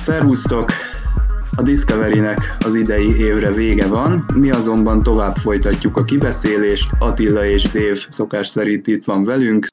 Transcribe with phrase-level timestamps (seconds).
[0.00, 0.70] Szervusztok!
[1.56, 7.62] A Discovery-nek az idei évre vége van, mi azonban tovább folytatjuk a kibeszélést, Attila és
[7.62, 9.66] Dév szokás szerint itt van velünk.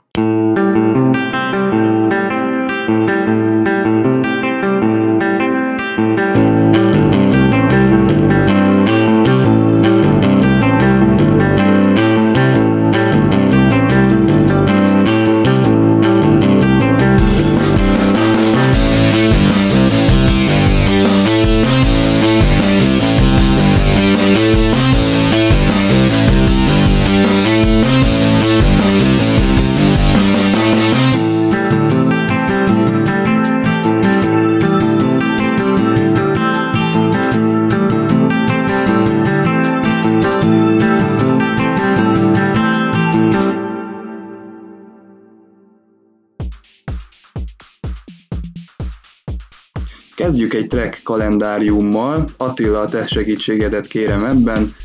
[51.08, 52.25] Kalendáriummal.
[52.38, 54.75] Attila, a te segítségedet kérem ebben.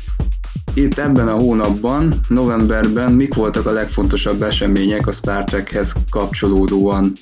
[0.73, 7.13] Itt ebben a hónapban, novemberben mik voltak a legfontosabb események a Star Trekhez kapcsolódóan?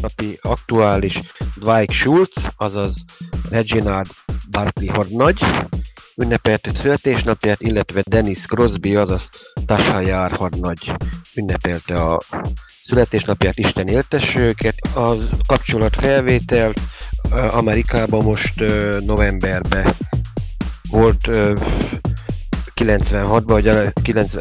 [0.00, 1.20] Napi aktuális
[1.56, 2.94] Dwight Schultz, azaz
[3.50, 4.06] Reginald
[4.50, 5.40] Barkley Hornagy,
[6.16, 9.28] ünnepelte születésnapját, illetve Dennis Crosby, azaz
[9.66, 10.92] Tasha Yar Hornagy
[11.34, 12.20] ünnepelte a
[12.84, 14.74] születésnapját, Isten éltesse őket.
[14.94, 15.14] A
[15.46, 16.80] kapcsolat felvételt
[17.50, 18.64] Amerikában most
[19.06, 19.94] novemberben
[20.90, 21.28] volt
[22.74, 24.32] 96-ban, hogy 9,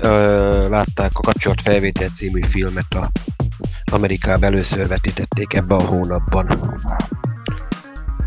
[0.69, 3.07] látták a Kapcsolat felvétel című filmet a
[3.91, 6.59] Amerikában először vetítették ebben a hónapban.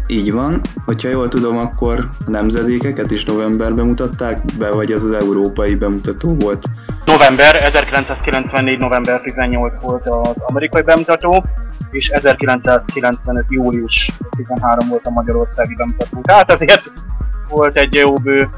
[0.07, 5.13] Így van, hogyha jól tudom, akkor a nemzedékeket is novemberben mutatták be, vagy az az
[5.13, 6.65] európai bemutató volt?
[7.05, 8.79] November, 1994.
[8.79, 11.45] november 18 volt az amerikai bemutató,
[11.91, 13.45] és 1995.
[13.49, 16.21] július 13 volt a magyarországi bemutató.
[16.21, 16.93] Tehát azért
[17.49, 18.49] volt egy jó bő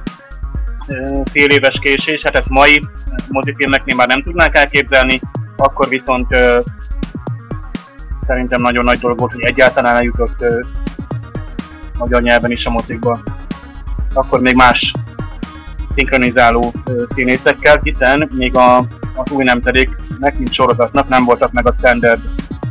[1.32, 2.82] fél éves késés, hát ezt mai
[3.28, 5.20] mozifilmeknél már nem tudnák elképzelni,
[5.56, 6.26] akkor viszont
[8.14, 10.44] szerintem nagyon nagy dolog volt, hogy egyáltalán eljutott
[11.98, 13.22] magyar nyelven is a mozikba.
[14.12, 14.94] Akkor még más
[15.86, 16.72] szinkronizáló
[17.04, 18.78] színészekkel, hiszen még a,
[19.14, 22.20] az új nemzedéknek, mint sorozatnak nem voltak meg a standard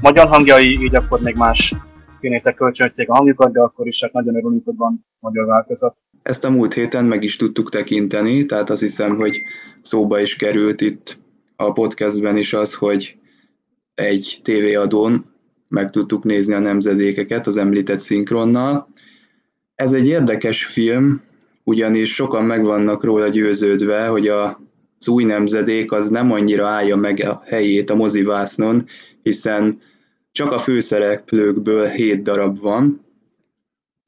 [0.02, 1.74] magyar hangjai, így akkor még más
[2.12, 5.96] színészek kölcsönözték a hangjukat, de akkor is hát nagyon örülünk, hogy van magyar változat.
[6.24, 9.42] Ezt a múlt héten meg is tudtuk tekinteni, tehát azt hiszem, hogy
[9.82, 11.18] szóba is került itt
[11.56, 13.18] a podcastben is az, hogy
[13.96, 15.26] egy tévéadón
[15.68, 18.88] meg tudtuk nézni a nemzedékeket az említett szinkronnal.
[19.76, 21.22] Ez egy érdekes film,
[21.64, 24.60] ugyanis sokan meg vannak róla győződve, hogy a,
[25.00, 28.86] az új nemzedék az nem annyira állja meg a helyét a mozivásznon,
[29.26, 29.80] hiszen
[30.32, 33.02] csak a főszereplőkből hét darab van,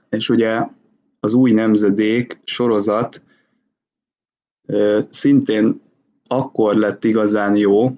[0.10, 0.68] és ugye
[1.20, 3.22] az új nemzedék sorozat
[5.10, 5.82] szintén
[6.28, 7.92] akkor lett igazán jó,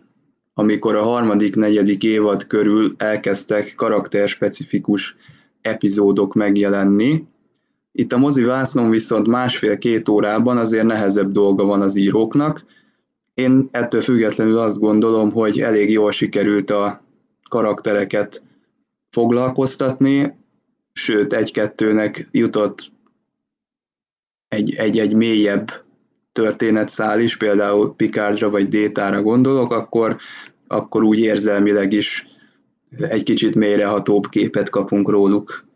[0.53, 5.15] amikor a harmadik, negyedik évad körül elkezdtek karakterspecifikus
[5.61, 7.27] epizódok megjelenni,
[7.91, 12.65] itt a mozi vásznon viszont másfél-két órában azért nehezebb dolga van az íróknak.
[13.33, 17.01] Én ettől függetlenül azt gondolom, hogy elég jól sikerült a
[17.49, 18.43] karaktereket
[19.09, 20.37] foglalkoztatni,
[20.93, 22.91] sőt egy-kettőnek jutott
[24.77, 25.71] egy-egy mélyebb
[26.31, 30.17] történetszál is, például Picardra vagy Détára gondolok, akkor,
[30.67, 32.27] akkor úgy érzelmileg is
[32.97, 35.67] egy kicsit mélyrehatóbb képet kapunk róluk.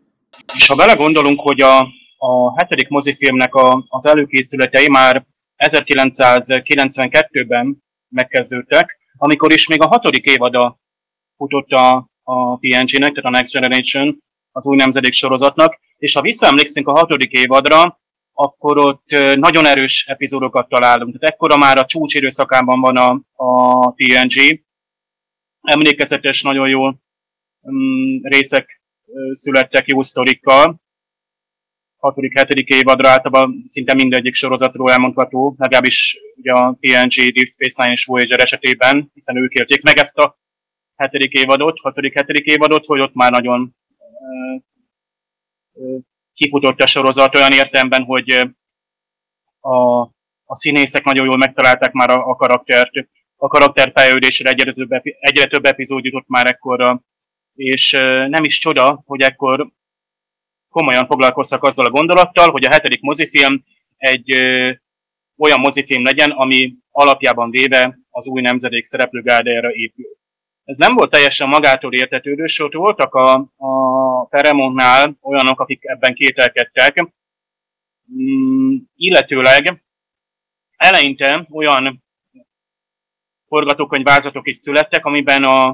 [0.54, 1.78] És ha belegondolunk, hogy a,
[2.16, 10.78] a hetedik mozifilmnek a, az előkészületei már 1992-ben megkezdődtek, amikor is még a hatodik évada
[11.44, 14.22] futott a, a TNG-nek, tehát a Next Generation,
[14.52, 18.00] az új nemzedék sorozatnak, és ha visszaemlékszünk a hatodik évadra,
[18.32, 21.18] akkor ott nagyon erős epizódokat találunk.
[21.18, 23.10] Tehát ekkora már a csúcs időszakában van a,
[23.44, 24.62] a TNG.
[25.60, 28.82] Emlékezetes, nagyon jó um, részek
[29.32, 30.82] születtek jó sztorikkal,
[31.96, 37.92] hatodik, hetedik évadra általában szinte mindegyik sorozatról elmondható, legalábbis ugye a TNG, Deep Space Nine
[37.92, 40.38] és Voyager esetében, hiszen ők élték meg ezt a
[40.96, 43.76] hetedik évadot, hatodik, hetedik évadot, hogy ott már nagyon
[45.72, 46.00] uh,
[46.34, 48.54] kifutott a sorozat olyan értelemben, hogy
[49.60, 50.00] a,
[50.44, 52.90] a színészek nagyon jól megtalálták már a, a karaktert,
[53.36, 54.74] a karakterfejlődésre egyre
[55.20, 57.02] egyre több epizód jutott már ekkorra,
[57.54, 57.90] és
[58.28, 59.72] nem is csoda, hogy ekkor
[60.68, 63.64] komolyan foglalkoztak azzal a gondolattal, hogy a hetedik mozifilm
[63.96, 64.72] egy ö,
[65.36, 70.06] olyan mozifilm legyen, ami alapjában véve az új nemzedék szereplőgárdájára épül.
[70.64, 77.12] Ez nem volt teljesen magától értetődő, sőt voltak a, a Paramountnál olyanok, akik ebben kételkedtek,
[78.12, 79.84] mm, illetőleg
[80.76, 82.04] eleinte olyan
[83.46, 85.64] forgatókönyvvázatok is születtek, amiben a,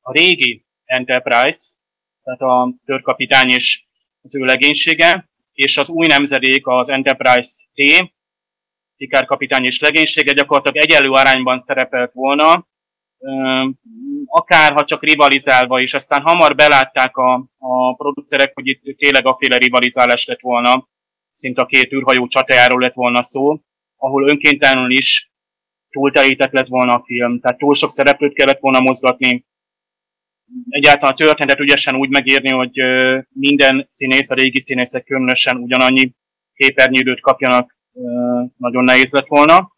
[0.00, 1.72] a régi Enterprise,
[2.22, 3.84] tehát a törkapitány és
[4.22, 8.12] az ő legénysége, és az új nemzedék, az Enterprise T,
[8.96, 12.66] Picard kapitány és legénysége gyakorlatilag egyenlő arányban szerepelt volna,
[14.26, 19.56] akár ha csak rivalizálva is, aztán hamar belátták a, a producerek, hogy itt tényleg féle
[19.56, 20.88] rivalizálás lett volna,
[21.30, 23.60] szinte a két űrhajó csatájáról lett volna szó,
[23.96, 25.32] ahol önkéntelenül is
[25.90, 29.46] túlterített lett volna a film, tehát túl sok szereplőt kellett volna mozgatni.
[30.68, 32.72] Egyáltalán a történetet ügyesen úgy megírni, hogy
[33.32, 36.14] minden színész, a régi színészek különösen ugyanannyi
[36.54, 37.78] képernyőidőt kapjanak,
[38.56, 39.73] nagyon nehéz lett volna.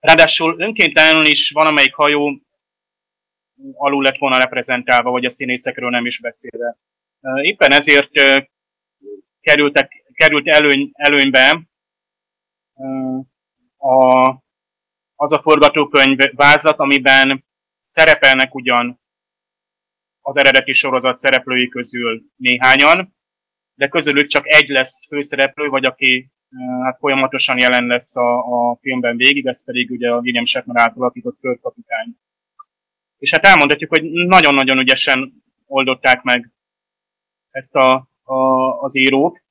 [0.00, 2.40] Ráadásul önkéntelenül is valamelyik hajó
[3.72, 6.76] alul lett volna reprezentálva, vagy a színészekről nem is beszélve.
[7.40, 8.10] Éppen ezért
[9.40, 11.62] kerültek, került előny, előnybe
[13.76, 14.28] a,
[15.14, 17.44] az a forgatókönyv vázlat, amiben
[17.82, 19.00] szerepelnek ugyan
[20.20, 23.16] az eredeti sorozat szereplői közül néhányan,
[23.74, 26.30] de közülük csak egy lesz főszereplő, vagy aki
[26.82, 31.02] hát folyamatosan jelen lesz a, a filmben végig, ez pedig ugye a William Shatner által
[31.02, 32.16] alakított körkapitány.
[33.18, 36.52] És hát elmondhatjuk, hogy nagyon-nagyon ügyesen oldották meg
[37.50, 38.34] ezt a, a,
[38.82, 39.42] az írók.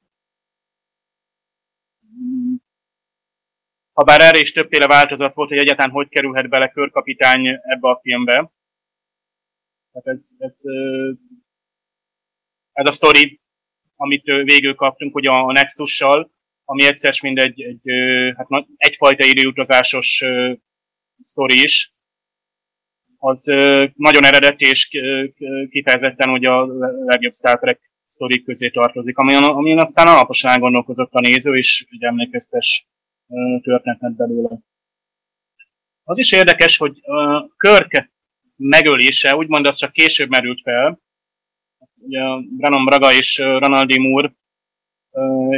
[3.94, 8.00] Ha bár erre is többféle változat volt, hogy egyáltalán hogy kerülhet bele körkapitány ebbe a
[8.02, 8.52] filmbe.
[9.92, 10.62] Tehát ez, ez,
[12.72, 13.40] ez a sztori,
[13.96, 16.32] amit végül kaptunk, hogy a Nexussal,
[16.70, 17.82] ami egyszer mind egy, egy,
[18.36, 20.24] hát egyfajta időutazásos
[21.20, 21.94] sztori is,
[23.18, 23.44] az
[23.96, 24.88] nagyon eredeti és
[25.70, 26.66] kifejezetten hogy a
[27.06, 32.04] legjobb Star Trek sztorik közé tartozik, amin, amin aztán alaposan elgondolkozott a néző, és egy
[32.04, 32.88] emlékeztes
[33.62, 34.60] történetet belőle.
[36.04, 37.02] Az is érdekes, hogy
[37.58, 38.12] Körk
[38.56, 41.02] megölése, úgymond az csak később merült fel.
[41.96, 42.20] Ugye
[42.58, 44.34] Brannon Braga és Ronaldi Moore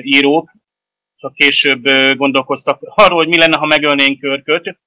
[0.02, 0.60] írók
[1.21, 1.83] csak később
[2.18, 4.79] gondolkoztak arról, hogy mi lenne, ha megölnénk Körköt,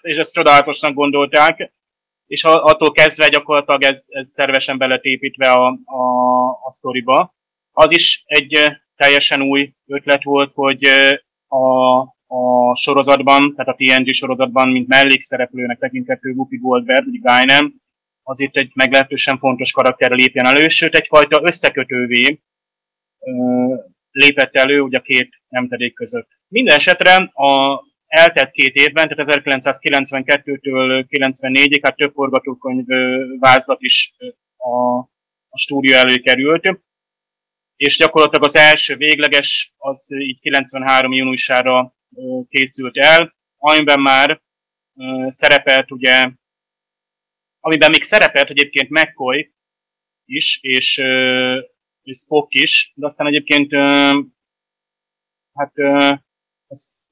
[0.00, 1.72] és ezt csodálatosnak gondolták,
[2.26, 7.34] és attól kezdve gyakorlatilag ez, ez szervesen beletépítve a, a, a sztoriba.
[7.72, 8.58] Az is egy
[8.96, 10.86] teljesen új ötlet volt, hogy
[11.46, 17.82] a, a sorozatban, tehát a TNG sorozatban, mint mellékszereplőnek tekintető Whoopi Goldberg, vagy Guinan,
[18.22, 22.40] az itt egy meglehetősen fontos karakter lépjen elő, sőt egyfajta összekötővé
[24.10, 26.28] lépett elő ugye a két nemzedék között.
[26.48, 32.86] Minden esetre a eltelt két évben, tehát 1992-től 94-ig, hát több forgatókönyv
[33.38, 34.14] vázlat is
[34.56, 34.98] a,
[35.48, 36.80] a stúdió előkerült,
[37.76, 41.96] és gyakorlatilag az első végleges, az így 93 júniusára
[42.48, 44.40] készült el, amiben már
[45.28, 46.30] szerepelt ugye,
[47.60, 49.52] amiben még szerepelt egyébként McCoy
[50.24, 51.02] is, és
[52.14, 53.72] Spock is, de aztán egyébként
[55.54, 55.72] hát
[56.66, 57.04] azt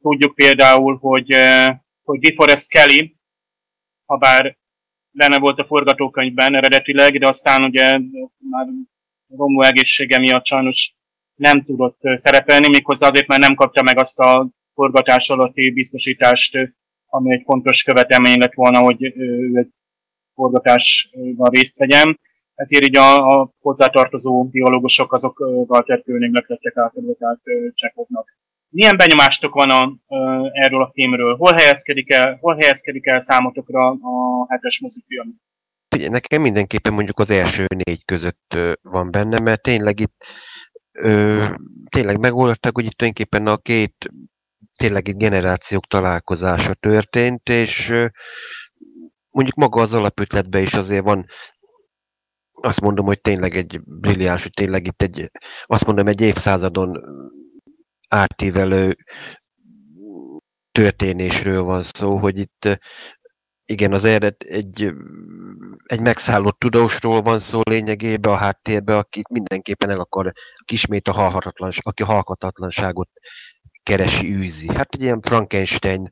[0.00, 1.34] tudjuk például, hogy,
[2.02, 3.16] hogy DeForest Kelly,
[4.06, 4.58] ha bár
[5.10, 7.98] benne volt a forgatókönyvben eredetileg, de aztán ugye
[8.38, 8.66] már
[9.36, 10.94] Romú egészsége miatt sajnos
[11.34, 16.58] nem tudott szerepelni, méghozzá azért, mert nem kapta meg azt a forgatás alatti biztosítást,
[17.06, 19.68] ami egy fontos követelmény lett volna, hogy ő egy
[20.34, 22.20] forgatásban részt vegyen
[22.62, 27.40] ezért így a, a hozzátartozó biológusok azok Walter Koenignek lettek átadva, tehát
[27.74, 28.26] Csekovnak.
[28.68, 29.96] Milyen benyomástok van a,
[30.52, 31.36] erről a filmről?
[31.36, 35.40] Hol helyezkedik el, hol helyezkedik el számotokra a hetes mozifilm?
[35.88, 40.24] Nekem mindenképpen mondjuk az első négy között van benne, mert tényleg itt
[40.92, 41.44] ö,
[41.88, 43.94] tényleg megoldották, hogy itt tulajdonképpen a két
[44.74, 48.06] tényleg egy generációk találkozása történt, és ö,
[49.30, 51.26] mondjuk maga az alapötletben is azért van
[52.62, 55.30] azt mondom, hogy tényleg egy brilliáns, hogy tényleg itt egy,
[55.64, 57.00] azt mondom, egy évszázadon
[58.08, 58.96] átívelő
[60.72, 62.80] történésről van szó, hogy itt
[63.64, 64.92] igen, az eredet egy,
[65.84, 70.32] egy megszállott tudósról van szó lényegében a háttérben, aki mindenképpen el akar,
[70.72, 72.22] ismét a halhatatlan, aki a
[73.82, 74.68] keresi, űzi.
[74.74, 76.10] Hát egy ilyen Frankenstein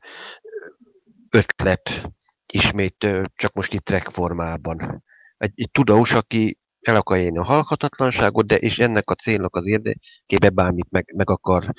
[1.30, 2.11] ötlet
[2.47, 5.04] ismét csak most itt track formában
[5.40, 9.66] egy, egy tudós, aki el akarja élni a halhatatlanságot, de és ennek a célnak az
[9.66, 11.75] érdekében bármit meg, meg akar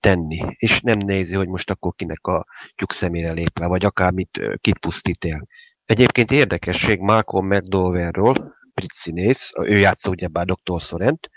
[0.00, 4.40] tenni, és nem nézi, hogy most akkor kinek a tyúk szemére lép le, vagy akármit
[4.60, 5.46] kipusztít el.
[5.84, 10.80] Egyébként érdekesség Malcolm McDowellról, brit színész, ő játsza ugyebár Dr.
[10.80, 11.30] Sorent,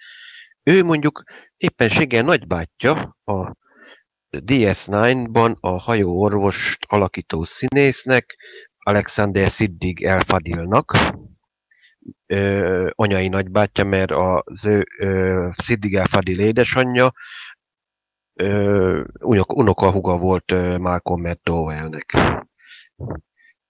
[0.64, 1.24] ő mondjuk
[1.58, 3.56] éppenséggel nagybátyja a
[4.32, 8.36] DS9-ban a hajó orvost alakító színésznek,
[8.88, 10.98] Alexander Siddig Elfadilnak,
[12.26, 17.14] ö, anyai nagybátyja, mert az ő ö, Siddig Elfadil édesanyja
[18.34, 19.04] ö,
[19.48, 22.14] unokahuga volt ö, Malcolm McDowellnek.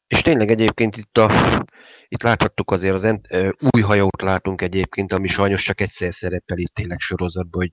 [0.07, 1.29] És tényleg egyébként itt, a,
[2.07, 6.57] itt láthattuk azért az ent, ö, új hajót látunk egyébként, ami sajnos csak egyszer szerepel
[6.57, 7.71] itt tényleg sorozatban, hogy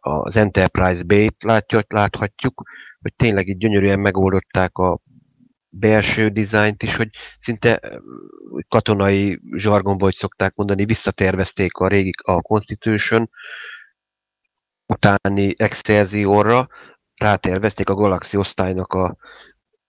[0.00, 1.04] az Enterprise
[1.38, 2.62] látjuk, láthatjuk,
[3.00, 5.00] hogy tényleg itt gyönyörűen megoldották a
[5.78, 7.08] belső dizájnt is, hogy
[7.40, 7.80] szinte
[8.68, 13.30] katonai zsargonból, hogy szokták mondani, visszatervezték a régi a Constitution
[14.86, 16.68] utáni Excelsiorra,
[17.14, 19.16] rátervezték a Galaxy osztálynak a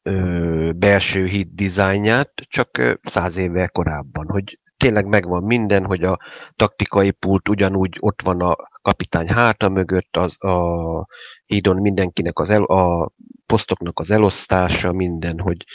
[0.01, 6.19] ö, belső híd dizájnját, csak száz évvel korábban, hogy tényleg megvan minden, hogy a
[6.55, 11.07] taktikai pult ugyanúgy ott van a kapitány háta mögött, az, a
[11.45, 13.11] hídon mindenkinek az el, a
[13.45, 15.65] posztoknak az elosztása, minden, hogy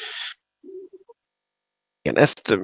[2.03, 2.59] igen, ezt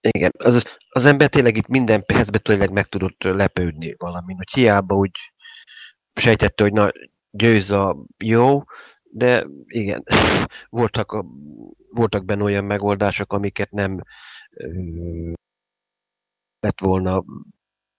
[0.00, 4.94] igen, az, az ember tényleg itt minden percben tényleg meg tudott lepődni valamin, hogy hiába
[4.94, 5.10] úgy
[6.14, 6.90] sejtette, hogy na,
[7.30, 8.62] győz a jó,
[9.02, 10.04] de igen,
[10.68, 11.24] voltak,
[11.90, 14.02] voltak benne olyan megoldások, amiket nem
[16.60, 17.24] lett volna,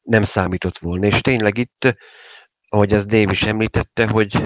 [0.01, 1.05] nem számított volna.
[1.05, 1.95] És tényleg itt,
[2.69, 4.37] ahogy ez Dave is említette, hogy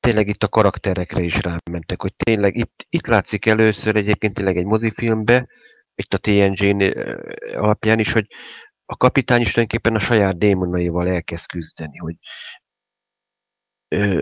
[0.00, 4.64] tényleg itt a karakterekre is rámentek, hogy tényleg itt, itt látszik először egyébként tényleg egy
[4.64, 5.48] mozifilmbe,
[5.94, 6.82] itt a TNG
[7.54, 8.26] alapján is, hogy
[8.84, 12.16] a kapitány is tulajdonképpen a saját démonaival elkezd küzdeni, hogy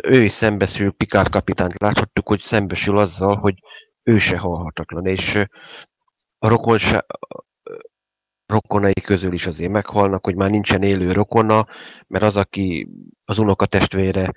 [0.02, 3.54] ő is szembesül, Picard kapitányt láthattuk, hogy szembesül azzal, hogy
[4.02, 5.46] ő se halhatatlan, és
[6.46, 7.06] a rokonsa,
[8.46, 11.66] rokonai közül is azért meghalnak, hogy már nincsen élő rokona,
[12.06, 12.88] mert az, aki
[13.24, 14.32] az unoka testvére,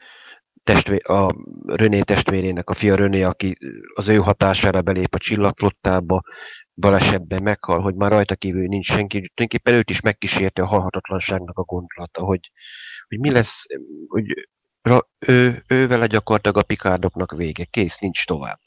[0.63, 1.35] testvé, a
[1.65, 3.57] René testvérének, a fia René, aki
[3.93, 6.21] az ő hatására belép a csillagflottába,
[6.75, 11.63] balesetben meghal, hogy már rajta kívül nincs senki, tulajdonképpen őt is megkísérte a halhatatlanságnak a
[11.63, 12.51] gondolata, hogy,
[13.07, 13.63] hogy mi lesz,
[14.07, 14.25] hogy
[15.19, 18.59] ő, ő vele gyakorlatilag a pikárdoknak vége, kész, nincs tovább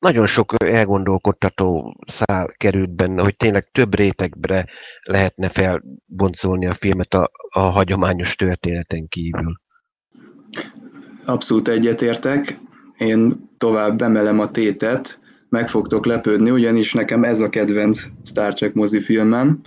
[0.00, 4.66] nagyon sok elgondolkodtató szál került benne, hogy tényleg több rétegbre
[5.02, 9.60] lehetne felboncolni a filmet a, a hagyományos történeten kívül.
[11.24, 12.54] Abszolút egyetértek.
[12.98, 18.74] Én tovább emelem a tétet, meg fogtok lepődni, ugyanis nekem ez a kedvenc Star Trek
[18.74, 19.60] mozifilmem.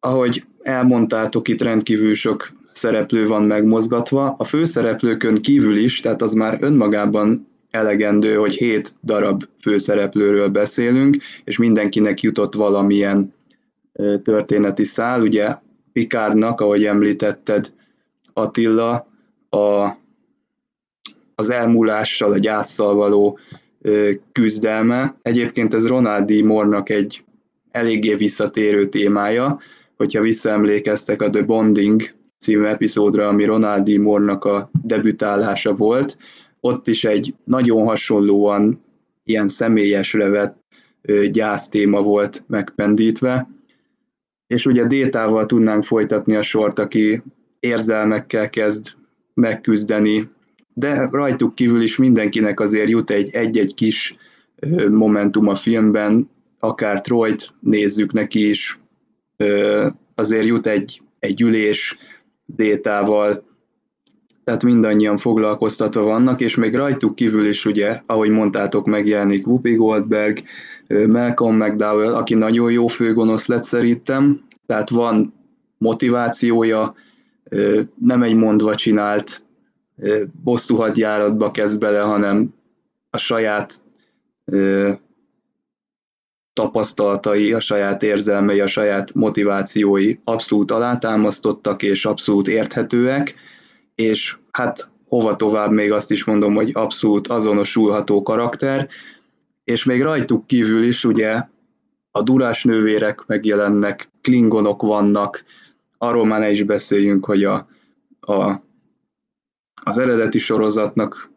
[0.00, 4.34] Ahogy elmondtátok, itt rendkívül sok szereplő van megmozgatva.
[4.38, 11.58] A főszereplőkön kívül is, tehát az már önmagában elegendő, hogy hét darab főszereplőről beszélünk, és
[11.58, 13.34] mindenkinek jutott valamilyen
[14.22, 15.20] történeti szál.
[15.22, 15.56] Ugye
[15.92, 17.72] Pikárnak, ahogy említetted,
[18.32, 19.08] Attila
[19.48, 19.90] a,
[21.34, 23.38] az elmúlással, a gyászsal való
[24.32, 25.16] küzdelme.
[25.22, 27.24] Egyébként ez Ronaldi Mornak egy
[27.70, 29.58] eléggé visszatérő témája,
[29.96, 32.02] hogyha visszaemlékeztek a The Bonding
[32.38, 36.16] című epizódra, ami Ronaldi Mornak a debütálása volt,
[36.60, 38.84] ott is egy nagyon hasonlóan
[39.24, 40.56] ilyen személyesre vett
[41.30, 43.48] gyásztéma volt megpendítve,
[44.46, 47.22] és ugye Détával tudnánk folytatni a sort, aki
[47.60, 48.86] érzelmekkel kezd
[49.34, 50.30] megküzdeni,
[50.74, 54.16] de rajtuk kívül is mindenkinek azért jut egy egy-egy kis
[54.90, 58.78] momentum a filmben, akár Troyt nézzük neki is,
[60.14, 61.96] azért jut egy, egy ülés
[62.44, 63.47] Détával,
[64.48, 70.38] tehát mindannyian foglalkoztatva vannak, és még rajtuk kívül is ugye, ahogy mondtátok, megjelenik Whoopi Goldberg,
[71.06, 75.34] Malcolm McDowell, aki nagyon jó főgonosz lett szerintem, tehát van
[75.78, 76.94] motivációja,
[77.94, 79.42] nem egy mondva csinált
[80.42, 82.54] bosszú hadjáratba kezd bele, hanem
[83.10, 83.74] a saját
[86.52, 93.34] tapasztalatai, a saját érzelmei, a saját motivációi abszolút alátámasztottak és abszolút érthetőek,
[93.98, 98.88] és hát hova tovább még azt is mondom, hogy abszolút azonosulható karakter,
[99.64, 101.42] és még rajtuk kívül is ugye
[102.10, 105.44] a durás nővérek megjelennek, klingonok vannak,
[105.98, 107.68] arról már ne is beszéljünk, hogy a,
[108.20, 108.62] a,
[109.82, 111.30] az eredeti sorozatnak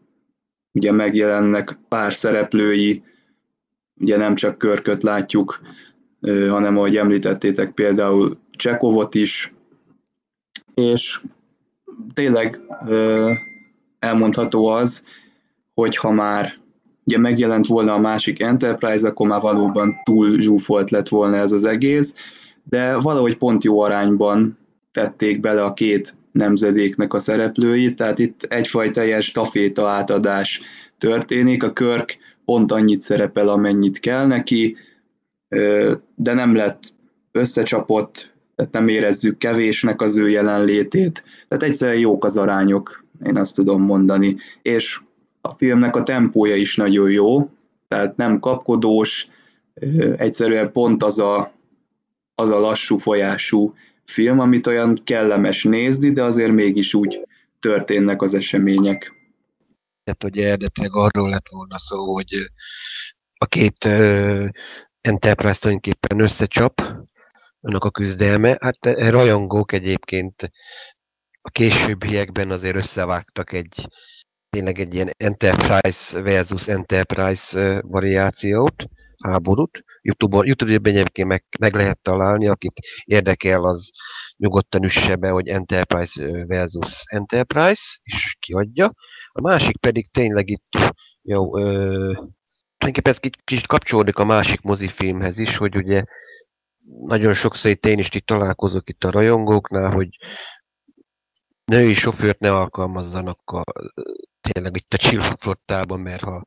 [0.72, 3.04] ugye megjelennek pár szereplői,
[4.00, 5.60] ugye nem csak Körköt látjuk,
[6.50, 9.54] hanem ahogy említettétek például Csekovot is,
[10.74, 11.22] és
[12.14, 12.60] tényleg
[14.00, 15.06] elmondható az,
[15.74, 16.60] hogy ha már
[17.06, 21.64] ugye megjelent volna a másik Enterprise, akkor már valóban túl zsúfolt lett volna ez az
[21.64, 22.16] egész,
[22.64, 24.58] de valahogy pont jó arányban
[24.92, 30.62] tették bele a két nemzedéknek a szereplőit, tehát itt egyfajta teljes taféta átadás
[30.98, 34.76] történik, a Körk pont annyit szerepel, amennyit kell neki,
[36.16, 36.94] de nem lett
[37.32, 38.31] összecsapott,
[38.62, 43.82] tehát nem érezzük kevésnek az ő jelenlétét, tehát egyszerűen jók az arányok, én azt tudom
[43.82, 45.00] mondani, és
[45.42, 47.50] a filmnek a tempója is nagyon jó,
[47.88, 49.28] tehát nem kapkodós,
[50.16, 51.54] egyszerűen pont az a,
[52.36, 53.74] az a lassú folyású
[54.06, 57.28] film, amit olyan kellemes nézni, de azért mégis úgy
[57.60, 59.14] történnek az események.
[60.04, 62.52] Tehát ugye eredetileg arról lett volna szó, hogy
[63.38, 63.84] a két
[65.02, 66.82] Enterprise tulajdonképpen összecsap,
[67.62, 68.58] annak a küzdelme.
[68.60, 70.52] Hát e, rajongók egyébként
[71.42, 73.88] a későbbiekben azért összevágtak egy
[74.50, 78.86] tényleg egy ilyen Enterprise versus Enterprise variációt,
[79.24, 79.84] háborút.
[80.02, 83.90] Youtube-on, YouTube-ben egyébként meg, meg lehet találni, akit érdekel, az
[84.38, 88.92] nyugodtan üsse be, hogy Enterprise versus Enterprise, és kiadja.
[89.32, 91.64] A másik pedig tényleg itt, jó, ö,
[92.78, 96.04] tulajdonképpen ez kicsit kapcsolódik a másik mozifilmhez is, hogy ugye
[97.06, 100.10] nagyon sokszor itt én is itt találkozok itt a rajongóknál, hogy
[101.66, 103.64] női sofőrt ne alkalmazzanak a,
[104.42, 106.46] tényleg itt a csillagflottában, mert ha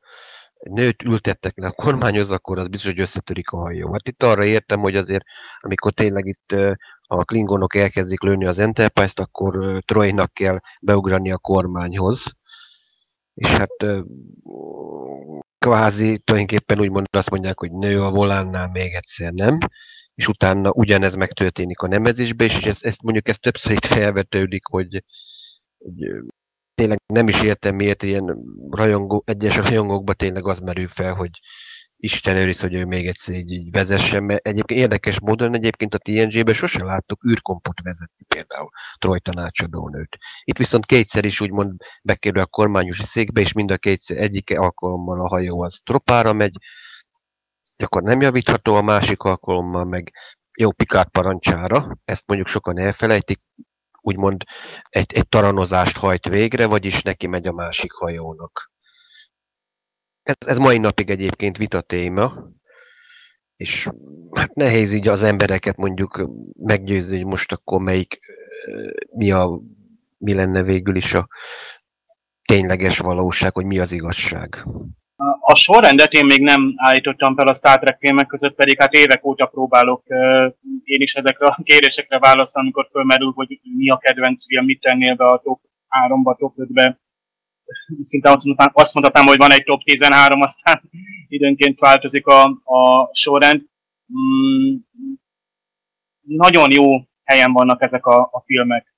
[0.69, 3.91] nőt ültettek le a kormányhoz, akkor az biztos, hogy összetörik a hajó.
[3.91, 5.23] Hát itt arra értem, hogy azért,
[5.59, 6.55] amikor tényleg itt
[7.01, 12.23] a klingonok elkezdik lőni az Enterprise-t, akkor Trojnak kell beugrani a kormányhoz.
[13.33, 13.85] És hát
[15.57, 19.57] kvázi tulajdonképpen úgymond azt mondják, hogy nő a volánnál még egyszer nem,
[20.15, 25.03] és utána ugyanez megtörténik a nemezésbe, és ezt, ezt mondjuk ezt többször itt felvetődik, hogy,
[25.77, 26.23] hogy
[26.75, 28.37] tényleg nem is értem, miért ilyen
[28.69, 31.39] rajongó, egyes rajongókban tényleg az merül fel, hogy
[31.97, 35.97] Isten őriz, hogy ő még egyszer így, így vezessen, mert egyébként érdekes módon egyébként a
[35.97, 40.17] TNG-ben sose láttuk űrkompot vezetni például Troy tanácsadónőt.
[40.43, 45.21] Itt viszont kétszer is úgymond bekerül a kormányos székbe, és mind a kétszer egyik alkalommal
[45.21, 46.57] a hajó az tropára megy,
[47.83, 50.13] akkor nem javítható, a másik alkalommal meg
[50.57, 53.39] jó Pikát parancsára, ezt mondjuk sokan elfelejtik,
[54.01, 54.43] úgymond
[54.89, 58.71] egy, egy taranozást hajt végre, vagyis neki megy a másik hajónak.
[60.23, 62.49] Ez, ez mai napig egyébként vita téma,
[63.55, 63.89] és
[64.31, 68.19] hát nehéz így az embereket mondjuk meggyőzni, hogy most akkor melyik,
[69.11, 69.59] mi, a,
[70.17, 71.27] mi lenne végül is a
[72.45, 74.65] tényleges valóság, hogy mi az igazság.
[75.47, 79.25] A sorrendet én még nem állítottam fel a Star Trek filmek között, pedig hát évek
[79.25, 80.03] óta próbálok
[80.83, 85.15] én is ezekre a kérésekre válaszolni, amikor fölmerül, hogy mi a kedvenc film, mit tennél
[85.15, 85.61] be a top
[86.07, 86.99] 3-ba, top 5-be.
[88.03, 88.29] Szinte
[88.73, 90.81] azt mondhatnám, hogy van egy top 13, aztán
[91.27, 93.61] időnként változik a, a sorrend.
[94.13, 94.75] Mm,
[96.21, 96.85] nagyon jó
[97.23, 98.95] helyen vannak ezek a, a filmek.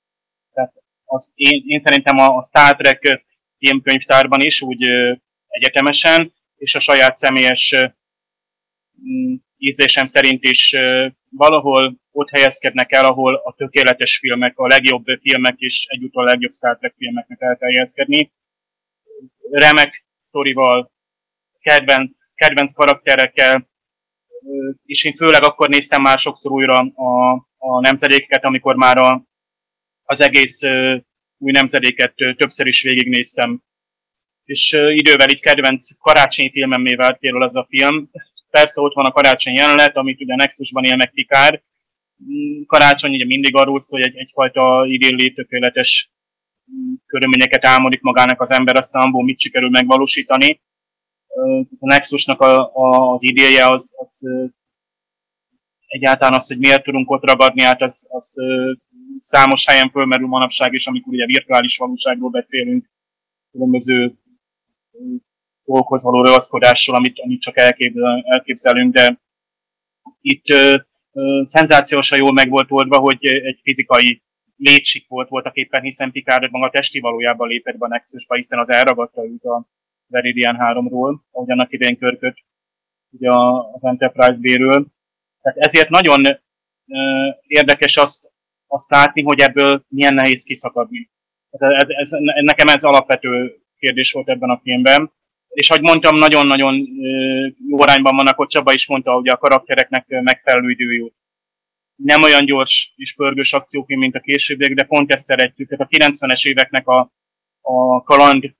[0.52, 0.72] Tehát
[1.04, 3.24] az, én, én szerintem a, a Star Trek
[3.58, 4.86] filmkönyvtárban is úgy
[5.48, 7.74] egyetemesen, és a saját személyes
[9.08, 10.74] mm, ízlésem szerint is
[11.30, 16.52] valahol ott helyezkednek el, ahol a tökéletes filmek, a legjobb filmek is egyúttal a legjobb
[16.52, 18.32] Star Trek filmeknek kell helyezkedni.
[19.50, 20.92] Remek sztorival,
[21.60, 23.68] kedvenc, kedvenc karakterekkel,
[24.84, 29.26] és én főleg akkor néztem már sokszor újra a, a nemzedéket, amikor már a,
[30.02, 30.62] az egész
[31.38, 33.62] új nemzedéket többször is végignéztem
[34.48, 38.10] és idővel így kedvenc karácsonyi filmemmé vált például az a film.
[38.50, 41.62] Persze ott van a karácsony jelenet, amit ugye Nexusban él meg Pikár.
[42.24, 46.10] Mm, karácsony ugye mindig arról szól, hogy egy, egyfajta idilli, tökéletes
[46.72, 50.60] mm, körülményeket álmodik magának az ember, aztán abból mit sikerül megvalósítani.
[51.78, 54.22] A Nexusnak a, a, az idéje az, az
[55.86, 58.34] egyáltalán az, hogy miért tudunk ott ragadni, hát az, az
[59.18, 62.90] számos helyen fölmerül manapság is, amikor ugye virtuális valóságról beszélünk,
[63.52, 64.18] különböző
[65.64, 67.56] dolgokhoz való ragaszkodással, amit, amit csak
[68.24, 69.20] elképzelünk, de
[70.20, 70.74] itt ö,
[71.12, 74.22] ö, szenzációsan jól meg volt oldva, hogy egy fizikai
[74.56, 78.70] létsik volt voltak éppen, hiszen Picard maga testi valójában lépett be a Nexusba, hiszen az
[78.70, 79.68] elragadta őt a
[80.06, 82.38] Veridian 3-ról, ahogy annak idején körköt
[83.10, 83.28] ugye
[83.72, 84.86] az Enterprise B-ről.
[85.42, 86.24] Tehát ezért nagyon
[86.86, 88.30] ö, érdekes azt,
[88.66, 91.10] azt látni, hogy ebből milyen nehéz kiszakadni.
[91.50, 95.12] Tehát ez, ez, nekem ez alapvető kérdés volt ebben a filmben.
[95.48, 96.88] És ahogy mondtam, nagyon-nagyon
[97.68, 101.06] jó arányban vannak, ott Csaba is mondta, hogy a karaktereknek megfelelő idő jó.
[101.94, 105.68] nem olyan gyors és pörgős akciófilm, mint a későbbiek, de pont ezt szeretjük.
[105.68, 107.12] Tehát a 90-es éveknek a,
[107.60, 108.54] a kaland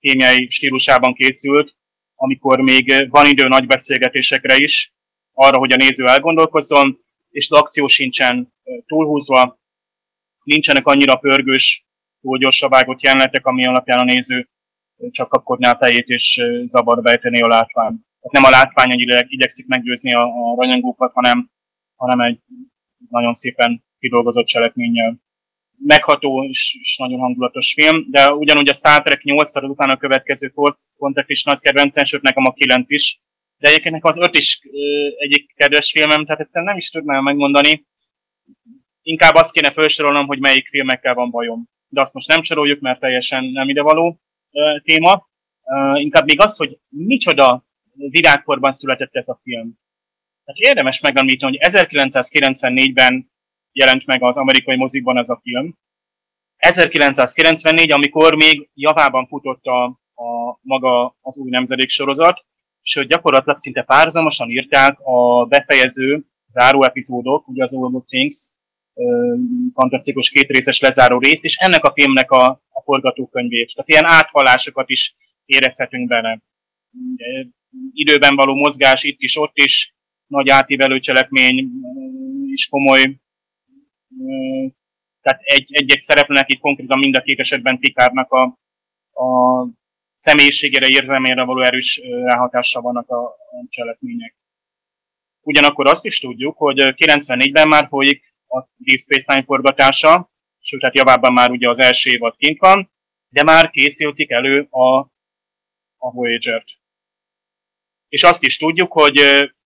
[0.00, 1.76] kémiai stílusában készült,
[2.14, 4.92] amikor még van idő nagy beszélgetésekre is,
[5.32, 6.98] arra, hogy a néző elgondolkozzon,
[7.30, 8.52] és az akció sincsen
[8.86, 9.60] túlhúzva,
[10.42, 11.84] nincsenek annyira pörgős,
[12.20, 14.48] túl gyorsa vágott jelenetek, ami alapján a néző
[15.10, 17.94] csak kapkodná a fejét és zavar bejteni a látvány.
[18.20, 21.50] Tehát nem a látvány egyre igyekszik meggyőzni a, a rajongókat, hanem,
[21.96, 22.38] hanem egy
[23.08, 25.18] nagyon szépen kidolgozott cselekménnyel.
[25.82, 29.96] Megható és, és nagyon hangulatos film, de ugyanúgy a Star Trek 8 szor után a
[29.96, 33.20] következő Force Contact is nagy kedvencem, sőt nekem a 9 is.
[33.58, 34.60] De egyébként nekem az 5 is
[35.18, 37.86] egyik kedves filmem, tehát egyszerűen nem is tudnám megmondani.
[39.02, 41.68] Inkább azt kéne felsorolnom, hogy melyik filmekkel van bajom.
[41.92, 44.20] De azt most nem soroljuk, mert teljesen nem idevaló
[44.82, 45.28] téma.
[45.94, 49.78] Inkább még az, hogy micsoda virágkorban született ez a film.
[50.44, 53.30] Tehát érdemes megemlíteni, hogy 1994-ben
[53.72, 55.78] jelent meg az amerikai mozikban ez a film.
[56.56, 62.44] 1994, amikor még javában futott a, a maga az új nemzedék sorozat,
[62.82, 68.52] sőt gyakorlatilag szinte párzamosan írták a befejező záró epizódok, ugye az All Things,
[69.74, 73.72] fantasztikus kétrészes lezáró rész, és ennek a filmnek a, a forgatókönyvét.
[73.74, 76.42] Tehát ilyen áthalásokat is érezhetünk benne.
[77.92, 79.94] Időben való mozgás itt is, ott is,
[80.26, 81.70] nagy átívelő cselekmény
[82.46, 83.20] is komoly.
[85.20, 88.42] Tehát egy-egy szereplőnek itt konkrétan mind a két esetben Pikárnak a,
[89.22, 89.68] a
[90.16, 93.36] személyiségére, érzelmére való erős ráhatással vannak a
[93.68, 94.34] cselekmények.
[95.40, 100.96] Ugyanakkor azt is tudjuk, hogy 94-ben már folyik a Deep Space Nine forgatása, sőt, hát
[100.96, 102.90] javában már ugye az első évad kint van,
[103.28, 104.98] de már készültik elő a,
[105.96, 106.68] a Voyager-t.
[108.08, 109.20] És azt is tudjuk, hogy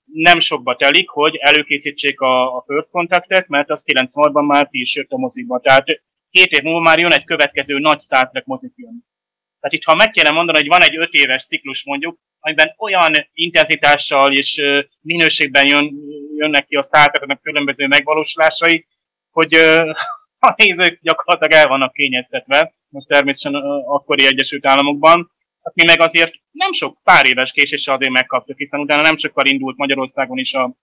[0.05, 4.95] nem sokba telik, hogy előkészítsék a, a First Contact-et, mert az 96-ban már ki is
[4.95, 5.61] jött a mozikba.
[5.61, 5.87] Tehát
[6.31, 9.05] két év múlva már jön egy következő nagy Star Trek mozifilm.
[9.61, 13.13] Tehát itt, ha meg kéne mondani, hogy van egy öt éves ciklus mondjuk, amiben olyan
[13.33, 14.63] intenzitással és
[15.01, 15.95] minőségben jön,
[16.37, 18.87] jönnek ki a Star különböző megvalósulásai,
[19.31, 19.55] hogy
[20.39, 23.55] a nézők gyakorlatilag el vannak kényeztetve, most természetesen
[23.87, 25.31] akkori Egyesült Államokban,
[25.63, 29.47] hát mi meg azért nem sok pár éves késéssel azért megkaptuk, hiszen utána nem sokkal
[29.47, 30.77] indult Magyarországon is a,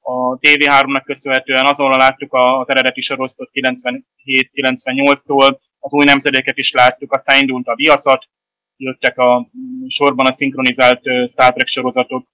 [0.00, 7.40] a TV3-nak köszönhetően, azonnal láttuk az eredeti sorosztot 97-98-tól, az új nemzedéket is láttuk, aztán
[7.40, 8.28] indult a viaszat,
[8.76, 9.50] jöttek a
[9.88, 12.26] sorban a szinkronizált Star Trek sorozatok,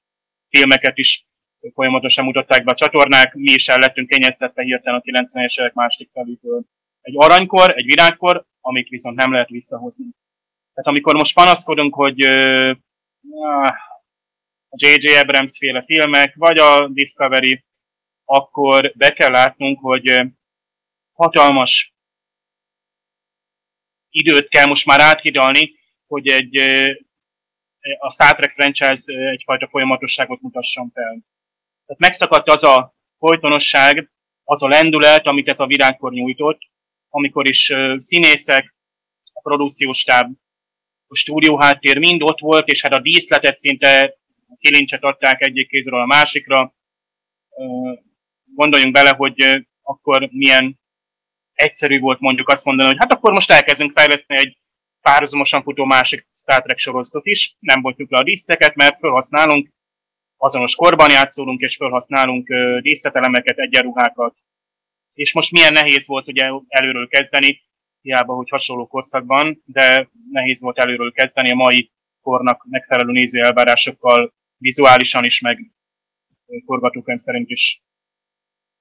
[0.49, 1.27] filmeket is
[1.75, 6.11] folyamatosan mutatták be a csatornák, mi is el lettünk kényeztetve hirtelen a 90-es évek másik
[6.13, 6.63] feléből.
[7.01, 10.07] Egy aranykor, egy virágkor, amit viszont nem lehet visszahozni.
[10.75, 12.77] Tehát amikor most panaszkodunk, hogy uh,
[14.69, 15.17] a J.J.
[15.17, 17.65] Abrams féle filmek, vagy a Discovery,
[18.25, 20.23] akkor be kell látnunk, hogy
[21.13, 21.95] hatalmas
[24.11, 25.75] időt kell most már áthidalni,
[26.07, 26.57] hogy egy,
[27.99, 31.19] a Star Trek franchise egyfajta folyamatosságot mutasson fel.
[31.93, 34.11] Tehát megszakadt az a folytonosság,
[34.45, 36.61] az a lendület, amit ez a virágkor nyújtott,
[37.09, 38.75] amikor is színészek,
[39.33, 40.33] a produkciós stáb,
[41.07, 44.17] a stúdió háttér mind ott volt, és hát a díszletet szinte
[44.59, 46.75] kilincset adták egyik kézről a másikra.
[48.55, 50.81] Gondoljunk bele, hogy akkor milyen
[51.53, 54.59] egyszerű volt mondjuk azt mondani, hogy hát akkor most elkezdünk fejleszteni egy
[55.01, 59.69] párhuzamosan futó másik Star Trek sorozatot is, nem bontjuk le a díszteket, mert felhasználunk
[60.43, 62.49] azonos korban játszólunk, és felhasználunk
[62.81, 64.37] díszletelemeket, egyenruhákat.
[65.13, 67.63] És most milyen nehéz volt ugye előről kezdeni,
[68.01, 74.35] hiába, hogy hasonló korszakban, de nehéz volt előről kezdeni a mai kornak megfelelő néző elvárásokkal,
[74.57, 75.73] vizuálisan is, meg
[76.65, 77.83] forgatókönyv szerint is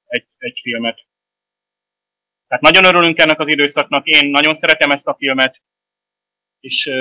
[0.05, 1.05] egy, egy filmet.
[2.47, 5.61] Tehát nagyon örülünk ennek az időszaknak, én nagyon szeretem ezt a filmet,
[6.59, 6.91] és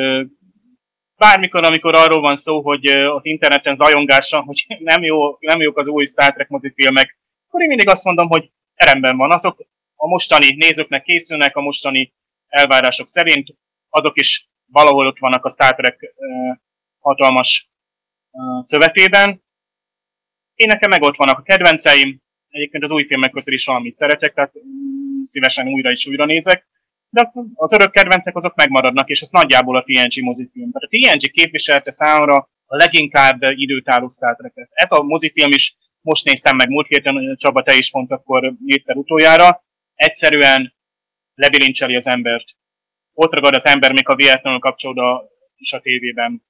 [1.20, 5.88] bármikor, amikor arról van szó, hogy az interneten zajongással, hogy nem, jó, nem jók az
[5.88, 9.30] új Star Trek mozifilmek, akkor én mindig azt mondom, hogy teremben van.
[9.32, 12.12] Azok a mostani nézőknek készülnek, a mostani
[12.48, 13.48] elvárások szerint,
[13.88, 16.14] azok is valahol ott vannak a Star Trek
[16.98, 17.70] hatalmas
[18.60, 19.42] szövetében.
[20.54, 24.34] Én nekem meg ott vannak a kedvenceim, egyébként az új filmek közül is valamit szeretek,
[24.34, 26.66] tehát mm, szívesen újra és újra nézek
[27.10, 30.70] de az örök kedvencek azok megmaradnak, és ez nagyjából a TNG mozifilm.
[30.72, 34.52] Tehát a TNG képviselte számomra a leginkább időtálló Star.
[34.70, 38.96] Ez a mozifilm is most néztem meg múlt héten, Csaba, te is pont akkor nézted
[38.96, 39.64] utoljára.
[39.94, 40.74] Egyszerűen
[41.34, 42.44] lebilincseli az embert.
[43.12, 45.24] Ott ragad az ember, még a véletlenül kapcsolódva
[45.56, 46.42] is a tévében.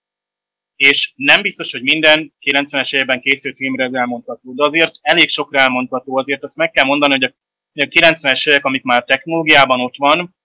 [0.77, 5.61] és nem biztos, hogy minden 90-es években készült filmre ez elmondható, de azért elég sokra
[5.61, 7.35] elmondható, azért azt meg kell mondani, hogy
[7.75, 10.37] a 90-es évek, amik már technológiában ott van,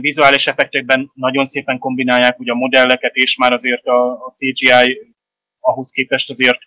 [0.00, 5.14] vizuális effektekben nagyon szépen kombinálják ugye a modelleket, és már azért a, a CGI
[5.60, 6.58] ahhoz képest azért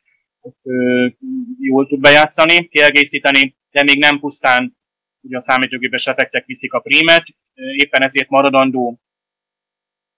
[1.60, 4.78] jól tud bejátszani, kiegészíteni, de még nem pusztán
[5.21, 7.23] ugye a számítógépes effektek viszik a prímet,
[7.54, 8.99] éppen ezért maradandó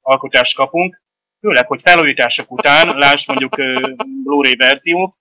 [0.01, 1.01] alkotást kapunk,
[1.39, 3.55] főleg, hogy felújítások után, lásd mondjuk
[4.23, 5.17] Blu-ray verziók,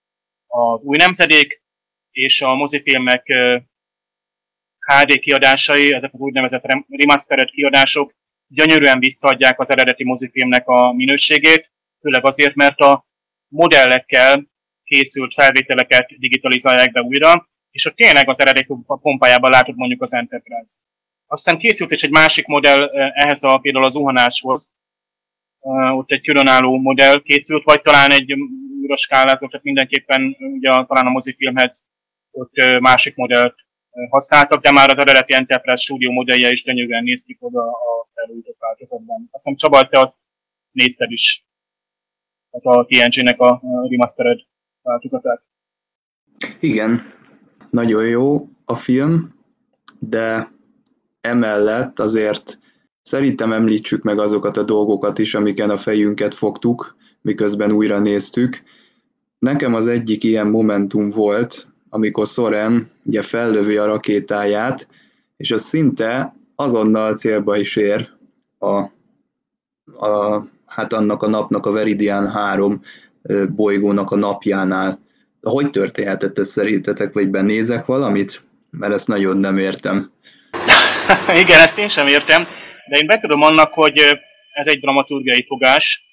[0.47, 1.63] az új nemzedék
[2.11, 3.27] és a mozifilmek
[4.87, 8.15] HD kiadásai, ezek az úgynevezett remastered kiadások
[8.49, 11.71] gyönyörűen visszaadják az eredeti mozifilmnek a minőségét,
[12.01, 13.07] főleg azért, mert a
[13.49, 14.47] modellekkel
[14.85, 20.79] készült felvételeket digitalizálják be újra, és ott tényleg az eredeti pompájában látod mondjuk az Enterprise.
[21.27, 24.75] Aztán készült is egy másik modell ehhez a például az zuhanáshoz,
[25.97, 28.33] ott egy különálló modell készült, vagy talán egy
[28.81, 31.87] újra skálázó, tehát mindenképpen ugye talán a mozifilmhez
[32.31, 33.55] ott másik modellt
[34.11, 38.57] használtak, de már az eredeti Enterprise Studio modellje is gyönyörűen néz ki oda a felújított
[38.59, 39.29] változatban.
[39.31, 40.21] Azt hiszem Csaba, te azt
[40.71, 41.47] nézted is,
[42.51, 44.39] tehát a TNG-nek a remastered
[44.83, 45.43] változatát.
[46.61, 47.03] Igen,
[47.71, 49.35] nagyon jó a film,
[49.99, 50.53] de
[51.21, 52.59] emellett azért
[53.03, 58.63] szerintem említsük meg azokat a dolgokat is, amiken a fejünket fogtuk, miközben újra néztük.
[59.39, 64.89] Nekem az egyik ilyen momentum volt, amikor Soren ugye fellövi a rakétáját,
[65.37, 68.09] és az szinte azonnal célba is ér
[68.59, 68.77] a,
[70.07, 72.81] a, hát annak a napnak a Veridian 3
[73.49, 75.01] bolygónak a napjánál.
[75.43, 78.43] Hogy történhetett ez szerintetek, vagy benézek valamit?
[78.71, 80.11] Mert ezt nagyon nem értem.
[81.43, 82.43] Igen, ezt én sem értem,
[82.91, 83.99] de én betudom annak, hogy
[84.53, 86.07] ez egy dramaturgiai fogás,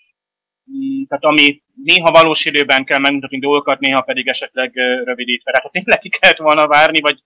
[0.72, 4.72] Mm, tehát ami néha valós időben kell megmutatni dolgokat, néha pedig esetleg
[5.04, 5.52] rövidítve.
[5.52, 7.20] Tehát ha tényleg ki kellett volna várni, vagy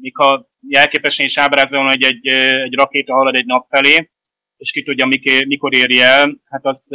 [0.00, 4.10] még ha jelképesen is ábrázolna, hogy egy, egy rakéta halad egy nap felé,
[4.56, 5.06] és ki tudja,
[5.46, 6.88] mikor éri el, hát az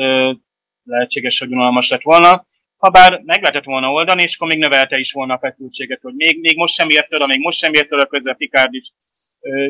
[0.84, 2.46] lehetséges, hogy unalmas lett volna.
[2.78, 6.40] Habár meg lehetett volna oldani, és akkor még növelte is volna a feszültséget, hogy még,
[6.40, 8.92] még most sem ért oda, még most sem ért oda, közben Picard is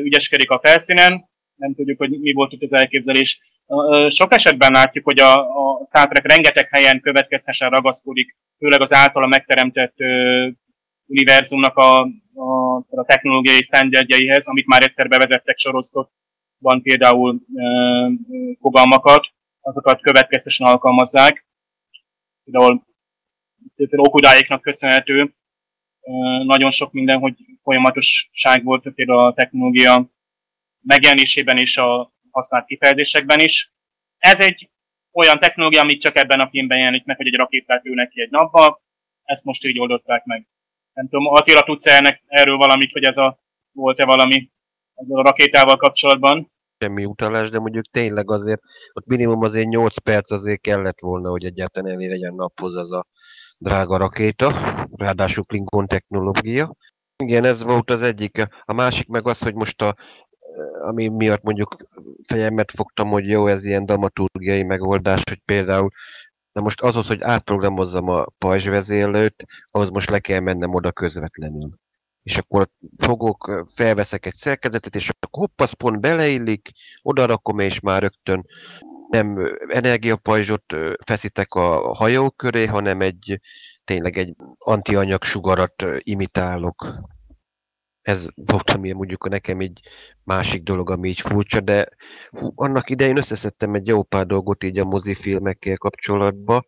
[0.02, 3.40] ügyeskedik a felszínen, nem tudjuk, hogy mi volt itt az elképzelés.
[4.08, 9.26] Sok esetben látjuk, hogy a, a Star Trek rengeteg helyen következtesen ragaszkodik, főleg az általa
[9.26, 10.48] megteremtett ö,
[11.06, 12.00] univerzumnak a,
[12.34, 15.56] a, a technológiai standardjaihez, amit már egyszer bevezettek
[16.58, 18.08] van például ö,
[18.60, 19.26] fogalmakat,
[19.60, 21.46] azokat következtesen alkalmazzák.
[22.44, 22.82] Például,
[23.74, 25.34] például Okudáiknak köszönhető
[26.44, 30.10] nagyon sok minden, hogy folyamatosság volt például a technológia
[30.80, 33.72] megjelenésében és a használt kifejezésekben is.
[34.18, 34.70] Ez egy
[35.12, 38.30] olyan technológia, amit csak ebben a filmben jelenik meg, hogy egy rakétát ülnek ki egy
[38.30, 38.82] napba,
[39.22, 40.48] ezt most így oldották meg.
[40.92, 43.38] Nem tudom, Attila, tudsz ennek erről valamit, hogy ez a,
[43.72, 44.50] volt-e valami
[44.94, 46.52] ezzel a rakétával kapcsolatban?
[46.78, 48.60] Semmi utalás, de mondjuk tényleg azért,
[48.92, 53.06] ott minimum azért 8 perc azért kellett volna, hogy egyáltalán elé legyen naphoz az a
[53.58, 54.48] drága rakéta,
[54.96, 56.74] ráadásul Klingon technológia.
[57.22, 58.46] Igen, ez volt az egyik.
[58.64, 59.94] A másik meg az, hogy most a
[60.80, 61.76] ami miatt mondjuk
[62.26, 65.90] fejemet fogtam, hogy jó, ez ilyen dramaturgiai megoldás, hogy például
[66.54, 71.70] Na most azhoz, hogy átprogramozzam a pajzsvezérlőt, ahhoz most le kell mennem oda közvetlenül.
[72.22, 76.70] És akkor fogok, felveszek egy szerkezetet, és akkor hoppasz pont beleillik,
[77.02, 78.46] oda rakom, és már rögtön
[79.08, 80.74] nem energiapajzsot
[81.06, 83.40] feszítek a hajó köré, hanem egy
[83.84, 86.94] tényleg egy antianyag sugarat imitálok
[88.04, 89.80] ez volt, ami mondjuk nekem egy
[90.24, 91.88] másik dolog, ami így furcsa, de
[92.30, 96.64] hú, annak idején összeszedtem egy jó pár dolgot így a mozifilmekkel kapcsolatba,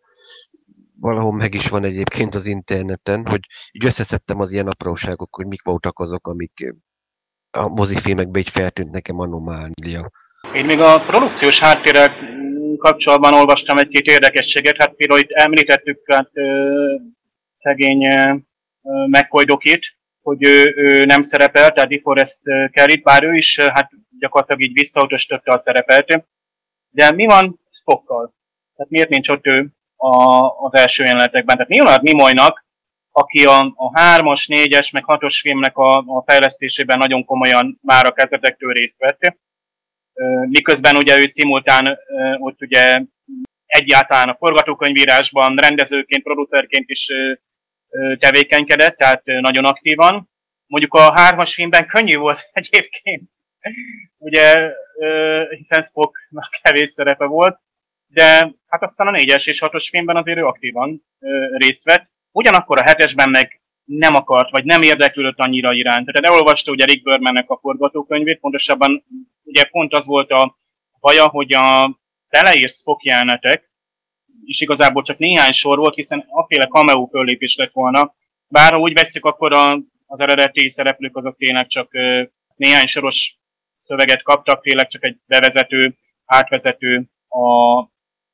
[0.99, 3.39] valahol meg is van egyébként az interneten, hogy
[3.71, 6.73] így összeszedtem az ilyen apróságok, hogy mik voltak azok, amik
[7.51, 10.11] a mozifilmekben így feltűnt nekem anomália.
[10.53, 12.11] Én még a produkciós háttérrel
[12.77, 16.95] kapcsolatban olvastam egy-két érdekességet, hát például itt említettük hát, ö,
[17.53, 18.07] szegény
[19.07, 19.45] McCoy
[20.27, 22.39] hogy ő, ő nem szerepel, tehát DeForest
[22.71, 26.25] Kelly, bár ő is hát gyakorlatilag így visszautasította a szerepelt.
[26.89, 28.33] De mi van Spockkal?
[28.75, 30.15] Tehát miért nincs ott ő a,
[30.65, 31.55] az első jelenetekben?
[31.55, 32.65] Tehát Leonard Nimoynak,
[33.11, 38.11] aki a, a 3-as, 4-es, meg 6-os filmnek a, a fejlesztésében nagyon komolyan már a
[38.11, 39.37] kezdetektől részt vett.
[40.49, 41.97] Miközben ugye ő szimultán
[42.39, 43.01] ott ugye
[43.65, 47.09] egyáltalán a forgatókönyvírásban, rendezőként, producerként is
[48.19, 50.29] tevékenykedett, tehát nagyon aktívan.
[50.67, 53.29] Mondjuk a hármas filmben könnyű volt egyébként,
[54.17, 54.71] ugye,
[55.49, 57.59] hiszen Spocknak kevés szerepe volt,
[58.07, 58.29] de
[58.67, 61.05] hát aztán a 4-es és 6-os filmben azért ő aktívan
[61.51, 62.09] részt vett.
[62.31, 66.05] Ugyanakkor a 7-esben meg nem akart, vagy nem érdeklődött annyira iránt.
[66.05, 69.05] Tehát elolvasta ugye Rick Bermannek a forgatókönyvét, pontosabban
[69.43, 70.57] ugye pont az volt a
[70.99, 73.66] baja, hogy a teleírt Spock jelenetek,
[74.47, 78.15] és igazából csak néhány sor volt, hiszen aféle cameo föllépés lett volna.
[78.47, 82.23] Bár ha úgy veszik, akkor a, az eredeti szereplők azok tényleg csak ö,
[82.55, 83.37] néhány soros
[83.73, 87.77] szöveget kaptak, tényleg csak egy bevezető, átvezető a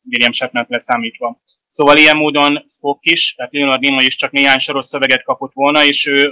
[0.09, 1.41] William Shatner leszámítva.
[1.67, 5.85] Szóval ilyen módon Spock is, tehát Leonard Nimoy is csak néhány soros szöveget kapott volna,
[5.85, 6.31] és ő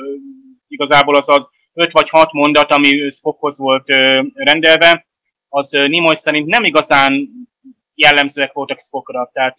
[0.67, 3.87] igazából az az öt vagy hat mondat, ami Spockhoz volt
[4.33, 5.07] rendelve,
[5.49, 7.29] az Nimoy szerint nem igazán
[8.01, 9.29] jellemzőek voltak Spockra.
[9.33, 9.55] Tehát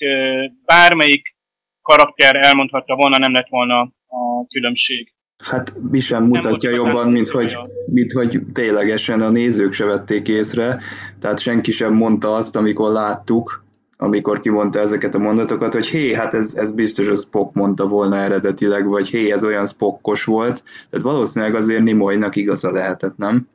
[0.65, 1.37] bármelyik
[1.83, 5.13] karakter elmondhatta volna, nem lett volna a különbség.
[5.45, 10.81] Hát mi sem mutatja jobban, mint hogy, mint hogy ténylegesen a nézők se vették észre,
[11.19, 13.65] tehát senki sem mondta azt, amikor láttuk,
[13.97, 18.17] amikor kimondta ezeket a mondatokat, hogy hé, hát ez, ez biztos a Spock mondta volna
[18.17, 20.63] eredetileg, vagy hé, ez olyan Spockos volt.
[20.91, 23.49] Tehát valószínűleg azért Nimoynak igaza lehetett, nem?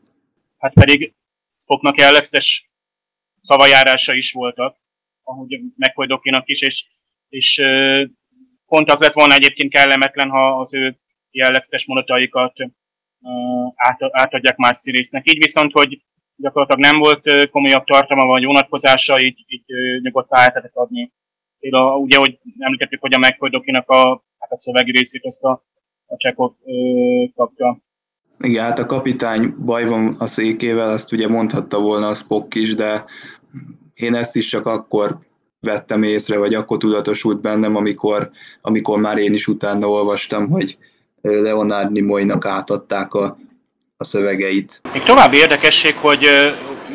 [0.58, 1.14] Hát pedig
[1.54, 2.70] Spocknak jellegzetes
[3.42, 4.78] szavajárása is voltak,
[5.24, 6.86] ahogy McCoy Dokinak is, és,
[7.30, 7.64] és
[8.66, 11.00] pont az lett volna egyébként kellemetlen, ha az ő
[11.32, 12.54] jellegzetes mondataikat
[13.76, 15.32] át, átadják más színésznek.
[15.32, 16.02] Így viszont, hogy
[16.36, 19.64] gyakorlatilag nem volt komolyabb tartalma vagy vonatkozása, így, így
[20.02, 21.12] nyugodtan át lehetett adni.
[21.60, 25.64] Például ugye, hogy említettük, hogy a McCoy Dokinak a, hát a szövegi részét azt a,
[26.06, 26.54] a Csekov
[27.36, 27.80] kapta.
[28.40, 32.76] Igen, hát a kapitány baj van a székével, azt ugye mondhatta volna a Spock is,
[32.76, 33.06] de
[33.94, 35.18] én ezt is csak akkor
[35.60, 38.30] vettem észre, vagy akkor tudatosult bennem, amikor,
[38.62, 40.78] amikor már én is utána olvastam, hogy
[41.22, 43.38] Leonard Nimoynak átadták a,
[43.98, 44.82] a szövegeit.
[44.94, 46.28] Még további érdekesség, hogy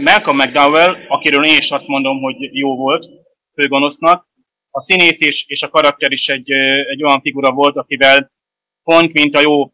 [0.05, 3.07] Malcolm McDowell, akiről én is azt mondom, hogy jó volt
[3.55, 4.27] főgonosznak,
[4.71, 6.51] a színész is, és a karakter is egy,
[6.91, 8.33] egy olyan figura volt, akivel
[8.83, 9.73] pont, mint a jó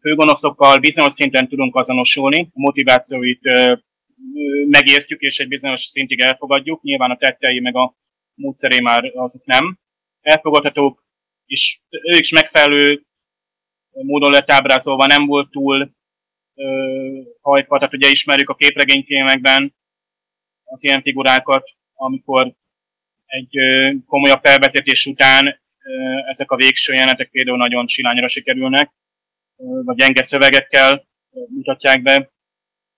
[0.00, 3.40] főgonoszokkal bizonyos szinten tudunk azonosulni, a motivációit
[4.68, 6.82] megértjük, és egy bizonyos szintig elfogadjuk.
[6.82, 7.96] Nyilván a tettei meg a
[8.34, 9.78] módszeré már azok nem.
[10.20, 11.04] Elfogadhatók,
[11.46, 13.02] és ő is megfelelő
[13.90, 15.96] módon lett ábrázolva, nem volt túl
[17.40, 19.74] hajtva, tehát ugye ismerjük a képregényfilmekben
[20.64, 22.54] az ilyen figurákat, amikor
[23.26, 23.56] egy
[24.06, 25.60] komolyabb felvezetés után
[26.28, 28.92] ezek a végső jelenetek például nagyon silányra sikerülnek,
[29.58, 31.06] vagy gyenge szövegekkel
[31.48, 32.30] mutatják be.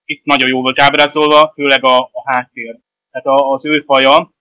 [0.05, 2.79] Itt nagyon jó volt ábrázolva, főleg a, a háttér.
[3.11, 4.35] Tehát az ő faja,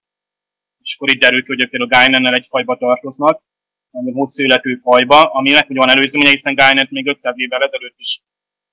[0.81, 3.41] és akkor itt derül ki, hogy például Guinannel egy fajba tartoznak,
[3.91, 8.21] egy hosszú életű fajba, aminek ugye van előzménye, hiszen Guinet még 500 évvel ezelőtt is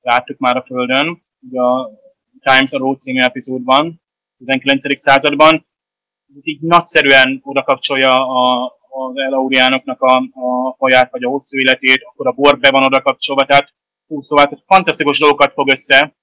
[0.01, 1.91] láttuk már a Földön, ugye a
[2.41, 4.03] Times a Road című epizódban,
[4.39, 5.01] 19.
[5.01, 5.67] században,
[6.43, 12.27] így nagyszerűen oda kapcsolja a, az Elauriánoknak a, a faját, vagy a hosszú életét, akkor
[12.27, 13.75] a bor be van oda kapcsolva, tehát
[14.07, 16.17] hú, szóval tehát fantasztikus dolgokat fog össze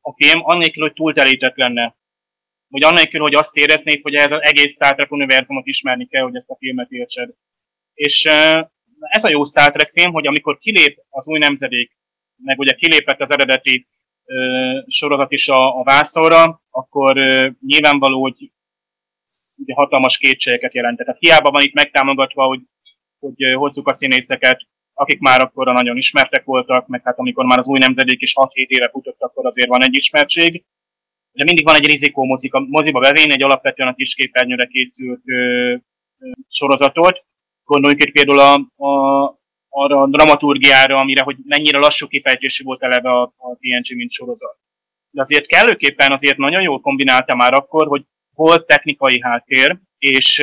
[0.00, 1.96] a film, annélkül, hogy túltelített lenne.
[2.68, 6.36] Vagy annélkül, hogy azt éreznéd, hogy ez az egész Star Trek univerzumot ismerni kell, hogy
[6.36, 7.30] ezt a filmet értsed.
[7.94, 8.24] És
[8.98, 11.96] ez a jó Star Trek film, hogy amikor kilép az új nemzedék
[12.36, 13.86] meg ugye kilépett az eredeti
[14.86, 18.52] sorozat is a, a vászorra, akkor ö, nyilvánvaló, hogy
[19.58, 21.06] ugye hatalmas kétségeket jelentett.
[21.06, 22.60] Tehát hiába van itt megtámogatva, hogy,
[23.18, 24.60] hogy hozzuk a színészeket,
[24.94, 28.48] akik már akkor nagyon ismertek voltak, meg hát amikor már az új nemzedék is 6-7
[28.52, 30.64] éve futott, akkor azért van egy ismertség.
[31.32, 35.72] De mindig van egy rizikó mozik, moziba bevény egy alapvetően a kisképernyőre készült ö,
[36.18, 37.24] ö, sorozatot.
[37.64, 39.38] Gondoljunk itt például a, a,
[39.68, 44.58] arra a dramaturgiára, amire, hogy mennyire lassú kifejtésű volt eleve a, a TNG, mint sorozat.
[45.10, 48.04] De azért kellőképpen azért nagyon jól kombinálta már akkor, hogy
[48.36, 50.42] volt technikai háttér, és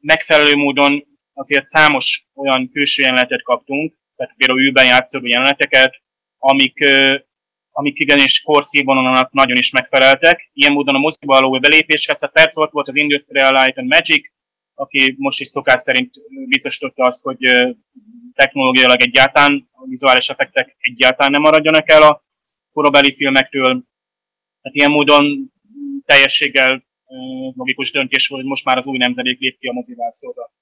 [0.00, 6.02] megfelelő módon azért számos olyan külső jelenetet kaptunk, tehát például űrben játszó jeleneteket,
[6.38, 6.84] amik,
[7.70, 10.50] amik igenis korszínvonalnak nagyon is megfeleltek.
[10.52, 14.30] Ilyen módon a moziba való belépéshez, a perc volt, volt az Industrial Light and Magic,
[14.74, 16.14] aki most is szokás szerint
[16.48, 17.38] biztosította azt, hogy
[18.34, 22.24] technológiailag egyáltalán, a vizuális effektek egyáltalán nem maradjanak el a
[22.72, 23.82] korabeli filmektől.
[24.62, 25.52] Tehát ilyen módon
[26.04, 26.87] teljességgel
[27.54, 30.52] logikus döntés volt, hogy most már az új nemzedék lép ki a mozivászóra.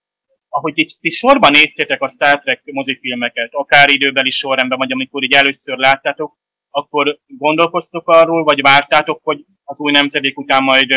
[0.49, 5.35] Ahogy itt ti sorban néztétek a Star Trek mozifilmeket, akár időbeli sorrendben, vagy amikor így
[5.35, 6.39] először láttátok,
[6.71, 10.91] akkor gondolkoztok arról, vagy vártátok, hogy az új nemzedék után majd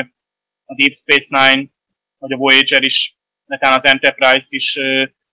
[0.66, 1.70] a Deep Space Nine,
[2.18, 4.80] vagy a Voyager is, netán az Enterprise is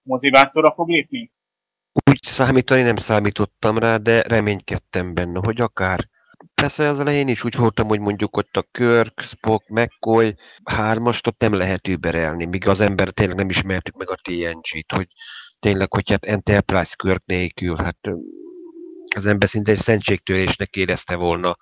[0.02, 1.32] mozivászóra fog lépni?
[2.10, 6.08] Úgy számítani nem számítottam rá, de reménykedtem benne, hogy akár
[6.54, 10.34] Persze az elején is úgy voltam, hogy mondjuk ott a Kirk, Spock, McCoy
[10.64, 15.08] hármast ott nem lehet überelni, míg az ember tényleg nem ismertük meg a TNG-t, hogy
[15.60, 17.98] tényleg, hogy hát Enterprise Kirk nélkül, hát
[19.16, 21.56] az ember szinte egy szentségtörésnek érezte volna,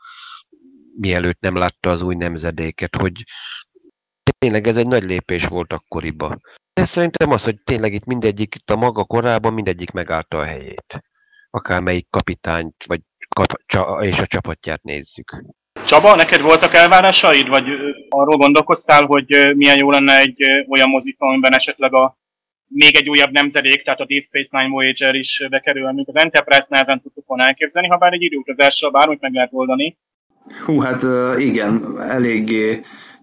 [0.97, 3.25] mielőtt nem látta az új nemzedéket, hogy
[4.39, 6.39] tényleg ez egy nagy lépés volt akkoriba.
[6.72, 11.05] De szerintem az, hogy tényleg itt mindegyik, itt a maga korában mindegyik megállta a helyét.
[11.51, 13.01] Akármelyik kapitányt, vagy
[14.01, 15.43] és a csapatját nézzük.
[15.87, 17.64] Csaba, neked voltak elvárásaid, vagy
[18.09, 22.16] arról gondolkoztál, hogy milyen jó lenne egy olyan mozifilm, amiben esetleg a
[22.68, 26.66] még egy újabb nemzedék, tehát a Deep Space Nine Voyager is bekerül, amit az Enterprise
[26.68, 29.97] nehezen tudtuk volna elképzelni, ha bár egy időutazással bármit meg lehet oldani.
[30.64, 31.03] Hú, hát
[31.39, 32.80] igen, eléggé.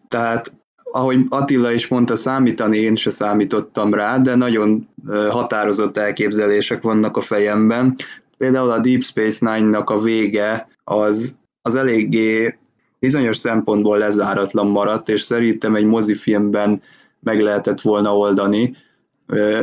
[0.07, 0.51] Tehát
[0.91, 4.89] ahogy Attila is mondta, számítani én se számítottam rá, de nagyon
[5.29, 7.95] határozott elképzelések vannak a fejemben.
[8.41, 12.57] Például a Deep Space Nine-nak a vége az, az eléggé
[12.99, 16.81] bizonyos szempontból lezáratlan maradt, és szerintem egy mozifilmben
[17.19, 18.75] meg lehetett volna oldani,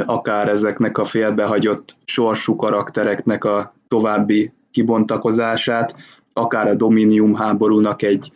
[0.07, 5.97] akár ezeknek a félbehagyott sorsú karaktereknek a további kibontakozását,
[6.33, 8.33] akár a Dominium háborúnak egy,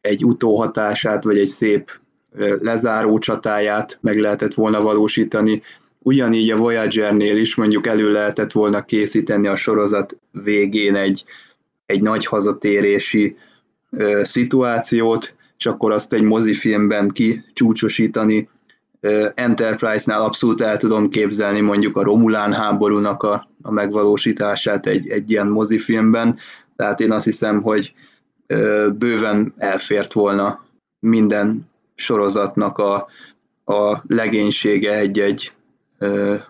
[0.00, 1.90] egy utóhatását, vagy egy szép
[2.60, 5.62] lezáró csatáját meg lehetett volna valósítani.
[6.06, 11.24] Ugyanígy a Voyager-nél is mondjuk elő lehetett volna készíteni a sorozat végén egy,
[11.86, 13.36] egy nagy hazatérési
[13.90, 18.48] ö, szituációt, és akkor azt egy mozifilmben kicsúcsosítani.
[19.34, 25.48] Enterprise-nál abszolút el tudom képzelni mondjuk a Romulán háborúnak a, a megvalósítását egy, egy ilyen
[25.48, 26.38] mozifilmben,
[26.76, 27.94] tehát én azt hiszem, hogy
[28.46, 30.64] ö, bőven elfért volna
[30.98, 33.06] minden sorozatnak a,
[33.64, 35.54] a legénysége egy-egy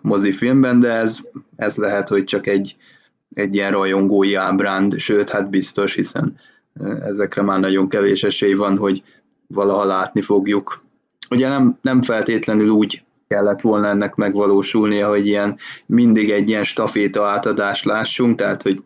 [0.01, 1.19] mozifilmben, de ez,
[1.57, 2.77] ez lehet, hogy csak egy,
[3.35, 6.37] egy ilyen rajongói ábránd, sőt, hát biztos, hiszen
[7.01, 9.03] ezekre már nagyon kevés esély van, hogy
[9.47, 10.85] valaha látni fogjuk.
[11.31, 17.27] Ugye nem, nem feltétlenül úgy kellett volna ennek megvalósulnia, hogy ilyen mindig egy ilyen staféta
[17.27, 18.83] átadást lássunk, tehát hogy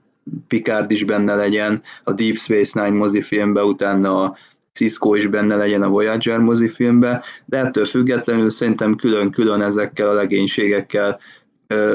[0.49, 4.37] Picard is benne legyen, a Deep Space Nine mozifilmben, utána a
[4.73, 11.21] Cisco is benne legyen a Voyager mozifilmbe, de ettől függetlenül szerintem külön-külön ezekkel a legénységekkel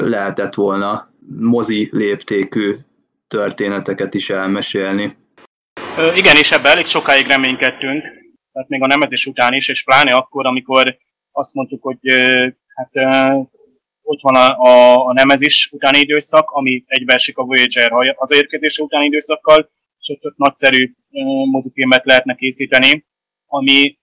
[0.00, 2.74] lehetett volna mozi léptékű
[3.28, 5.16] történeteket is elmesélni.
[6.14, 8.02] Igen, és ebben elég sokáig reménykedtünk,
[8.52, 10.96] tehát még a nemezés után is, és pláne akkor, amikor
[11.32, 11.98] azt mondtuk, hogy
[12.74, 12.90] hát
[14.02, 19.70] ott van a, a, a nemezis utáni időszak, ami egybeesik a Voyager hazaérkezése utáni időszakkal,
[20.08, 20.94] ott nagyszerű
[21.50, 23.06] mozifilmet lehetne készíteni,
[23.46, 23.98] ami,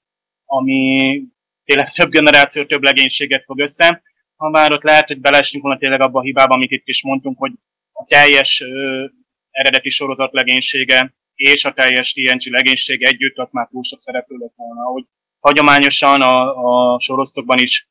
[0.46, 1.22] ami
[1.64, 4.02] tényleg több generáció, több legénységet fog össze.
[4.36, 7.38] Ha már ott lehet, hogy belesünk volna tényleg abba a hibába, amit itt is mondtunk,
[7.38, 7.52] hogy
[7.92, 9.06] a teljes ö,
[9.52, 14.54] eredeti sorozat legénysége és a teljes TNG legénysége együtt, az már túl sok szereplő lett
[14.56, 14.82] volna.
[14.82, 15.06] Hogy
[15.40, 17.90] hagyományosan a, a sorozatokban is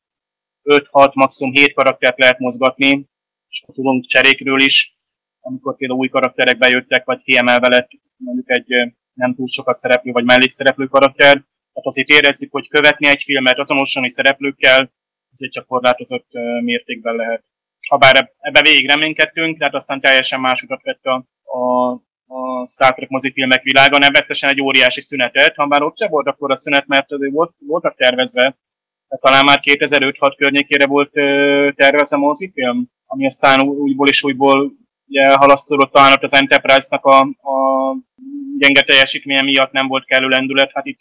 [0.63, 3.09] 5-6, maximum 7 karaktert lehet mozgatni,
[3.49, 4.97] és tudunk cserékről is,
[5.45, 10.23] amikor például új karakterek bejöttek, vagy kiemelve lett mondjuk egy nem túl sokat szereplő, vagy
[10.23, 11.31] mellékszereplő karakter.
[11.31, 14.91] Tehát azért érezzük, hogy követni egy filmet azonosan szereplőkkel,
[15.31, 16.27] azért csak korlátozott
[16.61, 17.43] mértékben lehet.
[17.89, 21.91] Habár ebbe végig reménykedtünk, tehát aztán teljesen más utat vett a, a,
[22.27, 26.27] a Star Trek mozifilmek világa, nem vesztesen egy óriási szünetet, ha már ott sem volt
[26.27, 28.57] akkor a szünet, mert volt, voltak tervezve,
[29.07, 31.11] tehát talán már 2005-6 környékére volt
[31.75, 34.71] tervezve mozifilm, ami aztán újból és újból
[35.13, 37.57] ugye halasztódott talán az Enterprise-nak a, a
[38.57, 40.71] gyenge teljesítménye miatt nem volt kellő lendület.
[40.73, 40.99] Hát itt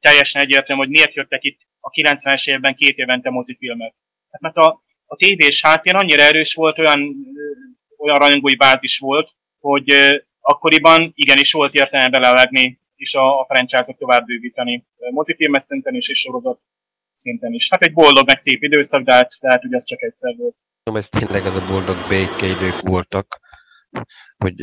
[0.00, 3.94] teljesen egyértelmű, hogy miért jöttek itt a 90-es évben két évente mozifilmek.
[4.30, 7.14] Hát mert a, a tévés háttér annyira erős volt, olyan,
[7.98, 9.30] olyan rajongói bázis volt,
[9.60, 9.92] hogy
[10.40, 14.84] akkoriban igenis volt értelme belelegni és a, a franchise-ot tovább bővíteni.
[15.10, 16.60] Mozifilmes szinten is és sorozat
[17.14, 17.68] szinten is.
[17.70, 20.56] Hát egy boldog, meg szép időszak, de hát, de hát ugye ez csak egyszer volt.
[20.92, 23.40] Ez tényleg az a boldog békeidők voltak,
[24.36, 24.60] hogy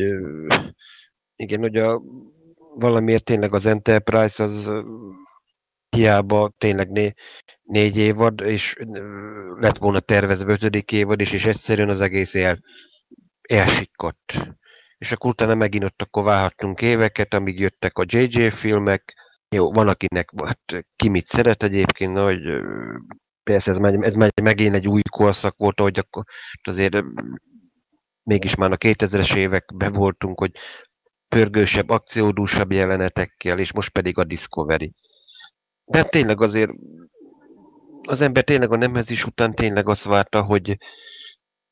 [1.36, 2.02] igen, hogy a,
[2.74, 4.70] valamiért tényleg az Enterprise az
[5.88, 7.12] hiába tényleg né,
[7.62, 8.76] négy évad, és
[9.58, 12.58] lett volna tervezve ötödik évad is, és egyszerűen az egész el,
[13.40, 14.32] elsikkott.
[14.98, 19.14] És akkor utána megint ott akkor várhattunk éveket, amíg jöttek a JJ filmek.
[19.48, 22.40] Jó, van akinek, hát ki mit szeret egyébként, hogy
[23.42, 26.24] persze ez, már, ez már megint egy új korszak volt, hogy akkor
[26.62, 26.96] azért
[28.22, 30.50] mégis már a 2000-es években voltunk, hogy
[31.28, 34.92] pörgősebb, akciódúsabb jelenetekkel, és most pedig a Discovery.
[35.84, 36.70] De hát tényleg azért
[38.02, 40.76] az ember tényleg a nemezis után tényleg azt várta, hogy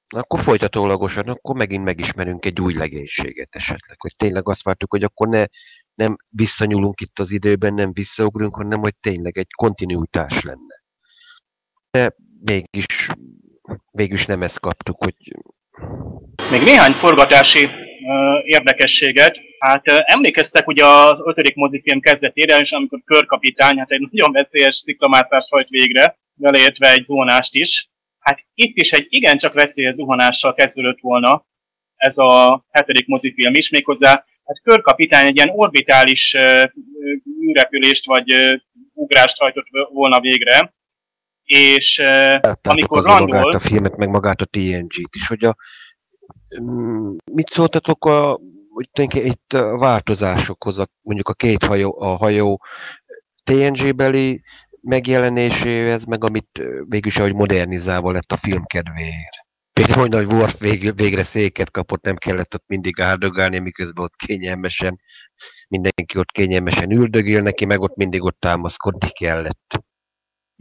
[0.08, 5.28] akkor folytatólagosan, akkor megint megismerünk egy új legénységet esetleg, hogy tényleg azt vártuk, hogy akkor
[5.28, 5.44] ne
[5.94, 10.79] nem visszanyúlunk itt az időben, nem visszaugrunk, hanem hogy tényleg egy kontinuitás lenne.
[11.90, 12.14] De
[12.44, 13.10] mégis,
[13.90, 15.14] végülis nem ezt kaptuk, hogy...
[16.50, 17.72] Még néhány forgatási uh,
[18.44, 19.38] érdekességet.
[19.58, 24.76] Hát uh, emlékeztek ugye az ötödik mozifilm kezdetére, és amikor körkapitány, hát egy nagyon veszélyes
[24.76, 27.88] sziklamászást hajt végre, beleértve egy zónást is.
[28.18, 31.48] Hát itt is egy igencsak veszélyes zuhanással kezdődött volna
[31.96, 34.10] ez a hetedik mozifilm is, méghozzá
[34.44, 36.36] hát körkapitány egy ilyen orbitális
[37.48, 38.60] űrrepülést vagy uh,
[38.92, 40.74] ugrást hajtott volna végre,
[41.54, 43.38] és uh, amikor landol...
[43.38, 45.56] Magát a filmet, meg magát a TNG-t is, hogy a,
[46.60, 48.40] mm, mit szóltatok a,
[48.70, 52.60] hogy itt a változásokhoz, a, mondjuk a két hajó, a hajó
[53.44, 54.42] TNG-beli
[54.80, 59.36] megjelenéséhez, meg amit végülis ahogy modernizálva lett a film kedvéért.
[59.72, 64.16] Például, hogy nagy Worf vég, végre széket kapott, nem kellett ott mindig áldogálni, miközben ott
[64.16, 65.00] kényelmesen,
[65.68, 69.84] mindenki ott kényelmesen üldögél neki, meg ott mindig ott támaszkodni kellett.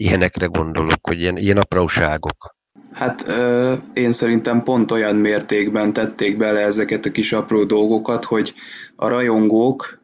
[0.01, 2.55] Ilyenekre gondolok, hogy ilyen, ilyen apróságok.
[2.91, 8.53] Hát ö, én szerintem pont olyan mértékben tették bele ezeket a kis apró dolgokat, hogy
[8.95, 9.99] a rajongók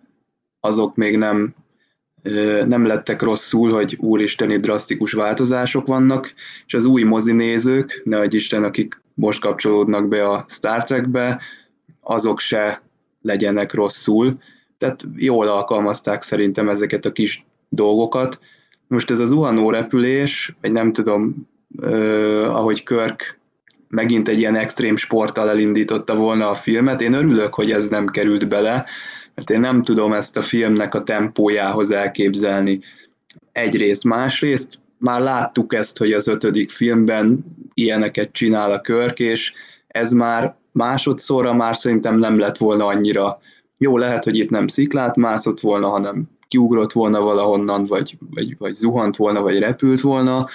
[0.60, 1.56] azok még nem
[2.68, 6.34] nem lettek rosszul, hogy úristeni drasztikus változások vannak,
[6.66, 11.41] és az új mozinézők, ne egy Isten, akik most kapcsolódnak be a Star Trekbe,
[12.02, 12.82] azok se
[13.22, 14.34] legyenek rosszul.
[14.78, 18.39] Tehát jól alkalmazták szerintem ezeket a kis dolgokat.
[18.88, 21.48] Most ez az zuhanó repülés, vagy nem tudom,
[21.82, 23.40] eh, ahogy Körk
[23.88, 28.48] megint egy ilyen extrém sporttal elindította volna a filmet, én örülök, hogy ez nem került
[28.48, 28.86] bele,
[29.36, 32.80] mert én nem tudom ezt a filmnek a tempójához elképzelni
[33.52, 34.04] egyrészt.
[34.04, 39.54] Másrészt már láttuk ezt, hogy az ötödik filmben ilyeneket csinál a Körk, és
[39.88, 43.40] ez már másodszorra már szerintem nem lett volna annyira
[43.78, 48.74] jó, lehet, hogy itt nem sziklát mászott volna, hanem kiugrott volna valahonnan, vagy, vagy, vagy
[48.74, 50.48] zuhant volna, vagy repült volna,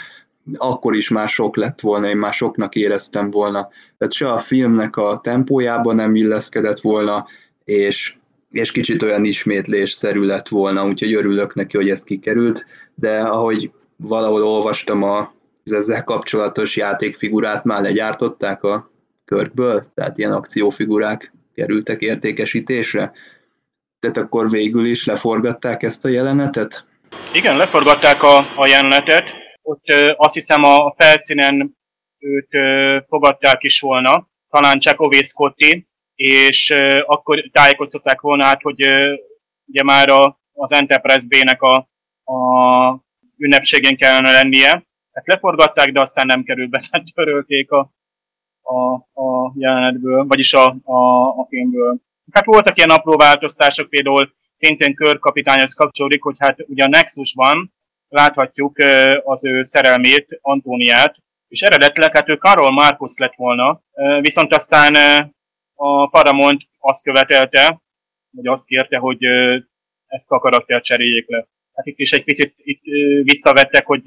[0.54, 3.68] akkor is már sok lett volna, én már soknak éreztem volna.
[3.98, 7.26] Tehát se a filmnek a tempójában nem illeszkedett volna,
[7.64, 8.14] és
[8.50, 14.42] és kicsit olyan ismétlésszerű lett volna, úgyhogy örülök neki, hogy ez kikerült, de ahogy valahol
[14.42, 15.32] olvastam a,
[15.64, 18.90] az ezzel kapcsolatos játékfigurát már legyártották a
[19.24, 23.12] körkből, tehát ilyen akciófigurák kerültek értékesítésre.
[24.00, 26.86] Tehát akkor végül is leforgatták ezt a jelenetet?
[27.32, 29.24] Igen, leforgatták a, a jelenetet.
[29.62, 31.76] Ott ö, azt hiszem a felszínen
[32.18, 38.62] őt ö, fogadták is volna, talán csak Ovi Scotti, és uh, akkor tájékoztatták volna át,
[38.62, 39.18] hogy uh,
[39.66, 41.76] ugye már a, az Enterprise B-nek a,
[42.24, 43.04] a
[43.36, 44.70] ünnepségén kellene lennie.
[45.12, 47.92] Tehát leforgatták, de aztán nem került be, tehát törölték a,
[48.62, 51.96] a, a jelenetből, vagyis a, a, a filmből.
[52.30, 57.72] Hát voltak ilyen apró változtások, például szintén körkapitányhoz kapcsolódik, hogy hát ugye a Nexusban
[58.08, 58.78] láthatjuk
[59.24, 61.16] az ő szerelmét, Antóniát,
[61.48, 63.82] és eredetileg hát ő Karol Markus lett volna,
[64.20, 64.94] viszont aztán
[65.74, 67.80] a Paramount azt követelte,
[68.30, 69.24] vagy azt kérte, hogy
[70.06, 71.46] ezt a karaktert cseréljék le.
[71.74, 72.82] Hát itt is egy picit itt
[73.22, 74.02] visszavettek, hogy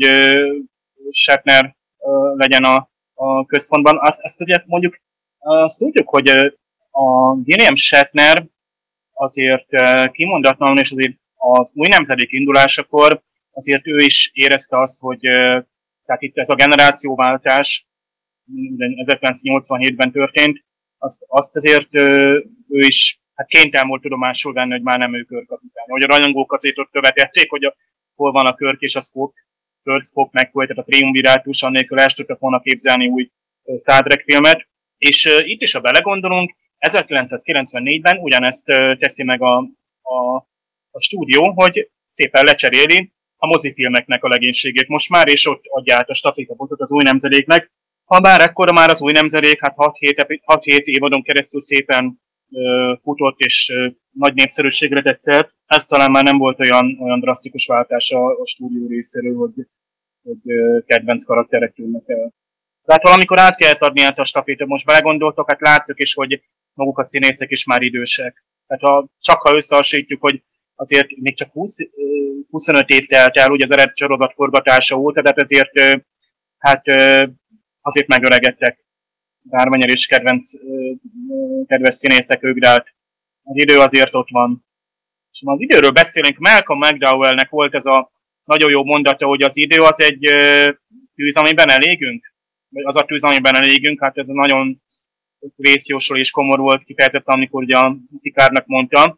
[1.11, 1.75] Shatner
[2.35, 3.97] legyen a, a központban.
[3.99, 4.97] Azt, ezt ugye mondjuk
[5.37, 6.55] azt tudjuk, hogy
[6.95, 8.47] a William Shatner
[9.13, 9.67] azért
[10.11, 13.21] kimondatlanul, és azért az új nemzedék indulásakor
[13.51, 15.19] azért ő is érezte azt, hogy
[16.05, 17.87] tehát itt ez a generációváltás
[19.05, 20.63] 1987-ben történt,
[20.97, 25.85] azt, azt azért ő, is hát kénytelen volt tudomásul venni, hogy már nem ő körkapitány.
[25.87, 27.75] Hogy a rajongók azért ott követették, hogy a,
[28.15, 29.33] hol van a körk és a Spock,
[29.83, 33.29] Körk, Spock tehát a triumvirátus, annélkül el tudtak volna képzelni új
[33.75, 34.67] Star Trek filmet.
[34.97, 36.55] És uh, itt is, ha belegondolunk,
[36.89, 38.65] 1994-ben ugyanezt
[38.99, 39.57] teszi meg a,
[40.01, 40.35] a,
[40.91, 46.09] a stúdió, hogy szépen lecseréli a mozifilmeknek a legénységét most már, és ott adja át
[46.09, 47.71] a stafétabotot az új nemzedéknek,
[48.03, 52.21] ha bár ekkor már az új nemzedék, hát 6-7 évadon keresztül szépen
[52.51, 57.65] ö, futott és ö, nagy népszerűségre tetszett, ez talán már nem volt olyan, olyan drasztikus
[57.65, 59.53] váltás a, a stúdió részéről, hogy,
[60.23, 62.33] hogy ö, kedvenc karakterek tűnnek el.
[62.85, 66.41] Tehát valamikor át kellett adni át a stafétot, most belegondoltok, hát láttuk is, hogy
[66.73, 68.45] maguk a színészek is már idősek.
[68.67, 70.43] Tehát ha, csak ha összehasonlítjuk, hogy
[70.75, 71.75] azért még csak 20,
[72.49, 76.03] 25 év telt el ugye az eredet sorozat forgatása óta, tehát ezért
[76.57, 76.85] hát
[77.81, 78.85] azért megöregedtek.
[79.41, 80.51] Bármennyire is kedvenc,
[81.67, 82.85] kedves színészek ők, de hát
[83.43, 84.65] az idő azért ott van.
[85.31, 88.11] És az időről beszélünk, Malcolm McDowellnek volt ez a
[88.43, 90.29] nagyon jó mondata, hogy az idő az egy
[91.15, 92.33] tűz, amiben elégünk.
[92.69, 94.82] Vagy az a tűz, amiben elégünk, hát ez nagyon
[95.55, 99.17] vészjósol és komor volt kifejezetten, amikor ugye a Pikárnak mondta.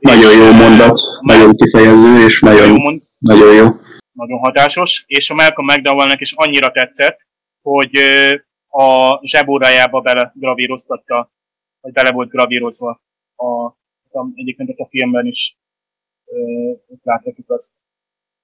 [0.00, 3.66] Nagyon jó mondat, nagyon kifejező, és nagyon, nagyon, mond, nagyon jó.
[4.12, 7.26] Nagyon hatásos, és a Malcolm McDowellnek is annyira tetszett,
[7.62, 7.98] hogy
[8.68, 11.32] a zsebórájába belegravíroztatta,
[11.80, 13.02] vagy bele volt gravírozva
[13.36, 13.64] a,
[14.18, 15.56] a, egyébként a filmben is
[17.02, 17.76] láthatjuk azt.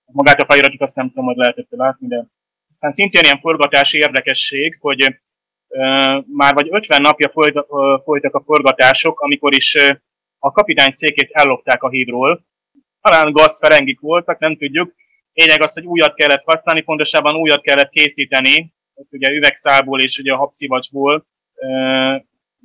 [0.05, 2.26] Magát a feliratot azt nem tudom, hogy lehetett látni, de
[2.70, 5.20] aztán szintén ilyen forgatási érdekesség, hogy
[6.27, 7.66] már vagy 50 napja folyt,
[8.05, 9.77] folytak a forgatások, amikor is
[10.39, 12.47] a kapitány székét ellopták a hídról.
[13.01, 14.95] Talán gazferengik voltak, nem tudjuk.
[15.33, 18.75] Lényeg az, hogy újat kellett használni, pontosabban újat kellett készíteni,
[19.11, 21.27] ugye üvegszálból és ugye a habszivacsból.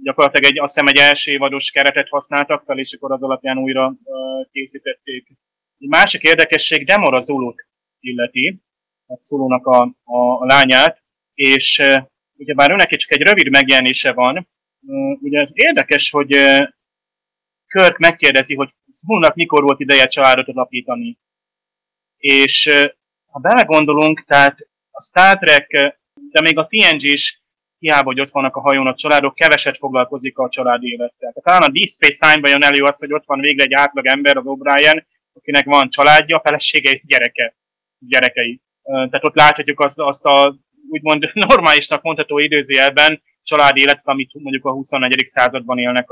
[0.04, 3.94] Gyakorlatilag egy, azt hiszem egy első évados keretet használtak fel, és akkor az alapján újra
[4.52, 5.28] készítették.
[5.80, 7.68] Egy másik érdekesség Demora Zulut
[8.00, 8.62] illeti,
[9.08, 11.82] a Szulónak a, a, a lányát, és
[12.44, 14.48] uh, ugye bár őnek csak egy rövid megjelenése van,
[15.22, 16.30] ugye ez érdekes, hogy
[17.68, 21.18] Kirk megkérdezi, hogy Szulónak mikor volt ideje családot alapítani.
[22.18, 22.70] És
[23.26, 24.58] ha belegondolunk, tehát
[24.92, 25.68] a Star Trek,
[26.32, 27.42] de még a TNG is
[27.80, 31.34] hiába, hogy ott vannak a hajón a családok, keveset foglalkozik a család élettel.
[31.42, 34.38] Talán a Deep Space Time-ban jön elő az, hogy ott van végre egy átlag ember,
[34.38, 37.56] az O'Brien, akinek van családja, felesége és gyereke,
[38.00, 38.62] gyerekei.
[38.84, 40.56] Tehát ott láthatjuk azt, azt a
[40.94, 45.24] úgymond normálisnak mondható időzélben családi életet, amit mondjuk a 21.
[45.26, 46.12] században élnek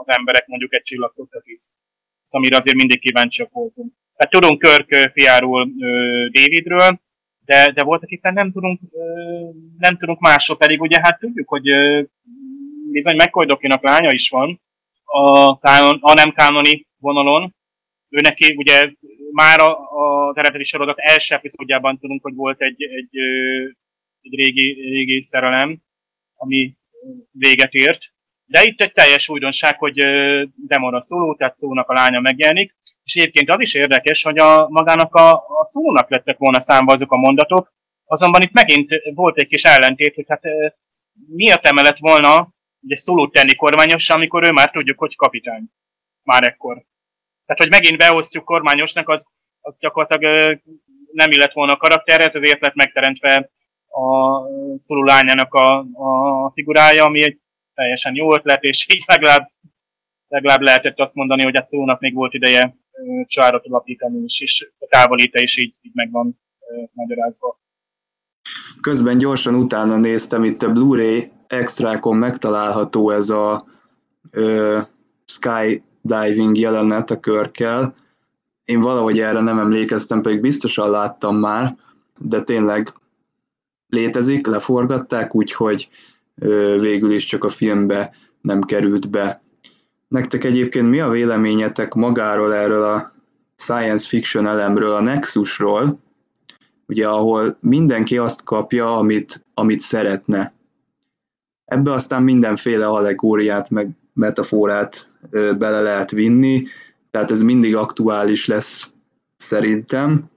[0.00, 1.72] az emberek, mondjuk egy csillagkötőtiszt,
[2.28, 3.92] amire azért mindig kíváncsiak voltunk.
[4.16, 5.68] Tehát tudunk Körk fiáról,
[6.30, 7.00] Davidről,
[7.44, 8.80] de, de voltak éppen nem tudunk,
[9.78, 11.66] nem tudunk másról, pedig ugye hát tudjuk, hogy
[12.90, 13.46] bizony McCoy
[13.80, 14.60] lánya is van
[15.04, 17.54] a, kánon, a nem kánoni vonalon.
[18.08, 18.90] Ő neki ugye
[19.32, 23.18] már az eredeti sorozat első epizódjában tudunk, hogy volt egy, egy,
[24.20, 25.82] egy régi, régi szerelem,
[26.34, 26.76] ami
[27.30, 28.02] véget ért.
[28.44, 29.96] De itt egy teljes újdonság, hogy
[30.54, 35.14] Demora szóló, tehát szónak a lánya megjelenik, és egyébként az is érdekes, hogy a magának
[35.14, 37.72] a, a szónak lettek volna számba azok a mondatok,
[38.04, 40.42] azonban itt megint volt egy kis ellentét, hogy hát
[41.26, 42.54] miért emelet volna
[42.88, 45.64] egy szólót tenni kormányosra, amikor ő már tudjuk, hogy kapitány.
[46.22, 46.84] Már ekkor.
[47.46, 50.60] Tehát, hogy megint beosztjuk kormányosnak, az, az gyakorlatilag
[51.12, 53.50] nem illet volna a karakterhez, ezért lett megteremtve
[53.88, 54.42] a
[54.76, 57.40] szóló lányának a, a figurája, ami egy
[57.74, 59.50] teljesen jó ötlet, és így legalább,
[60.28, 62.76] legalább lehetett azt mondani, hogy a szónak még volt ideje
[63.24, 66.40] családot alapítani is, és a távolíte is így, így meg van
[66.92, 67.60] magyarázva.
[68.80, 73.64] Közben gyorsan utána néztem, itt a Blu-ray extrákon megtalálható ez a
[74.30, 74.80] ö,
[75.24, 77.94] skydiving jelenet a körkel.
[78.64, 81.76] Én valahogy erre nem emlékeztem, pedig biztosan láttam már,
[82.18, 82.92] de tényleg
[83.88, 85.88] létezik, leforgatták, úgyhogy
[86.80, 89.42] végül is csak a filmbe nem került be.
[90.08, 93.12] Nektek egyébként mi a véleményetek magáról erről a
[93.56, 95.98] science fiction elemről, a Nexusról,
[96.86, 100.52] ugye ahol mindenki azt kapja, amit, amit szeretne.
[101.64, 106.64] Ebbe aztán mindenféle allegóriát, meg metaforát ö, bele lehet vinni,
[107.10, 108.88] tehát ez mindig aktuális lesz
[109.36, 110.30] szerintem,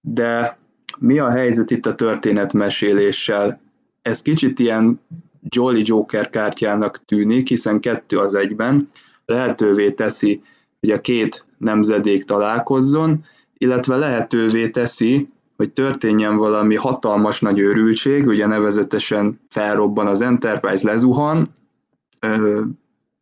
[0.00, 0.58] de
[0.98, 3.60] mi a helyzet itt a történetmeséléssel?
[4.02, 5.00] Ez kicsit ilyen
[5.48, 8.90] Jolly Joker kártyának tűnik, hiszen kettő az egyben,
[9.24, 10.42] lehetővé teszi,
[10.80, 13.24] hogy a két nemzedék találkozzon,
[13.58, 21.54] illetve lehetővé teszi, hogy történjen valami hatalmas nagy őrültség, ugye nevezetesen felrobban az Enterprise, lezuhan,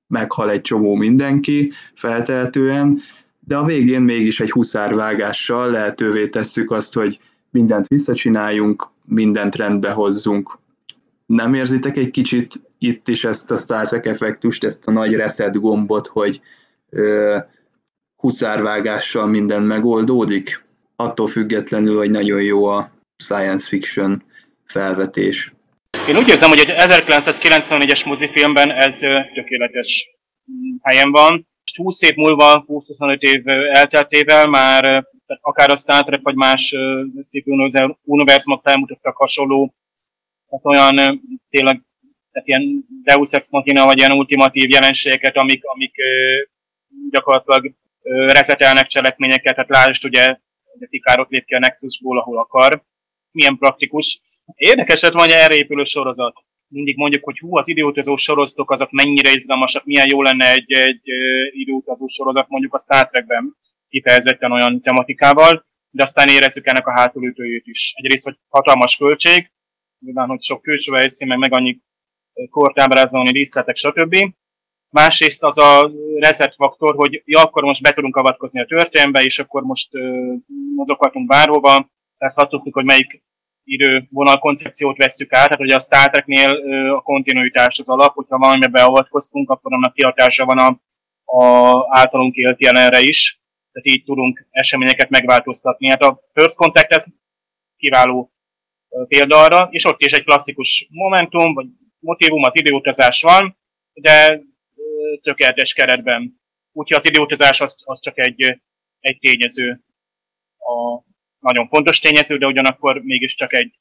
[0.06, 3.00] meghal egy csomó mindenki feltehetően,
[3.40, 7.18] de a végén mégis egy huszárvágással lehetővé tesszük azt, hogy
[7.54, 10.58] mindent visszacsináljunk, mindent rendbe hozzunk
[11.26, 15.60] nem érzitek egy kicsit itt is ezt a Star Trek effektust, ezt a nagy reset
[15.60, 16.40] gombot, hogy
[16.90, 17.38] ö,
[18.16, 20.64] huszárvágással minden megoldódik?
[20.96, 24.22] Attól függetlenül, hogy nagyon jó a science fiction
[24.64, 25.52] felvetés.
[26.08, 28.98] Én úgy érzem, hogy egy 1994-es mozifilmben ez
[29.34, 30.10] tökéletes
[30.82, 31.46] helyen van.
[31.76, 33.42] 20 év múlva, 20-25 év
[33.72, 35.04] elteltével már
[35.40, 36.74] akár a Star Trek vagy más
[37.18, 37.46] szép
[38.04, 39.74] univerzumok felmutattak hasonló
[40.48, 41.20] tehát olyan
[41.50, 41.82] tényleg
[42.32, 45.94] tehát ilyen Deus Ex Machina, vagy ilyen ultimatív jelenségeket, amik, amik
[47.10, 47.72] gyakorlatilag
[48.08, 50.38] rezetelnek cselekményeket, tehát lásd ugye,
[50.78, 52.82] hogy Picard ott lép ki a Nexusból, ahol akar.
[53.30, 54.20] Milyen praktikus.
[54.54, 56.36] Érdekes lett van, erre épülő sorozat.
[56.68, 61.02] Mindig mondjuk, hogy hú, az időutazó sorozatok azok mennyire izgalmasak, milyen jó lenne egy, egy
[61.50, 63.56] időutazó sorozat mondjuk a Star Trekben
[63.94, 67.92] kifejezetten olyan tematikával, de aztán érezzük ennek a hátulütőjét is.
[67.96, 69.52] Egyrészt, hogy hatalmas költség,
[70.04, 71.78] nyilván, hogy sok külső helyszín, meg, meg annyi
[72.50, 74.16] kort ábrázolni, díszletek, stb.
[74.90, 79.38] Másrészt az a reset faktor, hogy ja, akkor most be tudunk avatkozni a történelembe, és
[79.38, 80.34] akkor most uh,
[80.76, 81.90] mozoghatunk bárhova.
[82.18, 83.22] Tehát ha tudtuk, hogy melyik
[83.64, 86.50] idővonal koncepciót vesszük át, tehát ugye a Star Treknél
[86.90, 90.80] a kontinuitás az alap, hogyha valamibe beavatkoztunk, akkor annak kihatása van a,
[91.42, 93.43] a általunk élt jelenre is,
[93.74, 95.88] tehát így tudunk eseményeket megváltoztatni.
[95.88, 97.06] Hát a First Contact ez
[97.76, 98.32] kiváló
[99.08, 101.66] példa arra, és ott is egy klasszikus momentum, vagy
[101.98, 103.58] motivum, az időutazás van,
[103.92, 104.42] de
[105.22, 106.40] tökéletes keretben.
[106.72, 108.60] Úgyhogy az időutazás az, az csak egy,
[109.00, 109.84] egy tényező,
[110.58, 111.02] a
[111.38, 113.78] nagyon fontos tényező, de ugyanakkor mégiscsak egy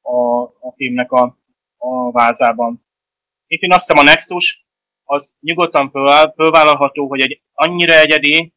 [0.00, 1.38] a, a filmnek a,
[1.76, 2.86] a vázában.
[3.46, 4.66] Itt én azt hiszem a Nexus,
[5.04, 5.90] az nyugodtan
[6.34, 8.53] fölvállalható, hogy egy annyira egyedi,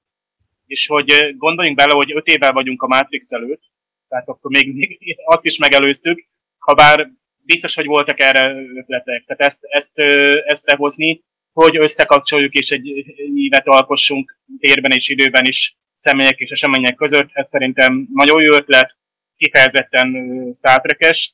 [0.68, 3.62] és hogy gondoljunk bele, hogy öt évvel vagyunk a Matrix előtt,
[4.08, 6.26] tehát akkor még, még azt is megelőztük,
[6.58, 9.26] ha bár biztos, hogy voltak erre ötletek.
[9.26, 10.00] Tehát ezt, ezt,
[10.46, 12.88] ezt behozni, hogy összekapcsoljuk és egy
[13.36, 18.96] ívet alkossunk térben és időben is személyek és események között, ez szerintem nagyon jó ötlet,
[19.38, 20.10] kifejezetten
[20.54, 21.34] Star Trek-es.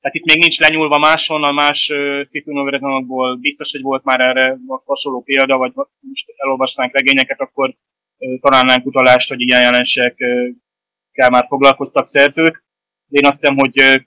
[0.00, 5.56] Tehát itt még nincs lenyúlva máshonnan, más uh, biztos, hogy volt már erre hasonló példa,
[5.56, 7.76] vagy most elolvasnánk regényeket, akkor
[8.40, 12.64] találnánk utalást, hogy ilyen jelenségekkel már foglalkoztak szerzők.
[13.06, 14.02] De én azt hiszem, hogy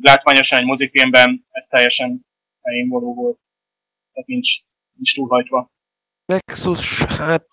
[0.00, 2.26] látványosan egy mozifilmben ez teljesen
[2.62, 3.38] helyén való volt.
[4.12, 4.60] Tehát nincs,
[4.92, 5.72] nincs túlhajtva.
[6.24, 7.48] Nexus, hát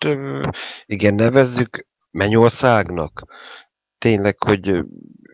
[0.84, 3.26] igen, nevezzük Mennyországnak.
[3.98, 4.68] Tényleg, hogy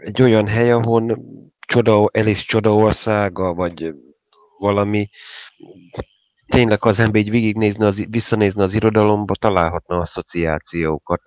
[0.01, 1.19] egy olyan hely, ahol
[1.67, 3.95] csoda, Elis csodaországa, vagy
[4.59, 5.09] valami,
[6.59, 11.23] tényleg az ember így végignézni, az, visszanézni az irodalomba, találhatna asszociációkat.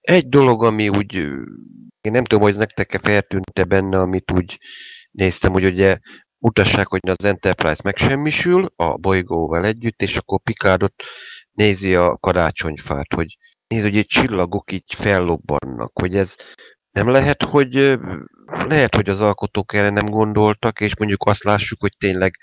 [0.00, 1.14] Egy dolog, ami úgy,
[2.00, 4.58] én nem tudom, hogy nektek-e feltűnte benne, amit úgy
[5.10, 5.98] néztem, hogy ugye
[6.38, 10.94] utassák, hogy az Enterprise megsemmisül a bolygóval együtt, és akkor Picardot
[11.52, 16.34] nézi a karácsonyfát, hogy nézi, hogy egy csillagok így fellobbannak, hogy ez
[16.92, 17.98] nem lehet, hogy
[18.46, 22.36] lehet, hogy az alkotók erre nem gondoltak, és mondjuk azt lássuk, hogy tényleg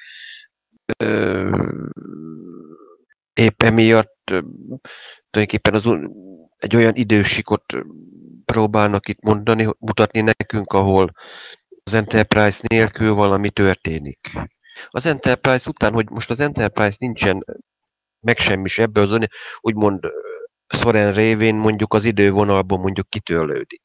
[0.97, 1.68] ö,
[3.34, 4.18] épp emiatt
[5.30, 5.97] tulajdonképpen az,
[6.58, 7.64] egy olyan idősikot
[8.45, 11.12] próbálnak itt mondani, mutatni nekünk, ahol
[11.84, 14.30] az Enterprise nélkül valami történik.
[14.89, 17.45] Az Enterprise után, hogy most az Enterprise nincsen
[18.20, 19.28] megsemmis ebből az
[19.62, 20.00] úgymond
[20.68, 23.82] Soren révén mondjuk az idővonalban mondjuk kitörlődik.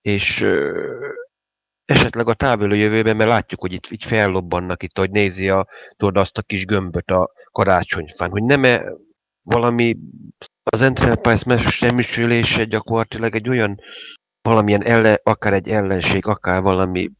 [0.00, 0.46] És
[1.84, 6.16] esetleg a távoli jövőben, mert látjuk, hogy itt, itt fellobbannak itt, hogy nézi a, tudod,
[6.16, 8.82] azt a kis gömböt a karácsonyfán, hogy nem-e
[9.42, 9.96] valami
[10.62, 13.80] az Enterprise megsemmisülése gyakorlatilag egy olyan
[14.42, 17.10] valamilyen ellen, akár egy ellenség, akár valami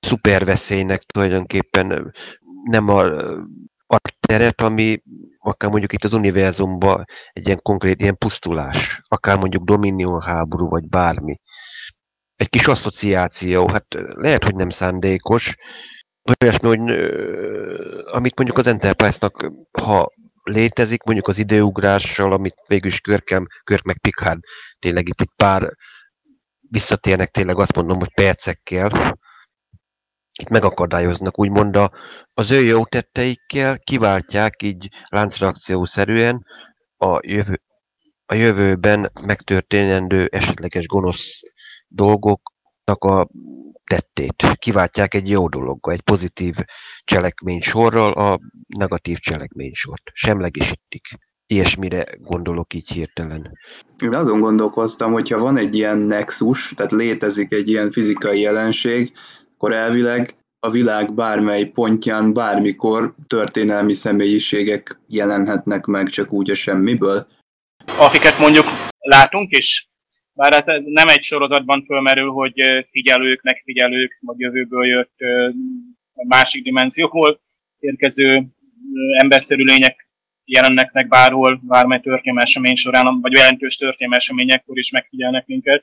[0.00, 2.14] szuperveszélynek tulajdonképpen
[2.64, 3.04] nem a,
[3.86, 5.02] a teret, ami
[5.42, 10.88] akár mondjuk itt az univerzumban egy ilyen konkrét ilyen pusztulás, akár mondjuk Dominion háború, vagy
[10.88, 11.40] bármi.
[12.36, 15.54] Egy kis asszociáció, hát lehet, hogy nem szándékos,
[16.40, 16.80] olyasmi, hogy
[18.12, 20.12] amit mondjuk az Enterprise-nak, ha
[20.42, 24.40] létezik, mondjuk az időugrással, amit végül is Körkem, Körk meg Picard
[24.78, 25.72] tényleg itt egy pár
[26.70, 29.18] visszatérnek tényleg azt mondom, hogy percekkel,
[30.40, 31.90] itt megakadályoznak, úgymond a,
[32.34, 36.46] az ő jó tetteikkel kiváltják így láncreakciószerűen
[36.96, 37.60] a, jövő,
[38.26, 41.40] a jövőben megtörténendő esetleges gonosz
[41.88, 43.28] dolgoknak a
[43.84, 44.42] tettét.
[44.58, 46.54] Kiváltják egy jó dologgal, egy pozitív
[47.04, 50.02] cselekmény sorral a negatív cselekmény sort.
[50.12, 51.08] Semlegesítik
[51.46, 53.58] ilyesmire gondolok így hirtelen.
[53.98, 59.12] Én azon gondolkoztam, hogyha van egy ilyen nexus, tehát létezik egy ilyen fizikai jelenség,
[59.60, 67.26] akkor elvileg a világ bármely pontján bármikor történelmi személyiségek jelenhetnek meg csak úgy a semmiből.
[67.98, 68.64] Akiket mondjuk
[68.98, 69.88] látunk is,
[70.32, 72.52] bár hát nem egy sorozatban fölmerül, hogy
[72.90, 75.14] figyelők, megfigyelők, vagy jövőből jött
[76.28, 77.40] másik dimenzióból
[77.78, 78.46] érkező
[79.22, 80.08] emberszerű lények
[80.44, 85.82] jelennek meg bárhol, bármely történelmi esemény során, vagy jelentős történelmi eseményekkor is megfigyelnek minket.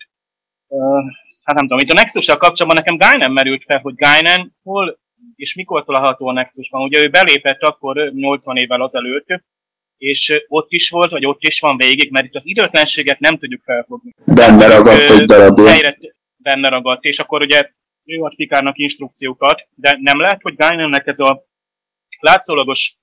[1.47, 4.99] Hát nem tudom, itt a nexus kapcsolatban nekem Guinan merült fel, hogy Guinan hol
[5.35, 6.81] és mikor található a Nexusban.
[6.81, 9.25] Ugye ő belépett akkor 80 évvel azelőtt,
[9.97, 13.63] és ott is volt, vagy ott is van végig, mert itt az időtlenséget nem tudjuk
[13.63, 14.13] felfogni.
[14.25, 15.95] Benne ragadt egy darabban.
[16.37, 17.71] Benne ragadt, és akkor ugye
[18.05, 21.43] ő ad Pikárnak instrukciókat, de nem lehet, hogy Guinannek ez a
[22.19, 22.95] látszólagos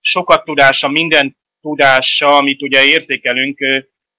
[0.00, 3.58] sokat tudása, minden tudása, amit ugye érzékelünk,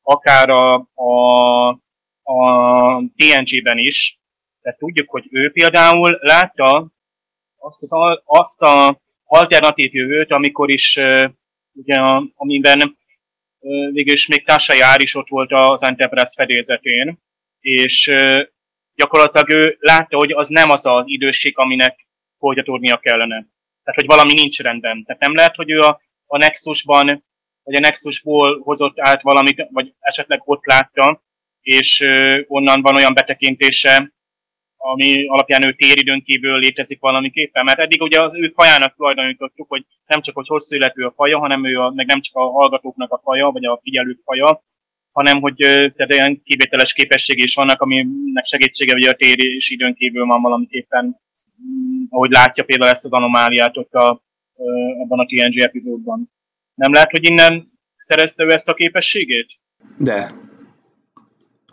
[0.02, 1.83] akár a, a,
[2.24, 4.20] a TNG-ben is,
[4.62, 6.92] tehát tudjuk, hogy ő például látta
[7.58, 11.00] azt, az, azt a alternatív jövőt, amikor is
[11.74, 11.96] ugye,
[12.36, 12.98] amiben
[13.92, 17.20] végül is még Tasha Jár is ott volt az Enterprise fedélzetén,
[17.60, 18.12] és
[18.96, 22.08] gyakorlatilag ő látta, hogy az nem az az időség, aminek
[22.38, 23.48] folytatódnia kellene.
[23.84, 25.04] Tehát, hogy valami nincs rendben.
[25.04, 27.24] Tehát nem lehet, hogy ő a, a Nexusban,
[27.64, 31.24] vagy a Nexusból hozott át valamit, vagy esetleg ott látta,
[31.64, 32.06] és
[32.48, 34.14] onnan van olyan betekintése,
[34.78, 37.64] ami alapján ő téridőn kívül létezik valamiképpen.
[37.66, 41.40] Mert eddig ugye az ő fajának tulajdonítottuk, hogy nem csak hogy hosszú életű a faja,
[41.40, 44.64] hanem ő a, meg nem csak a hallgatóknak a faja, vagy a figyelők faja,
[45.12, 49.38] hanem hogy tehát olyan kivételes képességi is vannak, aminek segítsége, hogy a tér
[49.70, 54.24] időn kívül van valamiképpen, mm, ahogy látja például ezt az anomáliát ott a,
[55.02, 56.32] abban a TNG epizódban.
[56.74, 59.52] Nem lehet, hogy innen szerezte ő ezt a képességét?
[59.98, 60.32] De,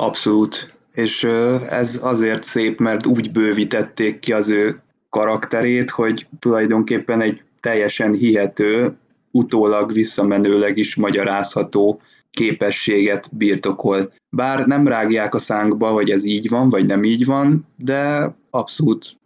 [0.01, 0.75] abszolút.
[0.93, 1.25] És
[1.69, 8.97] ez azért szép, mert úgy bővítették ki az ő karakterét, hogy tulajdonképpen egy teljesen hihető,
[9.31, 14.13] utólag visszamenőleg is magyarázható képességet birtokol.
[14.29, 19.19] Bár nem rágják a szánkba, hogy ez így van, vagy nem így van, de abszolút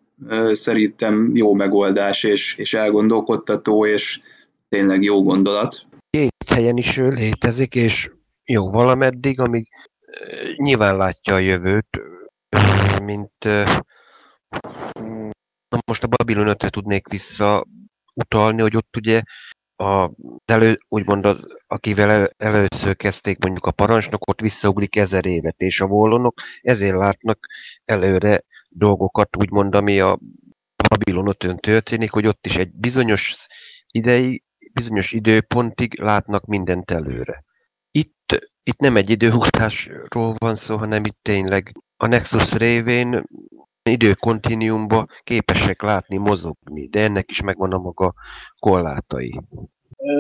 [0.52, 4.20] szerintem jó megoldás, és, és elgondolkodtató, és
[4.68, 5.86] tényleg jó gondolat.
[6.10, 8.10] Két helyen is létezik, és
[8.44, 9.68] jó valameddig, amíg
[10.56, 12.00] nyilván látja a jövőt,
[13.02, 13.44] mint
[15.68, 17.66] na most a Babylon 5 tudnék vissza
[18.14, 19.22] utalni, hogy ott ugye
[19.76, 20.10] a,
[20.44, 21.36] elő, úgymond az,
[21.66, 27.38] akivel el, először kezdték mondjuk a parancsnokot, visszaugrik ezer évet, és a volonok ezért látnak
[27.84, 30.18] előre dolgokat, úgymond, ami a
[30.88, 33.36] Babilon történik, hogy ott is egy bizonyos
[33.90, 34.42] idei,
[34.72, 37.44] bizonyos időpontig látnak mindent előre.
[37.90, 43.24] Itt, itt nem egy időhúzásról van szó, hanem itt tényleg a Nexus révén
[43.82, 48.14] időkontinuumba képesek látni, mozogni, de ennek is megvan a maga
[48.58, 49.40] korlátai.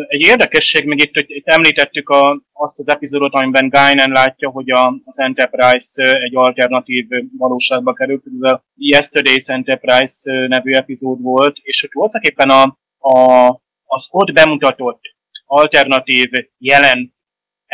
[0.08, 4.70] Egy érdekesség még itt, hogy itt említettük a, azt az epizódot, amiben Guinan látja, hogy
[4.70, 11.80] a, az Enterprise egy alternatív valóságba került, ez a Yesterday's Enterprise nevű epizód volt, és
[11.80, 12.62] hogy voltak éppen a,
[12.98, 13.48] a,
[13.84, 15.00] az ott bemutatott
[15.46, 17.13] alternatív jelen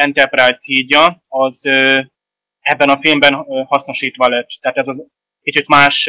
[0.01, 1.65] Enterprise hídja, az
[2.61, 3.35] ebben a filmben
[3.67, 4.49] hasznosítva lett.
[4.61, 5.07] Tehát ez az
[5.43, 6.05] kicsit más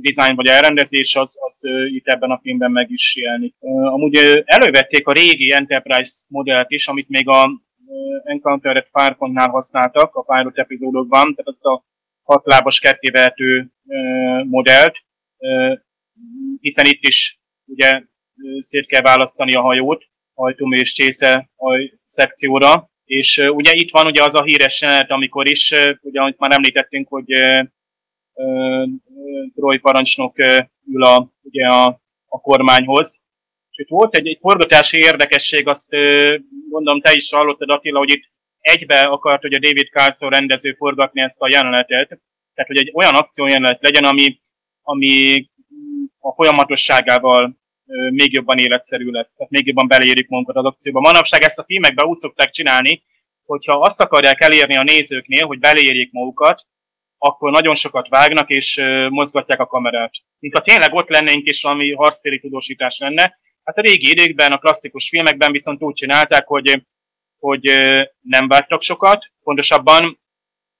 [0.00, 3.54] design vagy elrendezés, az, az itt ebben a filmben meg is jelenik.
[3.84, 10.22] Amúgy elővették a régi Enterprise modellt is, amit még a uh, Encounter-et Farpontnál használtak a
[10.22, 11.84] pilot epizódokban, tehát azt a
[12.22, 14.96] hatlábas kettévehető uh, modellt,
[16.60, 18.02] hiszen itt is ugye
[18.58, 20.04] szét kell választani a hajót,
[20.34, 21.50] hajtum és csésze
[22.04, 26.20] szekcióra, és uh, ugye itt van ugye az a híres jelenet, amikor is, uh, ugye
[26.20, 27.66] amit már említettünk, hogy uh,
[29.54, 30.38] Troy parancsnok
[30.92, 31.86] ül a, ugye a,
[32.26, 33.22] a kormányhoz.
[33.70, 35.90] És itt volt egy, egy forgatási érdekesség, azt
[36.70, 38.24] gondolom te is hallottad Attila, hogy itt
[38.60, 42.08] egybe akart, hogy a David Carlson rendező forgatni ezt a jelenetet.
[42.54, 44.40] Tehát, hogy egy olyan akciójelenet legyen, ami,
[44.82, 45.46] ami
[46.18, 47.58] a folyamatosságával
[48.10, 51.00] még jobban életszerű lesz, tehát még jobban beleérik magunkat az akcióba.
[51.00, 53.02] Manapság ezt a filmekben úgy szokták csinálni,
[53.44, 56.66] hogyha azt akarják elérni a nézőknél, hogy beleérjék magukat,
[57.18, 60.12] akkor nagyon sokat vágnak és mozgatják a kamerát.
[60.38, 63.38] Mint ha tényleg ott lennénk és valami harctéri tudósítás lenne.
[63.64, 66.82] Hát a régi időkben, a klasszikus filmekben viszont úgy csinálták, hogy,
[67.38, 67.62] hogy
[68.20, 70.20] nem vágtak sokat, pontosabban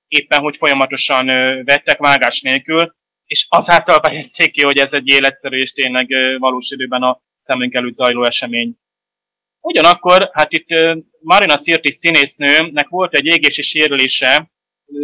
[0.09, 1.27] éppen, hogy folyamatosan
[1.65, 2.95] vettek vágás nélkül,
[3.35, 6.07] és azáltal fejezték ki, hogy ez egy életszerű és tényleg
[6.39, 8.75] valós időben a szemünk előtt zajló esemény.
[9.61, 10.69] Ugyanakkor, hát itt
[11.21, 14.51] Marina Sirtis színésznőnek volt egy égési sérülése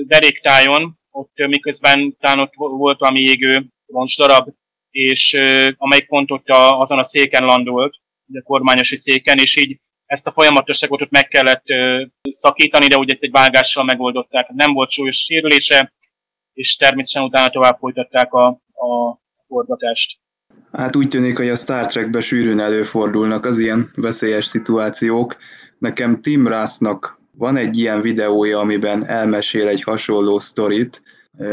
[0.06, 4.48] deréktájon, ott miközben talán ott volt valami égő roncsdarab,
[4.90, 5.38] és
[5.76, 7.94] amelyik pont ott a, azon a széken landolt,
[8.32, 11.64] a kormányosi széken, és így ezt a folyamatosságot ott meg kellett
[12.22, 14.48] szakítani, de ugye egy vágással megoldották.
[14.48, 15.92] Nem volt súlyos sérülése,
[16.52, 20.20] és természetesen utána tovább folytatták a, a forgatást.
[20.72, 25.36] Hát úgy tűnik, hogy a Star Trekben sűrűn előfordulnak az ilyen veszélyes szituációk.
[25.78, 31.02] Nekem Tim Russnak van egy ilyen videója, amiben elmesél egy hasonló sztorit,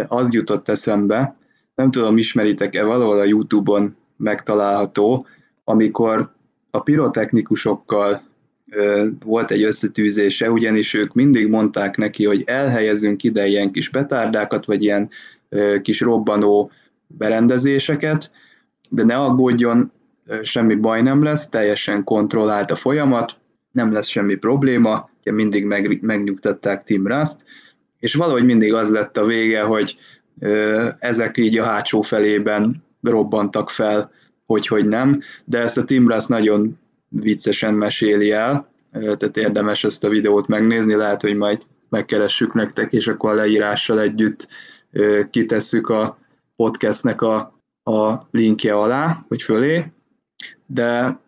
[0.08, 1.36] az jutott eszembe,
[1.76, 5.26] nem tudom, ismeritek-e, valahol a Youtube-on megtalálható,
[5.64, 6.32] amikor
[6.72, 8.22] a pirotechnikusokkal
[9.26, 14.84] volt egy összetűzése, ugyanis ők mindig mondták neki, hogy elhelyezünk ide ilyen kis petárdákat, vagy
[14.84, 15.10] ilyen
[15.82, 16.72] kis robbanó
[17.08, 18.32] berendezéseket,
[18.90, 19.92] de ne aggódjon,
[20.42, 23.38] semmi baj nem lesz, teljesen kontrollált a folyamat,
[23.72, 27.46] nem lesz semmi probléma, mindig meg, megnyugtatták Tim Rust,
[28.00, 29.98] és valahogy mindig az lett a vége, hogy
[31.00, 34.12] ezek így a hátsó felében robbantak fel
[34.48, 36.80] hogy, hogy nem, de ezt a Tim Russ nagyon
[37.10, 43.08] viccesen meséli el, tehát érdemes ezt a videót megnézni, lehet, hogy majd megkeressük nektek, és
[43.08, 44.48] akkor a leírással együtt
[45.30, 46.18] kitesszük a
[46.56, 47.36] podcastnek a,
[47.84, 49.86] a linkje alá, vagy fölé,
[50.66, 51.20] de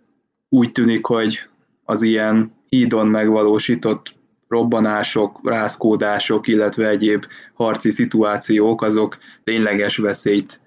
[0.50, 1.40] úgy tűnik, hogy
[1.84, 4.16] az ilyen hídon megvalósított
[4.48, 10.62] robbanások, rázkódások, illetve egyéb harci szituációk, azok tényleges veszélyt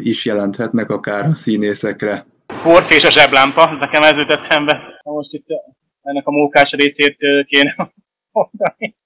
[0.00, 2.26] is jelenthetnek akár a színészekre.
[2.66, 5.00] Fort és a zseblámpa, nekem ez jut eszembe.
[5.02, 5.46] Most itt
[6.02, 7.92] ennek a mókás részét kéne
[8.30, 8.96] mondani.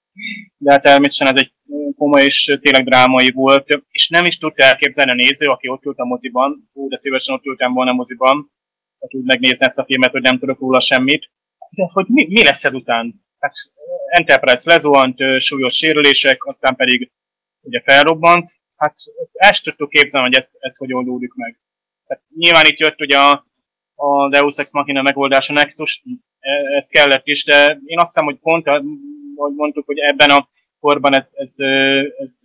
[0.57, 1.53] De hát természetesen ez egy
[1.97, 5.97] komoly és tényleg drámai volt, és nem is tudta elképzelni a néző, aki ott ült
[5.97, 8.51] a moziban, ú, de szívesen ott ültem volna a moziban,
[8.99, 11.31] hogy úgy megnézni ezt a filmet, hogy nem tudok róla semmit,
[11.69, 13.25] de hogy mi, mi lesz ezután?
[13.39, 13.53] Hát
[14.09, 17.11] Enterprise lezuhant, súlyos sérülések, aztán pedig
[17.61, 18.93] ugye felrobbant, hát
[19.31, 21.59] ezt tudtuk képzelni, hogy ez, ez hogy oldódik meg.
[22.07, 23.49] Tehát nyilván itt jött ugye a,
[24.01, 26.03] a Deus Ex Machina megoldása Nexus,
[26.39, 30.47] e, ez kellett is, de én azt hiszem, hogy pont, ahogy mondtuk, hogy ebben a
[30.79, 32.41] korban ez, ez, ez, ez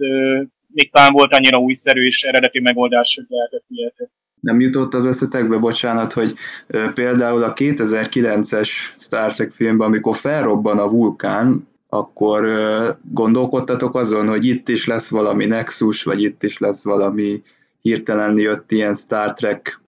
[0.66, 4.10] még talán volt annyira újszerű és eredeti megoldás, hogy lehetett ilyet.
[4.40, 6.34] Nem jutott az összetekbe, bocsánat, hogy
[6.94, 12.46] például a 2009-es Star Trek filmben, amikor felrobban a vulkán, akkor
[13.02, 17.42] gondolkodtatok azon, hogy itt is lesz valami Nexus, vagy itt is lesz valami
[17.82, 19.80] hirtelen jött ilyen Star Trek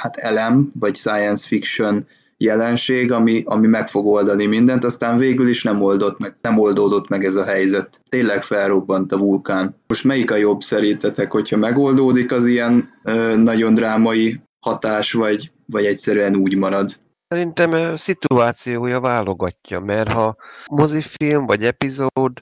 [0.00, 5.62] hát elem, vagy science fiction jelenség, ami, ami meg fog oldani mindent, aztán végül is
[5.62, 8.00] nem, oldott meg, nem oldódott meg ez a helyzet.
[8.08, 9.76] Tényleg felrobbant a vulkán.
[9.86, 15.84] Most melyik a jobb szerintetek, hogyha megoldódik az ilyen ö, nagyon drámai hatás, vagy, vagy
[15.84, 16.90] egyszerűen úgy marad?
[17.28, 20.36] Szerintem a szituációja válogatja, mert ha
[20.70, 22.32] mozifilm vagy epizód,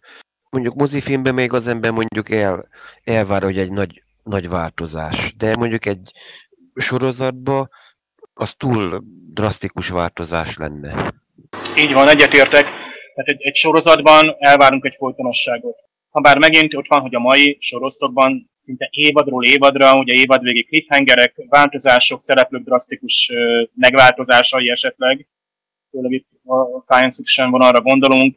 [0.50, 2.68] mondjuk mozifilmben még az ember mondjuk el,
[3.04, 6.12] elvár, hogy egy nagy, nagy változás, de mondjuk egy
[6.76, 7.70] sorozatban
[8.34, 9.02] az túl
[9.32, 11.14] drasztikus változás lenne.
[11.76, 12.64] Így van, egyetértek.
[13.14, 15.76] Tehát egy, egy sorozatban elvárunk egy folytonosságot.
[16.10, 21.34] Ha bár megint ott van, hogy a mai sorozatokban szinte évadról évadra, ugye évadvégi cliffhangerek,
[21.48, 23.32] változások, szereplők drasztikus
[23.74, 25.28] megváltozásai esetleg,
[25.90, 28.36] főleg itt a science fiction van arra gondolunk,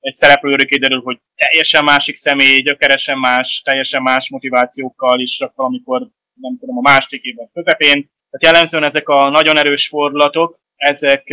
[0.00, 6.08] egy szereplőről kiderül, hogy teljesen másik személy, gyökeresen más, teljesen más motivációkkal is rak valamikor,
[6.40, 11.24] nem tudom, a másik évben közepén, tehát jellemzően ezek a nagyon erős fordulatok, ezek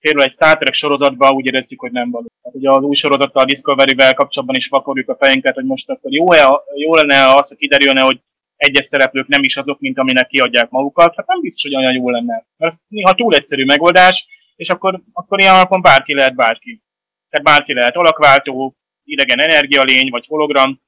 [0.00, 2.26] például egy Star Trek sorozatban úgy érezzük, hogy nem való.
[2.42, 6.12] Tehát ugye az új sorozattal, a Discovery-vel kapcsolatban is vakarjuk a fejünket, hogy most akkor
[6.12, 8.20] jó-e, jó lenne az, hogy kiderülne, hogy
[8.56, 11.14] egyes szereplők nem is azok, mint aminek kiadják magukat.
[11.16, 12.46] Hát nem biztos, hogy olyan jó lenne.
[12.56, 16.82] Mert ez néha túl egyszerű megoldás, és akkor, akkor ilyen alapon bárki lehet bárki.
[17.28, 20.80] Tehát bárki lehet alakváltó, idegen energialény, vagy hologram,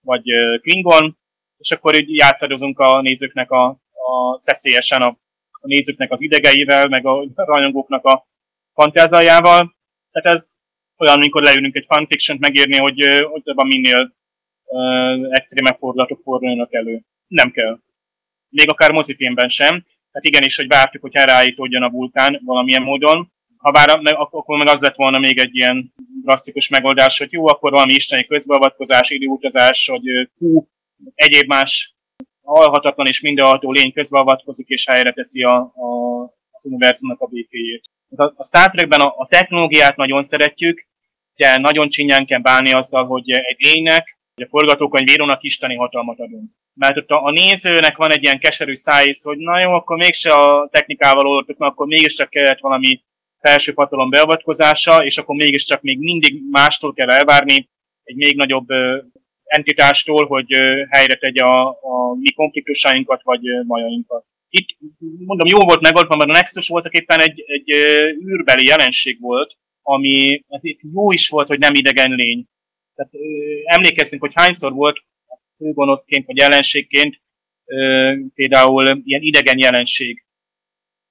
[0.00, 0.22] vagy
[0.60, 1.18] Klingon,
[1.58, 5.18] és akkor így játszadozunk a nézőknek a, a szeszélyesen a,
[5.50, 8.26] a nézőknek az idegeivel, meg a rajongóknak a
[8.74, 9.76] fantázájával.
[10.12, 10.56] Tehát ez
[10.96, 14.16] olyan, amikor leülünk egy fanfiction megírni, hogy, hogy abban minél
[14.64, 17.02] uh, extrémebb fordulatok forduljanak elő.
[17.26, 17.78] Nem kell.
[18.48, 19.70] Még akár mozifilmben sem.
[20.12, 23.32] Tehát igenis, hogy vártuk, hogy helyreállítódjon a vulkán valamilyen módon.
[23.56, 25.92] Ha bár akkor meg az lett volna még egy ilyen
[26.22, 30.68] drasztikus megoldás, hogy jó, akkor valami isteni közbeavatkozás, időutazás, hogy hú,
[31.14, 31.94] egyéb más
[32.42, 37.82] halhatatlan és mindenható lény közbeavatkozik és helyre teszi a, a, az univerzumnak a békéjét.
[38.16, 40.86] A, a Star Trekben a, a technológiát nagyon szeretjük,
[41.36, 46.50] de nagyon csinyán kell bánni azzal, hogy egy lénynek, vagy a forgatókönyvírónak isteni hatalmat adunk.
[46.74, 50.32] Mert ott a, a nézőnek van egy ilyen keserű szájsz, hogy na jó, akkor mégse
[50.32, 53.02] a technikával oldottuk, akkor mégiscsak kellett valami
[53.40, 57.68] felső patalom beavatkozása, és akkor mégiscsak még mindig mástól kell elvárni
[58.04, 58.66] egy még nagyobb
[59.48, 60.54] entitástól, hogy
[60.90, 64.24] helyre tegye a, a mi konfliktusainkat vagy majainkat.
[64.48, 64.68] Itt
[65.00, 67.70] mondom, jó volt megoldva, mert a Nexus voltak éppen egy, egy
[68.26, 72.44] űrbeli jelenség volt, ami ezért jó is volt, hogy nem idegen lény.
[72.94, 73.12] Tehát
[73.64, 75.02] emlékezzünk, hogy hányszor volt
[75.56, 77.20] főgonoszként vagy jelenségként
[78.34, 80.24] például ilyen idegen jelenség.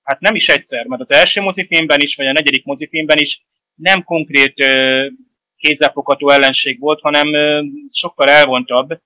[0.04, 3.42] Hát nem is egyszer, mert az első mozifilmben is, vagy a negyedik mozifilmben is
[3.76, 4.54] nem konkrét
[5.58, 7.28] kézzelfogható ellenség volt, hanem
[7.94, 9.00] sokkal elvontabb,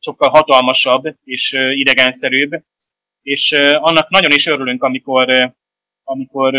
[0.00, 2.62] sokkal hatalmasabb és idegenszerűbb,
[3.22, 5.54] és annak nagyon is örülünk, amikor,
[6.04, 6.54] amikor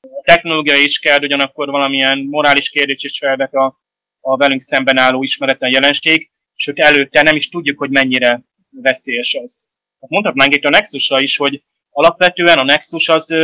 [0.00, 3.80] a technológia is kell, ugyanakkor valamilyen morális kérdés is felvet a,
[4.20, 9.72] a velünk szemben álló ismeretlen jelenség, sőt előtte nem is tudjuk, hogy mennyire veszélyes az.
[10.00, 13.34] Hát mondhatnánk itt a Nexusra is, hogy alapvetően a Nexus az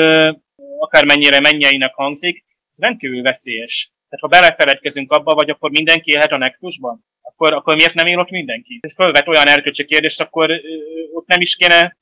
[0.78, 3.92] akármennyire mennyeinek hangzik, ez rendkívül veszélyes.
[4.10, 8.18] Tehát ha belefeledkezünk abba, vagy akkor mindenki élhet a Nexusban, akkor, akkor miért nem él
[8.18, 8.80] ott mindenki?
[8.94, 10.60] Fölvet olyan erkölcsi kérdést, akkor
[11.12, 11.96] ott nem is kéne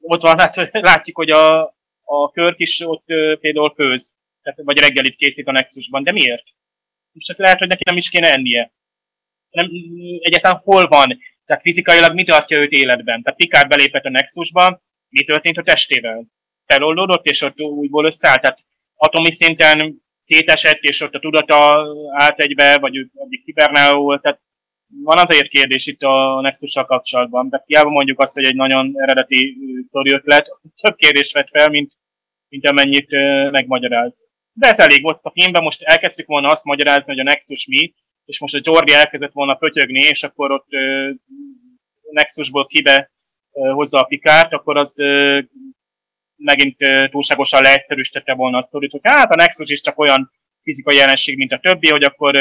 [0.00, 1.62] ott van, hát látjuk, hogy a,
[2.02, 3.04] a Körk is ott
[3.40, 6.44] például főz, tehát, vagy reggelit készít a Nexusban, de miért?
[7.18, 8.72] Csak lehet, hogy neki nem is kéne ennie.
[9.50, 9.68] Nem,
[10.20, 11.18] egyáltalán hol van?
[11.44, 13.22] Tehát fizikailag mi tartja őt életben?
[13.22, 16.26] Tehát Picard belépett a Nexusba, mi történt a testével?
[16.66, 18.40] Feloldódott, és ott újból összeállt.
[18.40, 18.64] Tehát
[18.94, 24.22] atomi szinten szétesett, és ott a tudata állt egybe, vagy ő addig hibernáló volt.
[24.22, 24.40] Tehát
[25.02, 29.56] van azért kérdés itt a nexus kapcsolatban, de hiába mondjuk azt, hogy egy nagyon eredeti
[29.80, 30.46] sztori ötlet,
[30.82, 31.92] több kérdés vett fel, mint,
[32.48, 33.10] mint amennyit
[33.50, 34.30] megmagyaráz.
[34.52, 37.94] De ez elég volt a filmben, most elkezdtük volna azt magyarázni, hogy a Nexus mi,
[38.24, 40.68] és most a Jordi elkezdett volna pötyögni, és akkor ott
[42.10, 43.10] Nexusból kibe
[43.50, 45.02] hozza a pikárt, akkor az
[46.36, 46.76] megint
[47.10, 50.30] túlságosan leegyszerűsítette volna a sztorit, hogy hát a Nexus is csak olyan
[50.62, 52.38] fizikai jelenség, mint a többi, hogy akkor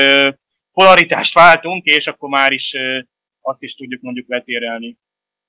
[0.71, 2.75] polaritást váltunk, és akkor már is
[3.41, 4.97] azt is tudjuk mondjuk vezérelni.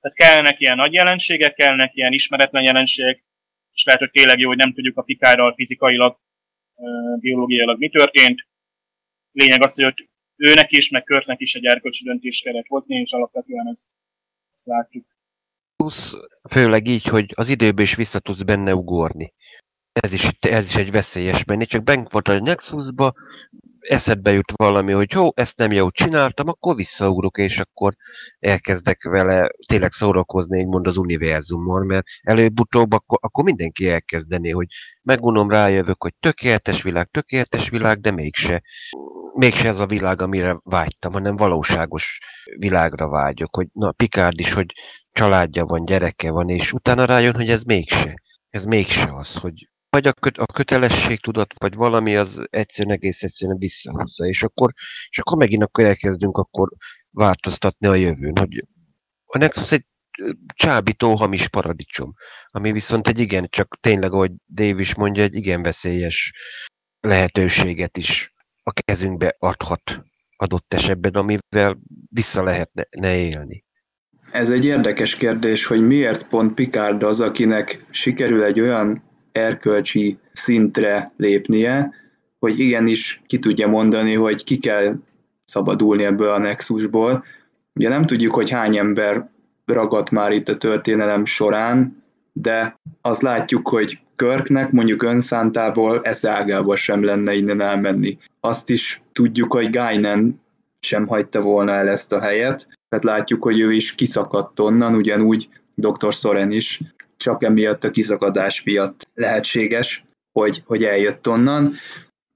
[0.00, 3.24] Tehát kellnek ilyen nagy jelenségek, kellnek ilyen ismeretlen jelenségek,
[3.72, 6.18] és lehet, hogy tényleg jó, hogy nem tudjuk a pikárral fizikailag,
[7.20, 8.46] biológiailag mi történt.
[9.32, 13.68] Lényeg az, hogy őnek is, meg Körtnek is egy erkölcsi döntést kellett hozni, és alapvetően
[13.68, 13.88] ezt,
[14.52, 15.15] ezt látjuk.
[15.76, 16.12] Plusz
[16.50, 19.32] főleg így, hogy az időben is vissza tudsz benne ugorni.
[19.92, 23.12] Ez is, ez is egy veszélyes menni, csak benk volt a Nexusba,
[23.88, 27.94] eszedbe jut valami, hogy jó, ezt nem jó csináltam, akkor visszaugrok, és akkor
[28.38, 34.66] elkezdek vele tényleg szórakozni, mond az univerzumon, mert előbb-utóbb akkor, akkor mindenki elkezdeni, hogy
[35.02, 38.62] megunom, rájövök, hogy tökéletes világ, tökéletes világ, de mégse.
[39.34, 42.18] Mégse ez a világ, amire vágytam, hanem valóságos
[42.58, 44.72] világra vágyok, hogy na, Picard is, hogy
[45.12, 48.22] családja van, gyereke van, és utána rájön, hogy ez mégse.
[48.50, 53.22] Ez mégse az, hogy vagy a, köt, a kötelesség tudat, vagy valami az egyszerűen egész
[53.22, 54.72] egyszerűen visszahozza, és akkor,
[55.08, 56.68] és akkor megint akkor elkezdünk akkor
[57.10, 58.64] változtatni a jövőn, hogy
[59.24, 59.84] a Nexus egy
[60.54, 62.14] csábító hamis paradicsom,
[62.46, 66.32] ami viszont egy igen, csak tényleg, ahogy Dave is mondja, egy igen veszélyes
[67.00, 68.32] lehetőséget is
[68.62, 69.82] a kezünkbe adhat
[70.36, 71.78] adott esetben, amivel
[72.10, 73.64] vissza lehetne élni.
[74.32, 81.12] Ez egy érdekes kérdés, hogy miért pont Picard az, akinek sikerül egy olyan erkölcsi szintre
[81.16, 81.94] lépnie,
[82.38, 84.94] hogy igenis ki tudja mondani, hogy ki kell
[85.44, 87.24] szabadulni ebből a nexusból.
[87.74, 89.28] Ugye nem tudjuk, hogy hány ember
[89.64, 97.04] ragadt már itt a történelem során, de azt látjuk, hogy Körknek mondjuk önszántából eszágába sem
[97.04, 98.18] lenne innen elmenni.
[98.40, 100.40] Azt is tudjuk, hogy Guinan
[100.80, 105.48] sem hagyta volna el ezt a helyet, tehát látjuk, hogy ő is kiszakadt onnan, ugyanúgy
[105.74, 106.12] dr.
[106.12, 106.80] Soren is,
[107.16, 111.74] csak emiatt a kiszakadás miatt lehetséges, hogy, hogy eljött onnan,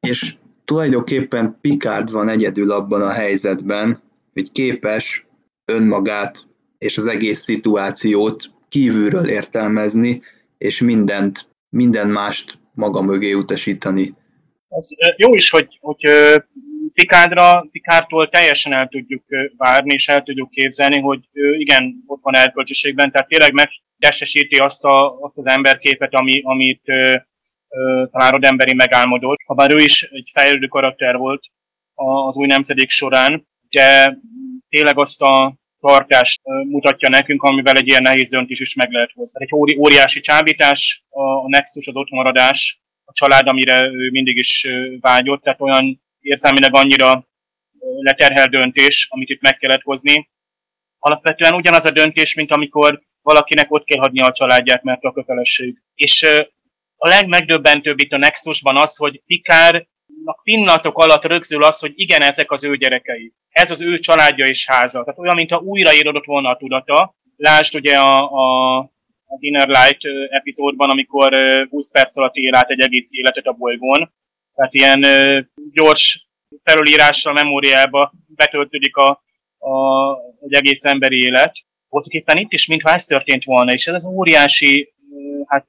[0.00, 3.98] és tulajdonképpen Picard van egyedül abban a helyzetben,
[4.32, 5.26] hogy képes
[5.64, 10.22] önmagát és az egész szituációt kívülről értelmezni,
[10.58, 14.10] és mindent, minden mást maga mögé utasítani.
[14.68, 16.04] Az jó is, hogy, hogy
[16.92, 19.24] Pikádra, Pikártól teljesen el tudjuk
[19.56, 21.20] várni, és el tudjuk képzelni, hogy
[21.58, 27.14] igen, ott van erkölcsiségben, tehát tényleg megtestesíti azt, a, azt az emberképet, ami, amit ö,
[27.68, 29.38] ö, talán Rodemberi megálmodott.
[29.46, 31.42] Habár ő is egy fejlődő karakter volt
[31.94, 34.18] az új nemzedék során, de
[34.68, 39.42] tényleg azt a tartást mutatja nekünk, amivel egy ilyen nehéz döntés is meg lehet hozni.
[39.42, 44.68] Egy óri, óriási csábítás, a Nexus, az ottmaradás, a család, amire ő mindig is
[45.00, 47.28] vágyott, tehát olyan érzelmileg annyira
[48.00, 50.30] leterhel döntés, amit itt meg kellett hozni.
[50.98, 55.82] Alapvetően ugyanaz a döntés, mint amikor valakinek ott kell hagyni a családját, mert a kötelesség.
[55.94, 56.26] És
[56.96, 62.50] a legmegdöbbentőbb itt a Nexusban az, hogy Pikárnak pillanatok alatt rögzül az, hogy igen, ezek
[62.50, 63.32] az ő gyerekei.
[63.48, 65.04] Ez az ő családja és háza.
[65.04, 67.14] Tehát olyan, mintha újraírodott volna a tudata.
[67.36, 68.78] Lásd ugye a, a,
[69.26, 71.32] az Inner Light epizódban, amikor
[71.70, 74.12] 20 perc alatt él át egy egész életet a bolygón,
[74.60, 75.40] tehát ilyen ö,
[75.72, 76.28] gyors
[76.62, 79.22] felülírással memóriába betöltődik a,
[79.58, 81.52] a, egy egész emberi élet.
[81.88, 84.92] Voltak éppen itt is, mintha ez történt volna, és ez az óriási
[85.46, 85.66] hát,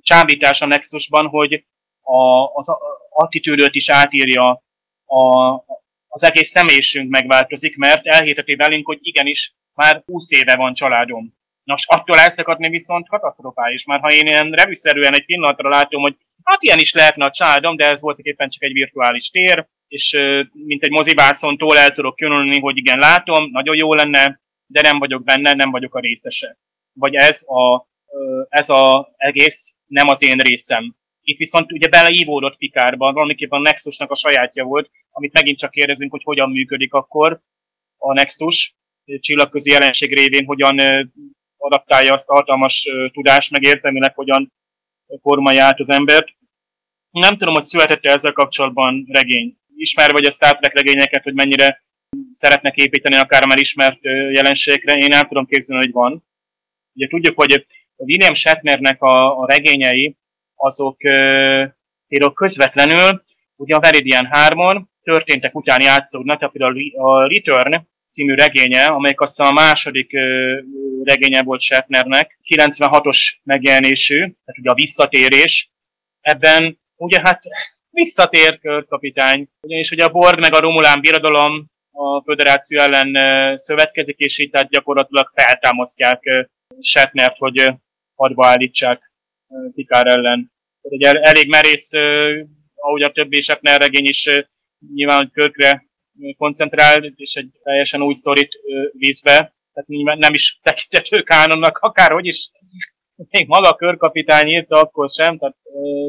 [0.00, 1.64] csábítás a Nexusban, hogy
[2.00, 2.68] a, az
[3.10, 4.62] attitűdöt is átírja,
[5.06, 5.54] a,
[6.08, 11.34] az egész személyiségünk megváltozik, mert elhiteti velünk, hogy igenis már 20 éve van családom.
[11.62, 16.62] Nos, attól elszakadni viszont katasztrofális, mert ha én ilyen revűszerűen egy pillanatra látom, hogy Hát
[16.62, 20.18] ilyen is lehetne a családom, de ez volt éppen csak egy virtuális tér, és
[20.52, 25.24] mint egy mozibászontól el tudok jönni, hogy igen, látom, nagyon jó lenne, de nem vagyok
[25.24, 26.58] benne, nem vagyok a részese.
[26.92, 27.88] Vagy ez a,
[28.48, 30.96] ez a egész nem az én részem.
[31.22, 36.10] Itt viszont ugye beleívódott Pikárban, valamiképpen a Nexusnak a sajátja volt, amit megint csak kérdezünk,
[36.10, 37.40] hogy hogyan működik akkor
[37.98, 38.74] a Nexus,
[39.20, 40.76] csillagközi jelenség révén hogyan
[41.56, 44.52] adaptálja azt a hatalmas tudást, meg érzelmileg hogyan
[45.22, 46.28] formálja át az embert.
[47.10, 49.56] Nem tudom, hogy születette ezzel kapcsolatban regény.
[49.76, 51.82] Ismer vagy a Star Trek regényeket, hogy mennyire
[52.30, 53.98] szeretnek építeni akár már ismert
[54.32, 56.24] jelenségekre, én nem tudom képzelni, hogy van.
[56.94, 57.66] Ugye tudjuk, hogy
[57.96, 60.16] William Shatnernek a, a regényei,
[60.54, 60.96] azok
[62.08, 63.24] például közvetlenül,
[63.56, 69.48] ugye a Veridian 3-on történtek után játszódnak, tehát például a Return című regénye, amelyik aztán
[69.48, 70.12] a második
[71.02, 75.70] regénye volt Shatnernek, 96-os megjelenésű, tehát ugye a visszatérés.
[76.20, 77.42] Ebben ugye hát
[77.90, 83.16] visszatér kapitány, ugyanis ugye a Borg meg a Romulán birodalom a föderáció ellen
[83.56, 86.22] szövetkezik, és így tehát gyakorlatilag feltámasztják
[86.80, 87.74] Shatnert, hogy
[88.14, 89.12] hadba állítsák
[89.74, 90.52] Pikár ellen.
[90.82, 91.92] Tehát egy elég merész,
[92.74, 94.28] ahogy a többi Shatner regény is
[94.94, 95.86] nyilván, hogy Körkre
[96.36, 98.50] koncentrál, és egy teljesen új sztorit
[98.92, 99.54] víz be.
[99.72, 102.50] Tehát nem is tekintető kánonnak, akárhogy is
[103.30, 105.56] még maga a körkapitány írta, akkor sem, tehát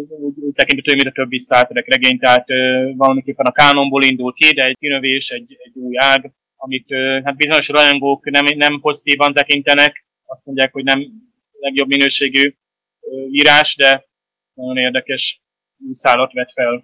[0.08, 2.48] úgy, úgy tekintető, mint a többi Star Trek regény, tehát
[2.96, 7.68] valamiképpen a kánonból indul ki, de egy kinövés, egy, egy új ág, amit hát bizonyos
[7.68, 11.06] rajongók nem, nem pozitívan tekintenek, azt mondják, hogy nem
[11.60, 12.56] legjobb minőségű
[13.32, 14.06] írás, de
[14.54, 15.42] nagyon érdekes
[15.90, 16.84] szállat vett fel.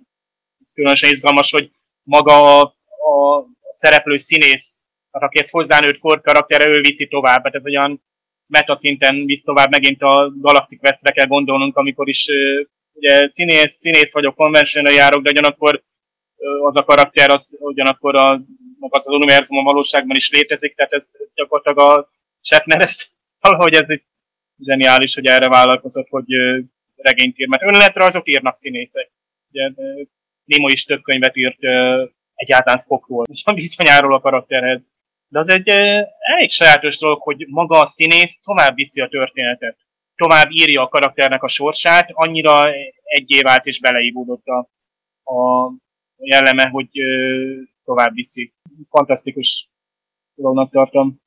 [0.66, 1.72] Ez különösen izgalmas, hogy
[2.04, 7.44] maga a, a szereplő színész, tehát aki ezt hozzánőtt kor karaktere, ő viszi tovább.
[7.44, 8.04] Hát ez olyan
[8.48, 12.28] meta szinten visz tovább, megint a Galaxy Questre kell gondolnunk, amikor is
[12.94, 15.84] ugye színész, színész vagyok, konvencionál járok, de ugyanakkor
[16.62, 18.32] az a karakter, az ugyanakkor a,
[18.80, 22.10] az, az univerzum a valóságban is létezik, tehát ez, ez gyakorlatilag a
[22.42, 23.08] Shatner, ez
[23.40, 24.04] valahogy ez egy
[24.64, 26.26] zseniális, hogy erre vállalkozott, hogy
[26.96, 29.12] regényt ír, mert önéletrajzok írnak színészek.
[29.52, 29.72] Ugye,
[30.46, 31.60] Nemo is több könyvet írt
[32.42, 34.92] egyáltalán Spockról, és a viszonyáról a karakterhez.
[35.28, 35.68] De az egy
[36.20, 39.78] elég sajátos dolog, hogy maga a színész tovább viszi a történetet.
[40.16, 42.72] Tovább írja a karakternek a sorsát, annyira
[43.04, 44.58] egy év át és beleívódott a,
[45.34, 45.72] a
[46.18, 46.90] jelleme, hogy
[47.84, 48.54] tovább viszi.
[48.90, 49.70] Fantasztikus
[50.36, 51.20] dolognak tartom.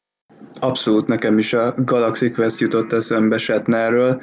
[0.61, 4.23] Abszolút nekem is a Galaxy Quest jutott eszembe Shatnerről,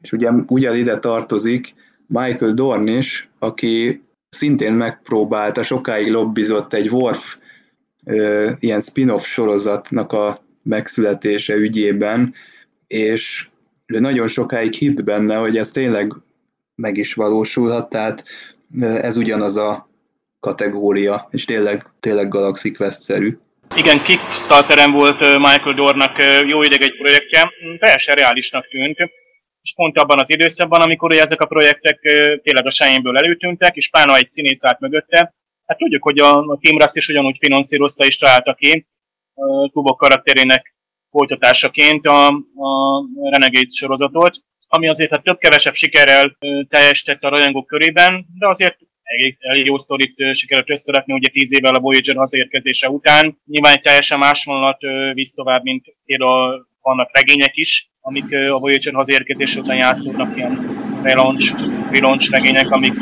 [0.00, 1.74] és ugye ugyan ide tartozik
[2.06, 4.02] Michael Dorn is, aki
[4.32, 7.36] szintén megpróbálta, sokáig lobbizott egy Worf
[8.58, 12.34] ilyen spin-off sorozatnak a megszületése ügyében,
[12.86, 13.48] és
[13.86, 16.12] ő nagyon sokáig hitt benne, hogy ez tényleg
[16.74, 18.24] meg is valósulhat, tehát
[18.80, 19.88] ez ugyanaz a
[20.40, 23.38] kategória, és tényleg, tényleg Galaxy Quest-szerű.
[23.76, 28.96] Igen, Kickstarteren volt Michael Dornak jó ideg egy projektje, teljesen reálisnak tűnt,
[29.62, 32.00] és pont abban az időszakban, amikor ugye ezek a projektek
[32.42, 35.34] tényleg a sejénből előtűntek, és plána egy színész állt mögötte,
[35.66, 38.86] hát tudjuk, hogy a, a Tim Russ is ugyanúgy finanszírozta és találta ki
[39.34, 40.74] a Tubok karakterének
[41.10, 44.36] folytatásaként a, a Renegades sorozatot,
[44.68, 46.36] ami azért hát több-kevesebb sikerrel
[46.68, 51.74] teljesített a rajongók körében, de azért elég, elég jó sztorit sikerült összerakni, ugye tíz évvel
[51.74, 53.40] a Voyager hazaérkezése után.
[53.46, 54.80] Nyilván egy teljesen más vonalat
[55.12, 61.54] visz tovább, mint például vannak regények is, amik a Voyager hazaérkezés után játszódnak, ilyen relaunch,
[61.90, 62.94] relaunch regények, amik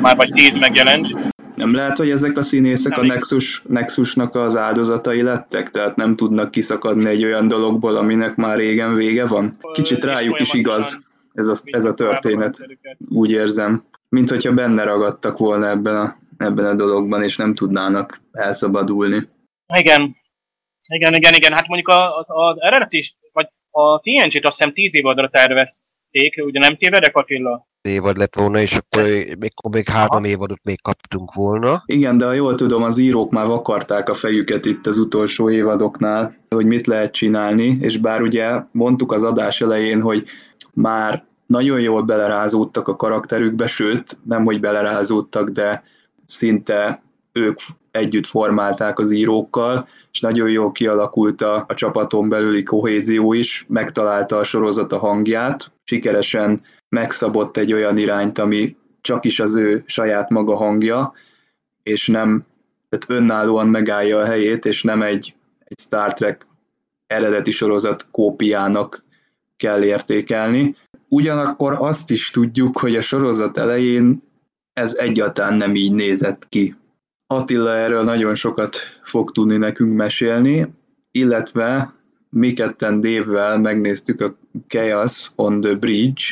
[0.00, 1.34] már vagy tíz megjelent.
[1.54, 5.70] Nem lehet, hogy ezek a színészek nem a Nexus, Nexusnak az áldozatai lettek?
[5.70, 9.56] Tehát nem tudnak kiszakadni egy olyan dologból, aminek már régen vége van?
[9.72, 11.04] Kicsit rájuk is igaz
[11.36, 12.66] ez a, ez a történet,
[13.08, 13.84] úgy érzem.
[14.08, 19.28] Mint hogyha benne ragadtak volna ebben a, ebben a dologban, és nem tudnának elszabadulni.
[19.74, 20.16] Igen,
[20.88, 21.52] igen, igen, igen.
[21.52, 26.76] Hát mondjuk az, az eredeti, vagy a TNG-t azt hiszem 10 évadra tervezték, ugye nem
[26.76, 27.66] tévedek Attila?
[27.86, 29.02] évad lett volna, és akkor
[29.38, 31.82] még, még három évadot még kaptunk volna.
[31.86, 36.36] Igen, de ha jól tudom, az írók már vakarták a fejüket itt az utolsó évadoknál,
[36.48, 40.24] hogy mit lehet csinálni, és bár ugye mondtuk az adás elején, hogy
[40.74, 45.82] már nagyon jól belerázódtak a karakterükbe, sőt, nem hogy belerázódtak, de
[46.24, 47.02] szinte
[47.32, 47.58] ők
[47.96, 54.36] együtt formálták az írókkal, és nagyon jól kialakult a, a csapaton belüli kohézió is, megtalálta
[54.36, 60.30] a sorozat a hangját, sikeresen megszabott egy olyan irányt, ami csak is az ő saját
[60.30, 61.12] maga hangja,
[61.82, 62.44] és nem,
[62.88, 66.46] tehát önállóan megállja a helyét, és nem egy, egy Star Trek
[67.06, 69.04] eredeti sorozat kópiának
[69.56, 70.74] kell értékelni.
[71.08, 74.22] Ugyanakkor azt is tudjuk, hogy a sorozat elején
[74.72, 76.74] ez egyáltalán nem így nézett ki.
[77.28, 80.66] Attila erről nagyon sokat fog tudni nekünk mesélni,
[81.10, 81.94] illetve
[82.30, 84.36] mi ketten Dévvel megnéztük a
[84.68, 86.24] Chaos on the Bridge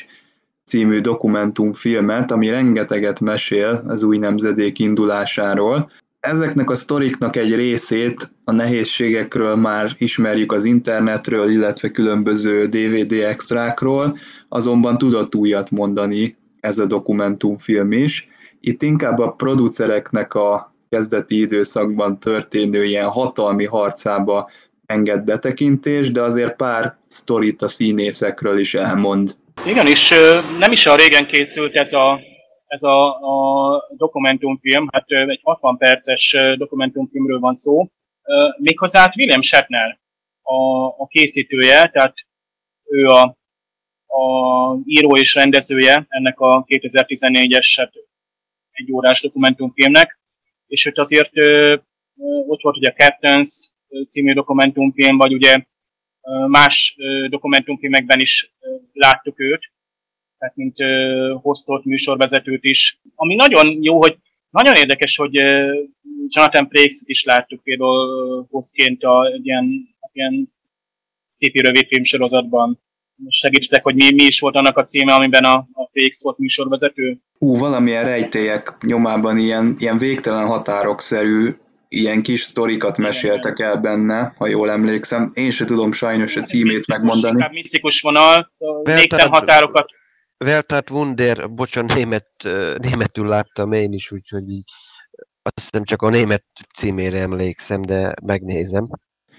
[0.64, 5.90] című dokumentumfilmet, ami rengeteget mesél az új nemzedék indulásáról.
[6.20, 14.18] ezeknek a sztoriknak egy részét a nehézségekről már ismerjük az internetről, illetve különböző DVD extrákról,
[14.48, 18.28] azonban tudott újat mondani ez a dokumentumfilm is.
[18.60, 24.50] Itt inkább a producereknek a kezdeti időszakban történő ilyen hatalmi harcába
[24.86, 29.36] enged betekintés, de azért pár sztorit a színészekről is elmond.
[29.66, 30.14] Igen, és
[30.58, 32.20] nem is a régen készült ez a,
[32.66, 37.88] ez a, a dokumentumfilm, hát egy 60 perces dokumentumfilmről van szó,
[38.58, 39.98] méghozzá hát William Shatner
[40.42, 42.14] a, a készítője, tehát
[42.90, 43.22] ő a,
[44.06, 44.22] a
[44.84, 47.92] író és rendezője ennek a 2014-es hát
[48.70, 50.18] egy órás dokumentumfilmnek,
[50.74, 51.30] és őt azért
[52.46, 53.70] ott volt ugye a Captains
[54.08, 55.56] című dokumentumfilm, vagy ugye
[56.46, 56.96] más
[57.28, 58.54] dokumentumfilmekben is
[58.92, 59.72] láttuk őt,
[60.38, 60.76] tehát mint
[61.42, 63.00] hostot, műsorvezetőt is.
[63.14, 64.16] Ami nagyon jó, hogy
[64.50, 65.34] nagyon érdekes, hogy
[66.28, 70.48] Jonathan Frakes is láttuk például hostként a ilyen, ilyen
[71.26, 72.80] szépi rövid sorozatban.
[73.28, 77.18] Segítstek, hogy mi, mi is volt annak a címe, amiben a, a Frakes volt műsorvezető?
[77.38, 81.54] Hú, valamilyen rejtélyek nyomában ilyen, ilyen végtelen határokszerű
[81.88, 85.30] ilyen kis sztorikat meséltek el benne, ha jól emlékszem.
[85.34, 87.34] Én se tudom sajnos a címét misztikus, megmondani.
[87.34, 89.86] Inkább misztikus vonal, végtelen határokat.
[90.44, 92.28] Weltát Wunder, bocsán, német,
[92.78, 94.64] németül láttam én is, úgyhogy így
[95.42, 96.44] azt hiszem csak a német
[96.78, 98.88] címére emlékszem, de megnézem.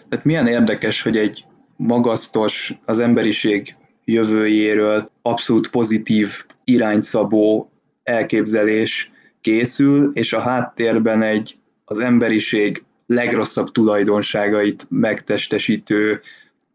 [0.10, 1.46] Tehát milyen érdekes, hogy egy
[1.76, 3.76] magasztos, az emberiség
[4.06, 7.70] jövőjéről abszolút pozitív irányszabó
[8.04, 9.12] elképzelés
[9.42, 16.22] készül, és a háttérben egy az emberiség legrosszabb tulajdonságait megtestesítő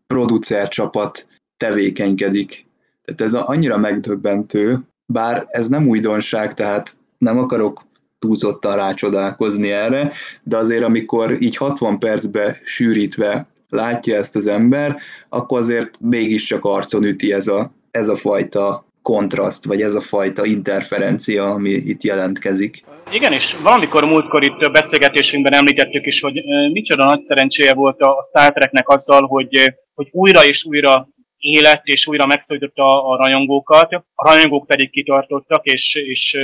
[0.07, 2.67] producercsapat tevékenykedik.
[3.05, 7.83] Tehát ez annyira megdöbbentő, bár ez nem újdonság, tehát nem akarok
[8.19, 10.13] túlzottan rácsodálkozni erre,
[10.43, 14.97] de azért amikor így 60 percbe sűrítve látja ezt az ember,
[15.29, 20.45] akkor azért mégiscsak arcon üti ez a, ez a fajta kontraszt, vagy ez a fajta
[20.45, 22.85] interferencia, ami itt jelentkezik.
[23.13, 26.43] Igen, és valamikor múltkor itt beszélgetésünkben említettük is, hogy
[26.73, 32.07] micsoda nagy szerencséje volt a Star Treknek azzal, hogy, hogy újra és újra élet és
[32.07, 36.39] újra megszólította a rajongókat, a rajongók pedig kitartottak, és, és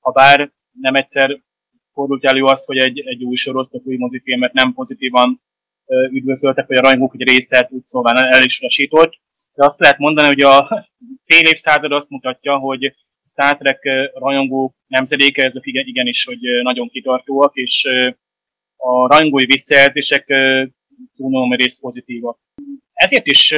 [0.00, 0.50] ha bár
[0.80, 1.40] nem egyszer
[1.92, 5.40] fordult elő az, hogy egy, egy új sorozat, új mozifilmet nem pozitívan
[6.10, 9.12] üdvözöltek, hogy a rajongók egy része úgy szóval el is rasított,
[9.54, 10.86] de azt lehet mondani, hogy a
[11.24, 12.94] fél évszázad azt mutatja, hogy
[13.24, 17.88] Star Trek rajongó nemzedéke, ezek igen, igenis, hogy nagyon kitartóak, és
[18.76, 20.26] a rajongói visszajelzések
[21.16, 22.38] túlnyomó rész pozitívak.
[22.92, 23.54] Ezért is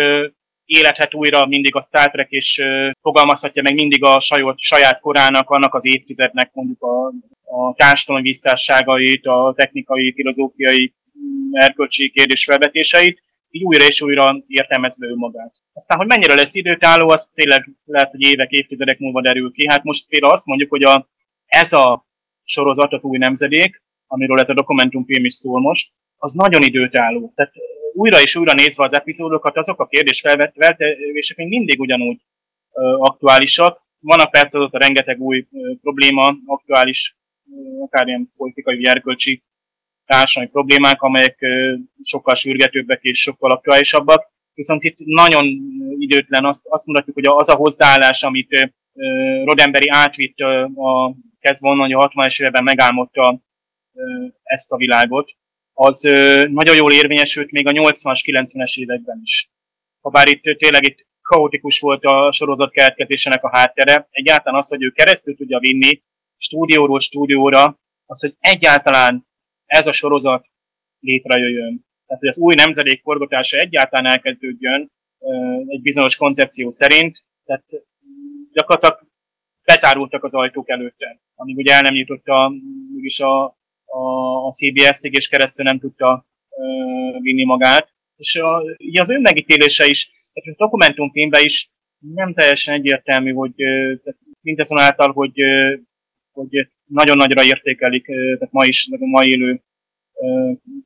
[0.65, 2.63] élethet újra mindig a Star Trek, és
[3.01, 7.07] fogalmazhatja meg mindig a saját, saját korának, annak az évtizednek mondjuk a,
[7.45, 10.95] a társadalmi visszásságait, a technikai, filozófiai,
[11.53, 15.53] erkölcsi kérdés felvetéseit, így újra és újra értelmezve önmagát.
[15.73, 19.69] Aztán, hogy mennyire lesz időtálló, az tényleg lehet, hogy évek, évtizedek múlva derül ki.
[19.69, 21.09] Hát most például azt mondjuk, hogy a,
[21.47, 22.07] ez a
[22.45, 27.33] sorozat, az új nemzedék, amiről ez a dokumentumfilm is szól most, az nagyon időtálló.
[27.35, 27.53] Tehát
[27.93, 32.21] újra és újra nézve az epizódokat, azok a kérdés felvetések még mindig ugyanúgy
[32.73, 33.83] ö, aktuálisak.
[34.01, 37.17] Vannak persze ott a rengeteg új ö, probléma, aktuális,
[37.53, 39.43] ö, akár ilyen politikai vagy erkölcsi
[40.11, 41.39] társadalmi problémák, amelyek
[42.03, 44.29] sokkal sürgetőbbek és sokkal aktuálisabbak.
[44.55, 45.47] Viszont itt nagyon
[45.99, 48.75] időtlen azt, azt mondhatjuk, hogy az a hozzáállás, amit
[49.45, 53.41] Rodemberi átvitt a kezdve onnan, hogy a 60-es években megálmodta
[54.43, 55.31] ezt a világot,
[55.73, 56.01] az
[56.51, 59.51] nagyon jól érvényesült még a 80-as, 90-es években is.
[60.01, 64.91] Habár itt tényleg itt kaotikus volt a sorozat keletkezésének a háttere, egyáltalán az, hogy ő
[64.91, 66.03] keresztül tudja vinni
[66.37, 69.29] stúdióról stúdióra, az, hogy egyáltalán
[69.71, 70.47] ez a sorozat
[71.01, 71.85] létrejöjjön.
[72.07, 74.91] Tehát, hogy az új nemzedék forgatása egyáltalán elkezdődjön
[75.67, 77.65] egy bizonyos koncepció szerint, tehát
[78.53, 79.09] gyakorlatilag
[79.65, 82.53] bezárultak az ajtók előtte, amíg ugye el nem jutott a,
[82.93, 83.45] mégis a,
[83.85, 84.01] a,
[84.47, 87.93] a CBS-ig, és keresztül nem tudta uh, vinni magát.
[88.17, 93.55] És a, ugye az önmegítélése is, tehát a dokumentumfilmben is nem teljesen egyértelmű, hogy
[94.41, 95.41] mindazonáltal, hogy,
[96.33, 99.63] hogy nagyon nagyra értékelik, tehát ma is, a mai élő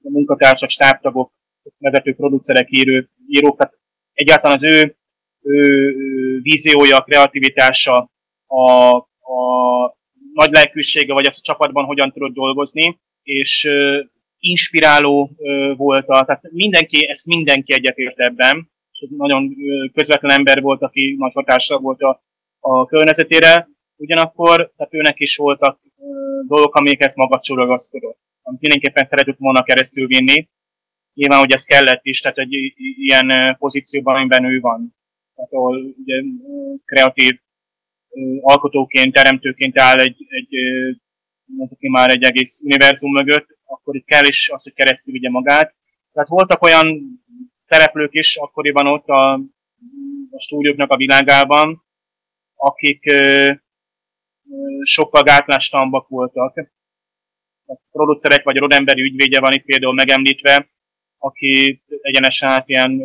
[0.02, 1.32] munkatársak, stábtagok,
[1.78, 3.78] vezető producerek, írő, írók, tehát
[4.12, 4.96] egyáltalán az ő,
[5.42, 8.10] ő víziója, kreativitása,
[8.46, 9.96] a, a
[10.32, 13.70] nagy lelkűsége, vagy az a csapatban hogyan tudott dolgozni, és
[14.38, 15.30] inspiráló
[15.76, 19.54] volt, a, tehát mindenki, ezt mindenki egyetért ebben, és nagyon
[19.92, 22.22] közvetlen ember volt, aki nagy hatással volt a,
[22.60, 25.80] a környezetére, ugyanakkor tehát őnek is voltak
[26.46, 28.18] dolgok, amikhez magadsul ragaszkodott.
[28.42, 30.48] Amit mindenképpen szeretett volna keresztül vinni.
[31.14, 34.94] Nyilván, hogy ez kellett is, tehát egy ilyen pozícióban, amiben ő van.
[35.34, 36.22] Tehát ahol ugye,
[36.84, 37.38] kreatív
[38.40, 40.54] alkotóként, teremtőként áll egy, egy
[41.44, 45.74] mondjuk már egy egész univerzum mögött, akkor itt kell is az, hogy keresztül vigye magát.
[46.12, 47.18] Tehát voltak olyan
[47.54, 49.32] szereplők is akkoriban ott a,
[50.30, 51.84] a stúdióknak a világában,
[52.54, 53.12] akik
[54.82, 56.72] sokkal gátlástalambak voltak.
[57.66, 60.68] A producerek vagy a rodemberi ügyvédje van itt például megemlítve,
[61.18, 63.02] aki egyenesen hát ilyen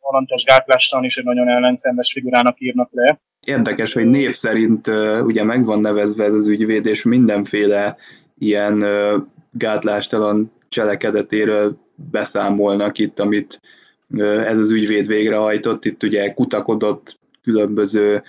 [0.00, 3.20] alantas gátlástalan és egy nagyon ellenszenves figurának írnak le.
[3.46, 4.86] Érdekes, hogy név szerint
[5.20, 7.96] ugye meg van nevezve ez az ügyvéd, és mindenféle
[8.38, 8.84] ilyen
[9.50, 11.78] gátlástalan cselekedetéről
[12.10, 13.60] beszámolnak itt, amit
[14.18, 15.84] ez az ügyvéd végrehajtott.
[15.84, 18.22] Itt ugye kutakodott különböző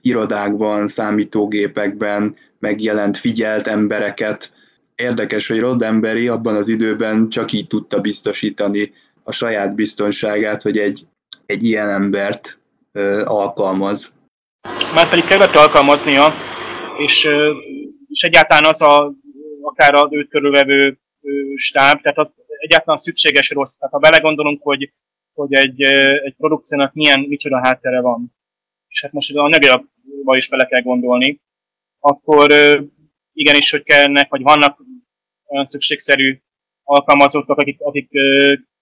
[0.00, 4.52] irodákban, számítógépekben megjelent, figyelt embereket.
[4.94, 8.92] Érdekes, hogy Roddenberry abban az időben csak így tudta biztosítani
[9.22, 11.06] a saját biztonságát, hogy egy,
[11.46, 12.58] egy ilyen embert
[12.92, 14.20] ö, alkalmaz.
[14.94, 16.32] Már pedig kellett alkalmaznia,
[16.98, 17.28] és,
[18.08, 19.12] és egyáltalán az a,
[19.62, 20.98] akár az őt körülvevő
[21.54, 23.76] stáb, tehát az egyáltalán szükséges rossz.
[23.76, 24.92] Tehát ha belegondolunk, hogy,
[25.34, 25.82] hogy egy,
[26.24, 28.34] egy produkciónak milyen, micsoda háttere van,
[28.92, 31.40] és hát most a anyagba is bele kell gondolni,
[32.00, 32.52] akkor
[33.32, 34.80] igenis, hogy kellnek, vagy vannak
[35.46, 36.38] olyan szükségszerű
[36.82, 38.10] alkalmazottak, akik, akik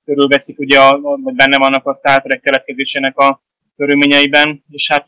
[0.04, 3.42] körülveszik, ugye, a, vagy benne vannak a Star Trek keletkezésének a
[3.76, 5.04] körülményeiben, és hát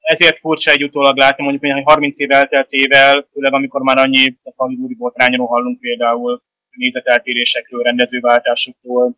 [0.00, 4.94] ezért furcsa egy utólag látni, mondjuk, hogy 30 év elteltével, főleg amikor már annyi hollywoodi
[4.94, 9.16] botrányról hallunk például nézeteltérésekről, rendezőváltásokról,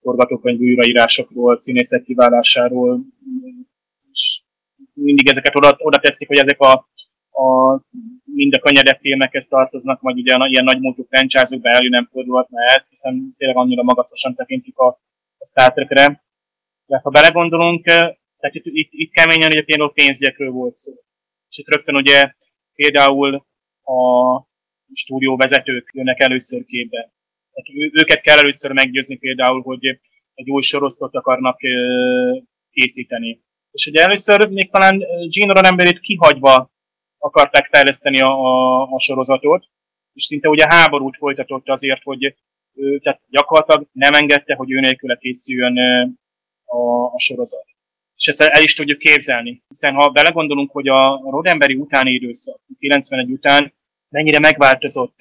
[0.00, 3.00] forgatókönyv újraírásokról, színészek kiválásáról,
[4.92, 6.72] mindig ezeket oda, oda teszik, hogy ezek a,
[7.42, 7.80] a
[8.24, 12.88] mind a könnyedebb filmekhez tartoznak, vagy ugye ilyen nagy múltú franchise-okba elő nem fordulhatna ez,
[12.88, 14.86] hiszen tényleg annyira magasosan tekintik a,
[15.38, 16.24] a Star Trek-re.
[16.86, 20.92] De ha belegondolunk, tehát itt, itt, itt keményen ugye például pénzgyekről volt szó.
[21.48, 22.32] És itt rögtön ugye
[22.74, 23.46] például
[23.82, 24.00] a
[24.94, 27.12] stúdióvezetők jönnek először képbe.
[27.52, 29.84] Tehát őket kell először meggyőzni például, hogy
[30.34, 31.58] egy új sorosztot akarnak
[32.70, 33.42] készíteni.
[33.72, 36.70] És ugye először még talán Gene Roddenberry-t kihagyva
[37.18, 39.64] akarták fejleszteni a, a, a sorozatot,
[40.12, 42.36] és szinte ugye háborút folytatott azért, hogy
[42.74, 45.78] ő, tehát gyakorlatilag nem engedte, hogy ő nélküle készüljön
[46.64, 47.64] a, a sorozat.
[48.16, 53.30] És ezt el is tudjuk képzelni, hiszen ha belegondolunk, hogy a Rodemberi utáni időszak, 91
[53.30, 53.74] után
[54.08, 55.16] mennyire megváltozott,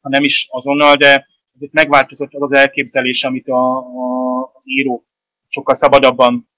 [0.00, 5.04] ha nem is azonnal, de azért megváltozott az az elképzelés, amit a, a, az író
[5.48, 6.50] sokkal szabadabban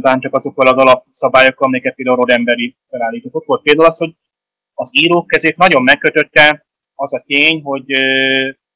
[0.00, 3.34] bántak azokkal az alapszabályokkal, amiket például Rodemberi felállított.
[3.34, 4.14] Ott volt például az, hogy
[4.74, 7.84] az írók kezét nagyon megkötötte az a tény, hogy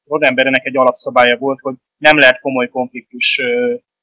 [0.05, 3.41] Rodembernek egy alapszabálya volt, hogy nem lehet komoly konfliktus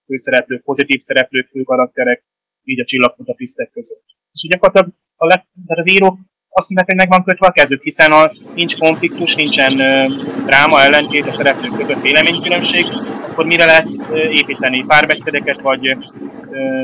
[0.06, 2.24] főszereplők, pozitív szereplők, főkarakterek,
[2.64, 4.04] így a csillagfutatisztek között.
[4.32, 8.10] És gyakorlatilag a tehát az írók azt mondják, hogy meg van kötve a kezük, hiszen
[8.10, 9.72] ha nincs konfliktus, nincsen
[10.46, 12.84] dráma ellentét a szereplők között véleménykülönbség,
[13.32, 15.96] akkor mire lehet építeni párbeszédeket vagy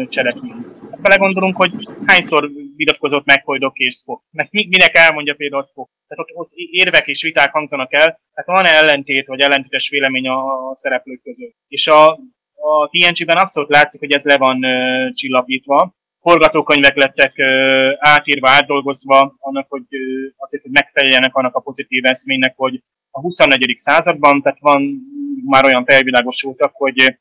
[0.08, 0.66] cselekményt.
[0.90, 1.72] Hát belegondolunk, hogy
[2.06, 4.22] hányszor vitatkozott meg Hoydok és Spock.
[4.30, 5.90] Meg minek elmondja például Spock.
[6.08, 10.68] Tehát ott, ott érvek és viták hangzanak el, tehát van ellentét vagy ellentétes vélemény a,
[10.70, 11.54] a szereplők között.
[11.68, 12.08] És a,
[12.54, 15.94] a TNG-ben abszolút látszik, hogy ez le van uh, csillapítva.
[16.20, 22.54] Forgatókönyvek lettek uh, átírva, átdolgozva, annak, hogy uh, azért, hogy megfeleljenek annak a pozitív eszménynek,
[22.56, 23.76] hogy a 24.
[23.76, 25.00] században, tehát van
[25.44, 27.18] már olyan felvilágosultak, hogy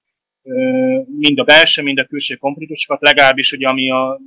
[1.19, 4.21] mind a belső, mind a külső konfliktusokat, legalábbis ugye, ami a,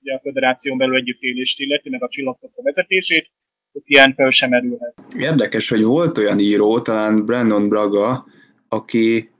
[0.00, 3.30] ugye a föderáción belül együttélést illeti, meg a csillagok a vezetését,
[3.72, 4.94] hogy ilyen fel sem merülhet.
[5.18, 8.26] Érdekes, hogy volt olyan író, talán Brandon Braga,
[8.68, 9.30] aki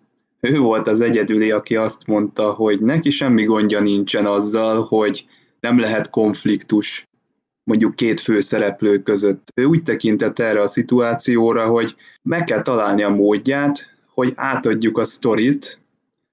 [0.40, 5.24] ő volt az egyedüli, aki azt mondta, hogy neki semmi gondja nincsen azzal, hogy
[5.60, 7.06] nem lehet konfliktus
[7.64, 9.48] mondjuk két főszereplő között.
[9.54, 15.04] Ő úgy tekintett erre a szituációra, hogy meg kell találni a módját, hogy átadjuk a
[15.04, 15.80] sztorit,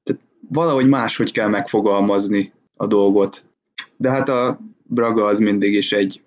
[0.03, 3.45] tehát valahogy máshogy kell megfogalmazni a dolgot.
[3.97, 6.21] De hát a Braga az mindig is egy,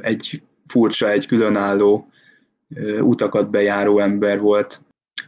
[0.00, 2.08] egy furcsa, egy különálló
[3.00, 4.84] utakat bejáró ember volt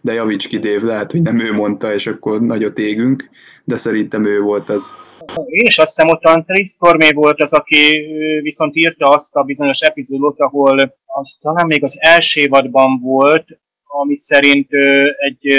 [0.06, 3.28] de javíts ki, Dév, lehet, hogy nem ő mondta, és akkor nagyot égünk,
[3.64, 4.90] de szerintem ő volt az.
[5.34, 8.06] Én is azt hiszem, ott Tris Cormé volt az, aki
[8.42, 14.16] viszont írta azt a bizonyos epizódot, ahol az talán még az első évadban volt, ami
[14.16, 14.72] szerint
[15.18, 15.54] egy,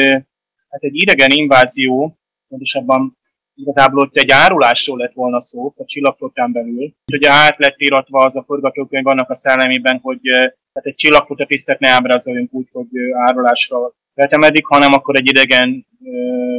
[0.69, 2.17] hát egy idegen invázió,
[2.47, 3.17] pontosabban
[3.55, 6.93] igazából ott egy árulásról lett volna szó a csillagflottán belül.
[7.11, 11.79] Ugye át lett íratva az a forgatókönyv annak a szellemében, hogy tehát egy csillagflotta tisztet
[11.79, 15.85] ne ábrázoljunk úgy, hogy árulásra vetemedik, hanem akkor egy idegen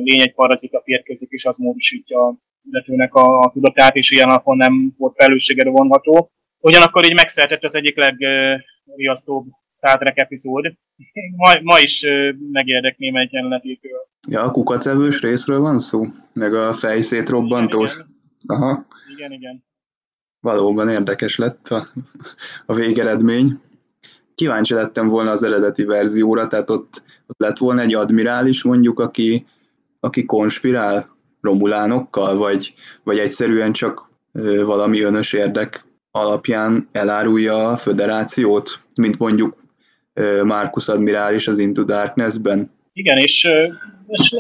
[0.03, 2.37] lény, egy parazita férkezik, és az módosítja
[2.71, 6.31] illetőnek a, a tudatát, és ilyen alapon nem volt felelősségre vonható.
[6.61, 10.65] Ugyanakkor így megszertett az egyik legriasztóbb Star Trek epizód.
[11.37, 12.07] Ma, ma is
[12.53, 14.07] megérdekném egy jelenetétől.
[14.29, 16.05] Ja, a kukacevős részről van szó?
[16.33, 17.95] Meg a fejszét robbantós?
[17.95, 18.57] Igen, igen.
[18.57, 18.87] Aha.
[19.17, 19.65] Igen, igen.
[20.41, 21.87] Valóban érdekes lett a,
[22.67, 23.61] a végeredmény.
[24.35, 29.47] Kíváncsi lettem volna az eredeti verzióra, tehát ott, ott lett volna egy admirális mondjuk, aki,
[30.01, 32.75] aki konspirál romulánokkal, vagy,
[33.05, 34.11] vagy egyszerűen csak
[34.65, 39.57] valami önös érdek alapján elárulja a föderációt, mint mondjuk
[40.45, 42.71] Marcus Admirális az Into Darkness-ben.
[42.99, 43.51] Igen, és,
[44.07, 44.37] és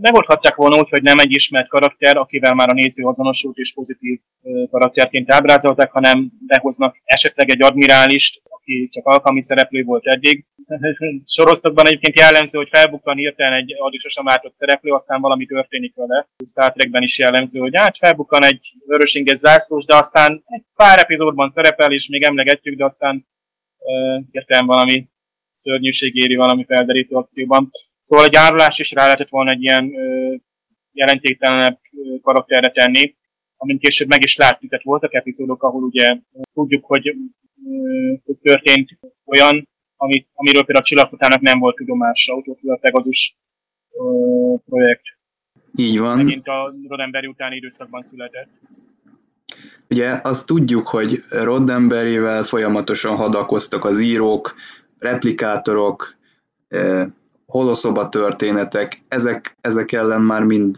[0.00, 4.20] megoldhatják volna úgy, hogy nem egy ismert karakter, akivel már a néző azonosult és pozitív
[4.70, 10.44] karakterként ábrázolták, hanem behoznak esetleg egy admirálist, aki csak alkalmi szereplő volt eddig.
[11.36, 16.28] Sorozatokban egyébként jellemző, hogy felbukkan hirtelen egy addig sosem látott szereplő, aztán valami történik vele.
[16.44, 21.50] Star Trekben is jellemző, hogy hát felbukkan egy vörösinges zászlós, de aztán egy pár epizódban
[21.50, 23.26] szerepel, és még emlegetjük, de aztán
[24.30, 25.08] hirtelen valami
[25.56, 27.70] szörnyűség éri valami felderítő akcióban.
[28.02, 29.92] Szóval egy árulás is rá lehetett volna egy ilyen
[30.92, 31.78] jelentéktelenebb
[32.22, 33.14] karakterre tenni,
[33.56, 36.16] amint később meg is látjuk, tehát voltak epizódok, ahol ugye
[36.54, 37.14] tudjuk, hogy,
[38.24, 43.36] hogy történt olyan, amit, amiről például a csillagfutának nem volt tudomása, volt a Pegasus
[44.64, 45.02] projekt.
[45.76, 46.16] Így van.
[46.16, 48.48] Megint a Roddenberry utáni időszakban született.
[49.90, 54.54] Ugye azt tudjuk, hogy Roddenberryvel folyamatosan hadakoztak az írók,
[55.10, 56.14] replikátorok,
[57.46, 60.76] holoszoba történetek, ezek, ezek ellen már mind,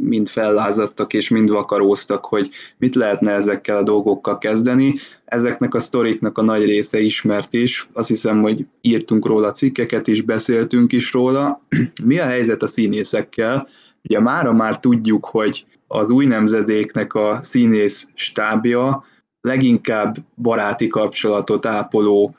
[0.00, 4.94] mind fellázadtak és mind vakaróztak, hogy mit lehetne ezekkel a dolgokkal kezdeni.
[5.24, 10.22] Ezeknek a sztoriknak a nagy része ismert is, azt hiszem, hogy írtunk róla cikkeket is,
[10.22, 11.60] beszéltünk is róla.
[12.04, 13.68] Mi a helyzet a színészekkel?
[14.04, 19.04] Ugye mára már tudjuk, hogy az új nemzedéknek a színész stábja
[19.40, 22.34] leginkább baráti kapcsolatot ápoló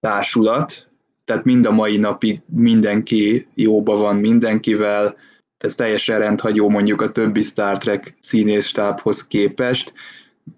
[0.00, 0.90] társulat,
[1.24, 5.16] tehát mind a mai napig mindenki jóba van mindenkivel,
[5.58, 9.92] ez teljesen rendhagyó mondjuk a többi Star Trek színészstábhoz képest,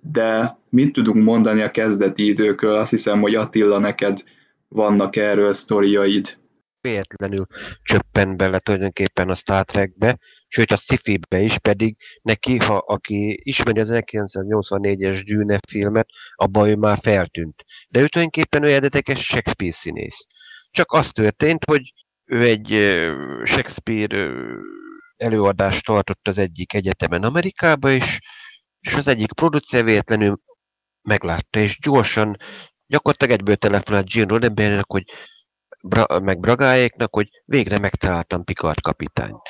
[0.01, 2.75] de mit tudunk mondani a kezdeti időkről?
[2.75, 4.23] Azt hiszem, hogy Attila, neked
[4.69, 6.39] vannak erről sztoriaid.
[6.81, 7.47] Véletlenül
[7.83, 10.19] csöppen bele tulajdonképpen a Star Trekbe,
[10.53, 16.77] sőt a sci is, pedig neki, ha aki ismeri az 1984-es Dune filmet, abban ő
[16.77, 17.65] már feltűnt.
[17.89, 20.27] De ő tulajdonképpen ő eredetileg Shakespeare színész.
[20.71, 21.93] Csak az történt, hogy
[22.25, 22.67] ő egy
[23.45, 24.31] Shakespeare
[25.17, 28.19] előadást tartott az egyik egyetemen Amerikába, és,
[28.81, 30.41] és az egyik producer véletlenül
[31.03, 32.37] meglátta, és gyorsan,
[32.87, 35.05] gyakorlatilag egyből telefonált Gene Roddenberrynek, hogy
[35.83, 39.49] Bra- meg Bragáéknak, hogy végre megtaláltam Picard kapitányt.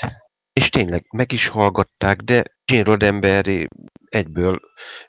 [0.61, 3.69] És tényleg meg is hallgatták, de Gene Roddenberry
[4.05, 4.61] egyből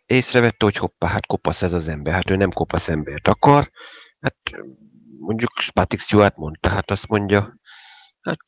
[0.06, 3.72] észrevette, hogy hoppá, hát kopasz ez az ember, hát ő nem kopasz embert akar.
[4.19, 4.38] Hát
[5.19, 7.56] mondjuk Patrick Stewart mondta, hát azt mondja,
[8.22, 8.44] hát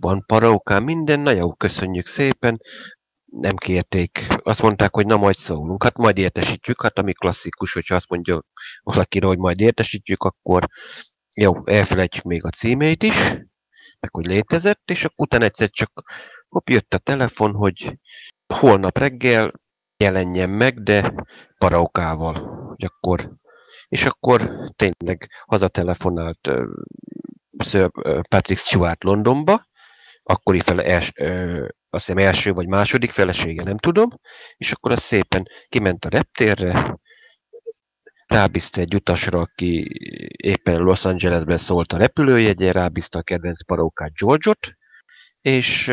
[0.00, 2.60] van paraukán minden, na jó, köszönjük szépen,
[3.24, 4.26] nem kérték.
[4.42, 8.42] Azt mondták, hogy na majd szólunk, hát majd értesítjük, hát ami klasszikus, hogyha azt mondja
[8.82, 10.66] valakire, hogy majd értesítjük, akkor
[11.34, 13.16] jó, elfelejtjük még a címét is,
[14.00, 15.90] meg hogy létezett, és akkor utána egyszer csak
[16.48, 17.98] hopp, jött a telefon, hogy
[18.54, 19.52] holnap reggel
[19.96, 21.14] jelenjen meg, de
[21.58, 22.36] paraukával,
[22.76, 23.30] akkor
[23.88, 26.64] és akkor tényleg hazatelefonált uh,
[27.58, 27.90] Sir
[28.28, 29.66] Patrick Stewart Londonba,
[30.22, 34.08] akkori fele, els, ö, azt hiszem első vagy második felesége, nem tudom,
[34.56, 36.98] és akkor az szépen kiment a reptérre,
[38.26, 39.86] rábízta egy utasra, aki
[40.36, 44.72] éppen Los Angelesben szólt a repülőjegyen, rábízta a kedvenc parókát George-ot,
[45.40, 45.92] és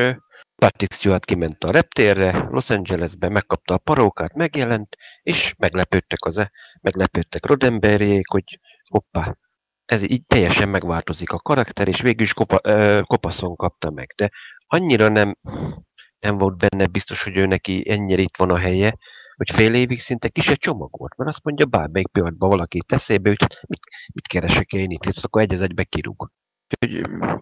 [0.55, 6.51] Patrick Stewart kiment a reptérre, Los Angelesben megkapta a parókát, megjelent, és meglepődtek az e,
[6.81, 8.59] meglepődtek Roddenberryék, hogy
[8.89, 9.35] hoppá,
[9.85, 14.13] ez így teljesen megváltozik a karakter, és végül is kopa, ö, kopaszon kapta meg.
[14.15, 14.31] De
[14.67, 15.37] annyira nem,
[16.19, 18.97] nem volt benne biztos, hogy ő neki ennyire itt van a helye,
[19.35, 23.29] hogy fél évig szinte kis egy csomag volt, mert azt mondja, bármelyik pillanatban valaki eszébe
[23.29, 23.79] hogy mit,
[24.13, 26.31] mit keresek én itt, és akkor egy az egybe kirúg.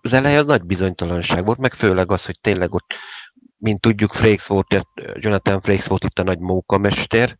[0.01, 2.93] Az eleje az nagy bizonytalanság volt, meg főleg az, hogy tényleg ott,
[3.57, 7.37] mint tudjuk, Frakes volt, Jonathan Frakes volt itt a nagy mókamester,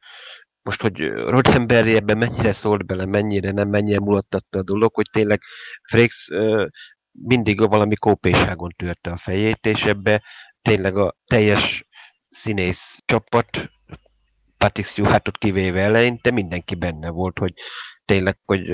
[0.62, 5.42] most, hogy Roddenberry ebben mennyire szólt bele, mennyire nem, mennyire mulattatta a dolog, hogy tényleg
[5.90, 6.30] Frakes
[7.12, 10.24] mindig valami kópéságon törte a fejét, és ebbe
[10.62, 11.86] tényleg a teljes
[12.30, 13.72] színész csapat,
[14.58, 17.54] Patrick Stewartot kivéve eleinte mindenki benne volt, hogy
[18.06, 18.74] tényleg, hogy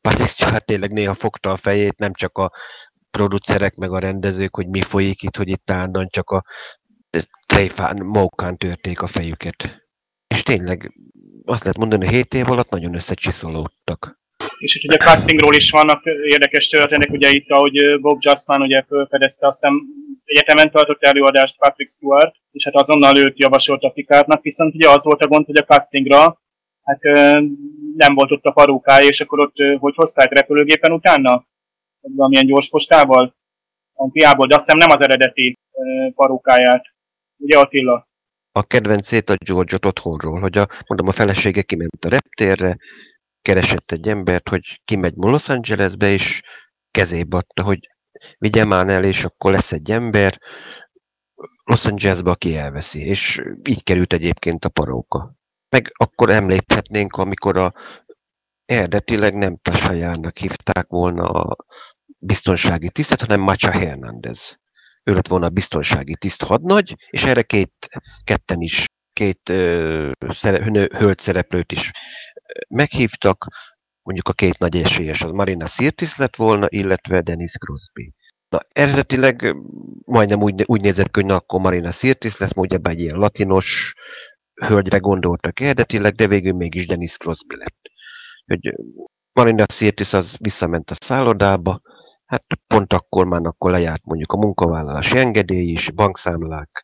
[0.00, 2.52] Patrick Stewart tényleg néha fogta a fejét, nem csak a
[3.10, 6.44] producerek meg a rendezők, hogy mi folyik itt, hogy itt állandóan csak a
[7.46, 9.88] tréfán, mókán törték a fejüket.
[10.34, 10.92] És tényleg
[11.44, 14.20] azt lehet mondani, hogy 7 év alatt nagyon összecsiszolódtak.
[14.58, 19.46] És itt ugye castingról is vannak érdekes történetek, ugye itt, ahogy Bob Justman ugye felfedezte,
[19.46, 19.82] azt hiszem
[20.24, 25.22] egyetemen tartott előadást Patrick Stewart, és hát azonnal őt javasolta Picardnak, viszont ugye az volt
[25.22, 26.40] a gond, hogy a castingra
[26.82, 27.00] hát
[27.96, 31.46] nem volt ott a parókája, és akkor ott hogy hozták repülőgépen utána?
[32.00, 33.34] Valamilyen gyors postával?
[33.92, 35.58] Antiából, de azt hiszem nem az eredeti
[36.14, 36.84] parókáját.
[37.36, 38.08] Ugye Attila?
[38.52, 42.76] A kedvencét a George-ot otthonról, hogy a, mondom, a felesége kiment a reptérre,
[43.42, 46.42] keresett egy embert, hogy kimegy Los Angelesbe, és
[46.90, 47.78] kezébe adta, hogy
[48.38, 50.40] vigye már el, és akkor lesz egy ember,
[51.64, 53.00] Los Angelesbe, aki elveszi.
[53.00, 55.34] És így került egyébként a paróka.
[55.76, 57.72] Meg akkor említhetnénk, amikor a
[58.64, 61.56] eredetileg nem Tasajárnak hívták volna a
[62.18, 64.56] biztonsági tisztet, hanem Macha Hernández.
[65.04, 67.72] Ő lett volna a biztonsági tiszt hadnagy, és erre két,
[68.24, 70.10] ketten is, két ö,
[70.90, 71.90] hölgy szereplőt is
[72.68, 73.46] meghívtak,
[74.02, 78.14] mondjuk a két nagy esélyes, az Marina Sirtis lett volna, illetve Dennis Crosby.
[78.48, 79.56] Na, eredetileg
[80.04, 83.94] majdnem úgy, úgy nézett ki, hogy na, akkor Marina Sirtis lesz, ugye egy ilyen latinos
[84.66, 87.90] hölgyre gondoltak eredetileg, de végül mégis Dennis Crosby lett.
[88.46, 88.74] Hogy
[89.32, 91.80] Marina Sirtis az visszament a szállodába,
[92.26, 96.82] hát pont akkor már akkor lejárt mondjuk a munkavállalási engedély is, bankszámlák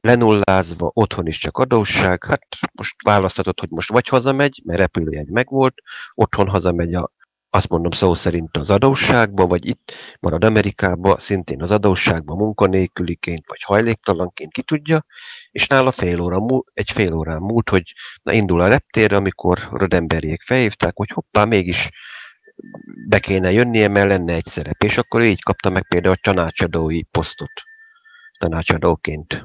[0.00, 5.74] lenullázva, otthon is csak adósság, hát most választhatott, hogy most vagy hazamegy, mert repülőjegy megvolt,
[6.14, 7.10] otthon hazamegy a
[7.56, 13.62] azt mondom szó szerint az adósságba, vagy itt marad Amerikába, szintén az adósságba munkanélküliként, vagy
[13.62, 15.04] hajléktalanként, ki tudja,
[15.50, 17.92] és nála fél óra múlt, egy fél órán múlt, hogy
[18.22, 21.90] na indul a reptérre, amikor Rodemberiek felhívták, hogy hoppá, mégis
[23.08, 27.02] be kéne jönnie, mert lenne egy szerep, és akkor így kapta meg például a tanácsadói
[27.02, 27.52] posztot
[28.38, 29.42] tanácsadóként.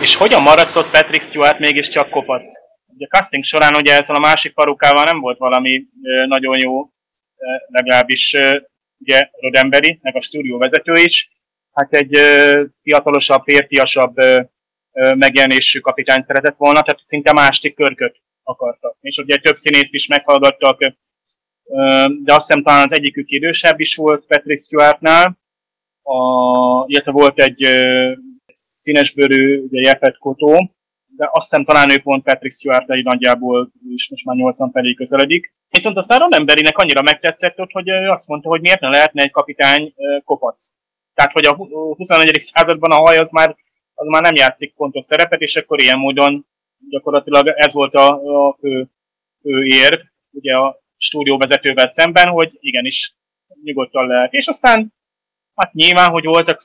[0.00, 2.64] És hogyan maradszott Patrick Stewart mégiscsak kopasz?
[2.86, 5.86] Ugye a casting során ugye ezzel a másik parukával nem volt valami
[6.26, 6.94] nagyon jó
[7.66, 8.36] legalábbis
[8.98, 11.30] ugye Rodemberi, meg a stúdió vezető is,
[11.72, 12.18] hát egy
[12.82, 14.16] fiatalosabb, férfiasabb
[15.16, 18.96] megjelenésű kapitány szeretett volna, tehát szinte másik körköt akartak.
[19.00, 20.78] És ugye több színészt is meghallgattak,
[22.22, 25.38] de azt hiszem talán az egyikük idősebb is volt Patrick Stewartnál,
[26.02, 27.66] a, illetve volt egy
[28.46, 30.75] színesbőrű, ugye Jeffet Kotó,
[31.16, 34.94] de azt hiszem talán ő pont Patrick Stewart egy nagyjából is most már 80 felé
[34.94, 35.54] közeledik.
[35.68, 39.94] Viszont aztán Rodemberinek annyira megtetszett ott, hogy azt mondta, hogy miért ne lehetne egy kapitány
[40.24, 40.76] kopasz.
[41.14, 41.54] Tehát, hogy a
[41.94, 42.40] 21.
[42.40, 43.56] században a haj az már,
[43.94, 46.46] az már nem játszik fontos szerepet, és akkor ilyen módon
[46.90, 48.08] gyakorlatilag ez volt a,
[48.46, 48.88] a fő,
[49.42, 53.14] fő érv, ugye a stúdióvezetővel szemben, hogy igenis
[53.62, 54.32] nyugodtan lehet.
[54.32, 54.94] És aztán
[55.54, 56.62] hát nyilván, hogy voltak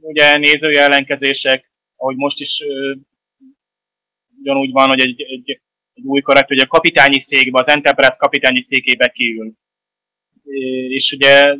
[0.00, 2.62] ugye nézői ellenkezések, ahogy most is
[4.44, 5.60] ugyanúgy van, hogy egy, egy,
[5.94, 9.52] egy új karakter, hogy a kapitányi székbe, az Enterprise kapitányi székébe kiül.
[10.88, 11.56] És ugye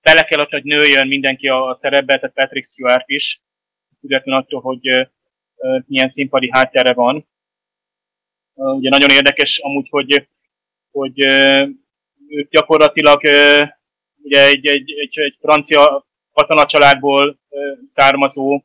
[0.00, 3.40] bele kellett, hogy nőjön mindenki a szerepbe, tehát Patrick Stewart is,
[4.00, 5.08] függetlenül attól, hogy
[5.86, 7.28] milyen színpadi háttere van.
[8.54, 10.28] Ugye nagyon érdekes amúgy, hogy,
[10.90, 11.20] hogy
[12.28, 13.20] ők gyakorlatilag
[14.22, 17.38] ugye egy, egy, egy, egy francia katonacsaládból
[17.82, 18.64] származó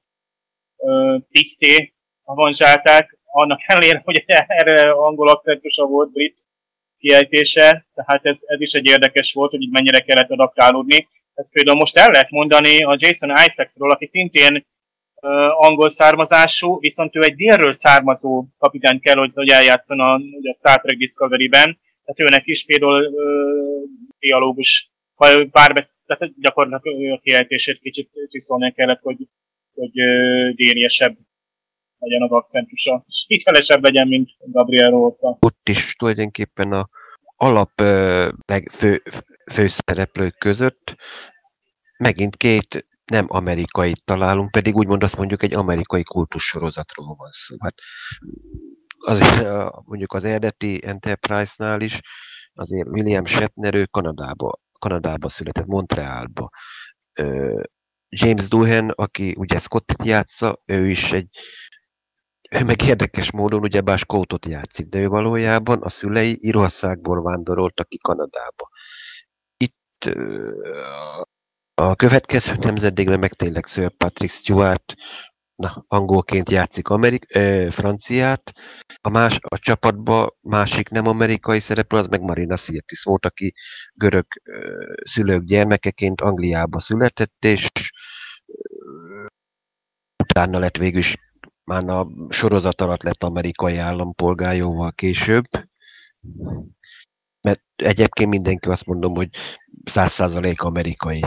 [1.31, 1.92] tiszté
[2.23, 6.43] avanzsálták, annak ellenére, hogy erre angol akcentusa volt, brit
[6.97, 11.07] kiejtése, tehát ez, ez is egy érdekes volt, hogy így mennyire kellett adaptálódni.
[11.33, 14.65] Ez például most el lehet mondani a Jason Isaacsról, aki szintén
[15.21, 20.49] uh, angol származású, viszont ő egy délről származó kapitány kell, hogy, hogy eljátszon a, ugye
[20.49, 23.89] a Star Trek Discovery-ben, tehát őnek is például uh,
[24.19, 29.27] dialógus, vagy párbesz, tehát gyakorlatilag a kiejtését kicsit csiszolni kellett, hogy,
[29.73, 31.17] hogy uh, dériesebb
[32.03, 35.37] legyen az akcentusa, és hitelesebb legyen, mint Gabriel Róta.
[35.39, 36.89] Ott is tulajdonképpen a
[37.35, 37.71] alap
[38.71, 39.03] fő,
[39.51, 40.95] főszereplők között
[41.97, 47.55] megint két nem amerikai találunk, pedig úgymond azt mondjuk egy amerikai kultussorozatról van szó.
[47.59, 47.75] Hát
[48.97, 49.47] azért
[49.85, 51.99] mondjuk az eredeti Enterprise-nál is
[52.53, 56.49] azért William Shatner ő Kanadába, Kanadába született, Montrealba.
[58.09, 61.27] James Doohan, aki ugye Scottet játsza, ő is egy
[62.53, 67.97] ő meg érdekes módon ugyebár Skótot játszik, de ő valójában a szülei Írországból vándoroltak ki
[67.97, 68.69] Kanadába.
[69.57, 70.15] Itt
[71.73, 74.93] a következő nemzedékben meg tényleg Sir Patrick Stewart
[75.55, 78.51] na, angolként játszik Amerik, ö, franciát,
[79.01, 83.53] a, más, a csapatba másik nem amerikai szereplő, az meg Marina Sirtis volt, aki
[83.93, 87.69] görög ö, szülők gyermekeként Angliába született, és
[88.45, 89.25] ö,
[90.23, 91.15] utána lett végül is
[91.63, 95.45] már a sorozat alatt lett amerikai állampolgár jóval később.
[97.41, 99.29] Mert egyébként mindenki azt mondom, hogy
[99.91, 101.23] száz százalék amerikai.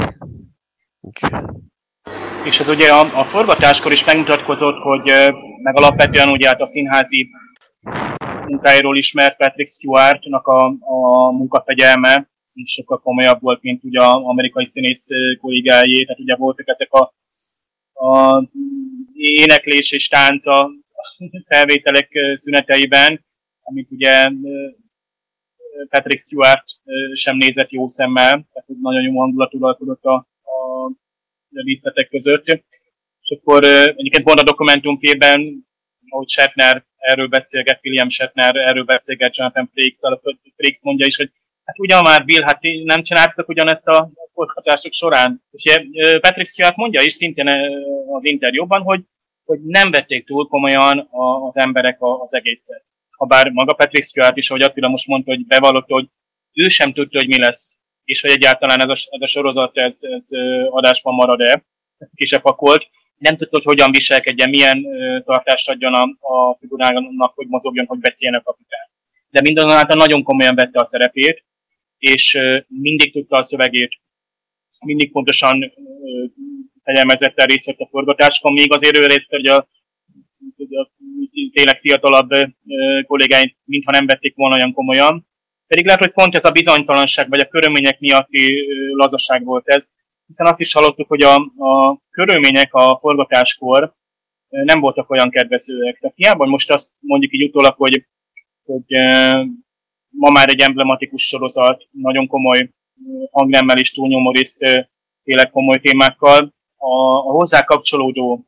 [2.44, 5.12] És ez ugye a, a forgatáskor is megmutatkozott, hogy
[5.62, 7.28] meg alapvetően ugye hát a színházi
[8.46, 12.28] munkáiról ismert Patrick Stewartnak a, a munkafegyelme
[12.64, 15.06] sokkal komolyabb volt, mint ugye az amerikai színész
[15.40, 17.14] kollégájé, tehát ugye voltak ezek a,
[17.96, 18.48] a
[19.12, 20.70] éneklés és tánca
[21.48, 23.24] felvételek szüneteiben,
[23.62, 24.28] amit ugye
[25.88, 26.64] Patrick Stewart
[27.14, 30.92] sem nézett jó szemmel, tehát nagyon jó hangulat uralkodott a, a
[31.48, 32.44] díszletek között.
[33.20, 33.64] És akkor
[33.96, 35.66] egyébként van a dokumentumkében,
[36.08, 39.98] ahogy Shatner erről beszélget, William Shatner erről beszélget Jonathan frakes
[40.56, 41.30] Frakes mondja is, hogy
[41.66, 45.42] hát ugyan már Bill, hát nem csináltak ugyanezt a forgatások során.
[45.50, 45.80] És
[46.20, 47.48] Patrick Stewart mondja is szintén
[48.12, 49.00] az interjúban, hogy,
[49.44, 51.08] hogy nem vették túl komolyan
[51.46, 52.84] az emberek az egészet.
[53.10, 56.08] Habár maga Patrick Stewart is, ahogy Attila most mondta, hogy bevallott, hogy
[56.52, 59.98] ő sem tudta, hogy mi lesz és hogy egyáltalán ez a, ez a sorozat ez,
[60.00, 60.28] ez
[60.70, 61.64] adásban marad-e,
[62.14, 62.86] kisebb pakolt.
[63.16, 64.86] Nem tudta, hogy hogyan viselkedjen, milyen
[65.24, 66.02] tartást adjon a,
[66.34, 68.88] a figurának, hogy mozogjon, hogy beszéljen a kapitán.
[69.30, 71.44] De mindazonáltal nagyon komolyan vette a szerepét,
[71.98, 74.00] és mindig tudta a szövegét,
[74.84, 75.72] mindig pontosan
[76.82, 79.56] fegyelmezetten részt vett a forgatáskon, még azért ő részt, hogy a,
[80.56, 80.90] a
[81.52, 82.30] tényleg fiatalabb
[83.06, 85.26] kollégáink mintha nem vették volna olyan komolyan,
[85.66, 89.94] pedig lehet, hogy pont ez a bizonytalanság, vagy a körülmények miatti lazaság volt ez,
[90.26, 93.94] hiszen azt is hallottuk, hogy a, a körülmények a forgatáskor
[94.48, 95.98] nem voltak olyan kedvezőek.
[95.98, 98.06] Tehát hiába most azt mondjuk így utólag, hogy,
[98.64, 98.84] hogy
[100.16, 102.70] ma már egy emblematikus sorozat, nagyon komoly
[103.30, 104.58] hangnemmel és túlnyomó részt
[105.24, 106.54] tényleg komoly témákkal.
[106.76, 106.94] A,
[107.28, 108.46] a hozzá kapcsolódó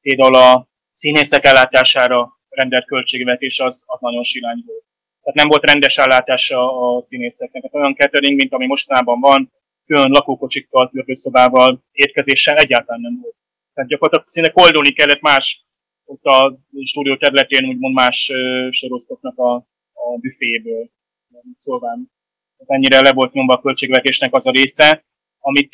[0.00, 4.84] például a színészek ellátására rendelt költségvetés az, az nagyon silány volt
[5.22, 7.62] tehát nem volt rendes ellátása a színészeknek.
[7.62, 9.52] Tehát olyan catering, mint ami mostanában van,
[9.86, 13.34] külön lakókocsikkal, fürdőszobával, étkezéssel egyáltalán nem volt.
[13.74, 15.64] Tehát gyakorlatilag szinte koldolni kellett más,
[16.04, 18.32] ott a stúdió területén úgymond más
[18.70, 19.66] sorozatoknak a,
[20.10, 20.90] a büféből.
[21.56, 21.98] Szóval
[22.66, 25.04] ennyire le volt nyomva a költségvetésnek az a része,
[25.38, 25.72] amit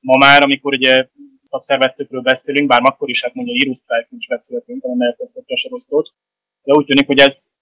[0.00, 1.08] ma már, amikor ugye
[1.44, 6.12] szakszerveztőkről beszélünk, bár akkor is hát mondja Irusztrájk is beszéltünk, amely elkezdette a sorosztot,
[6.62, 7.56] de úgy tűnik, hogy ez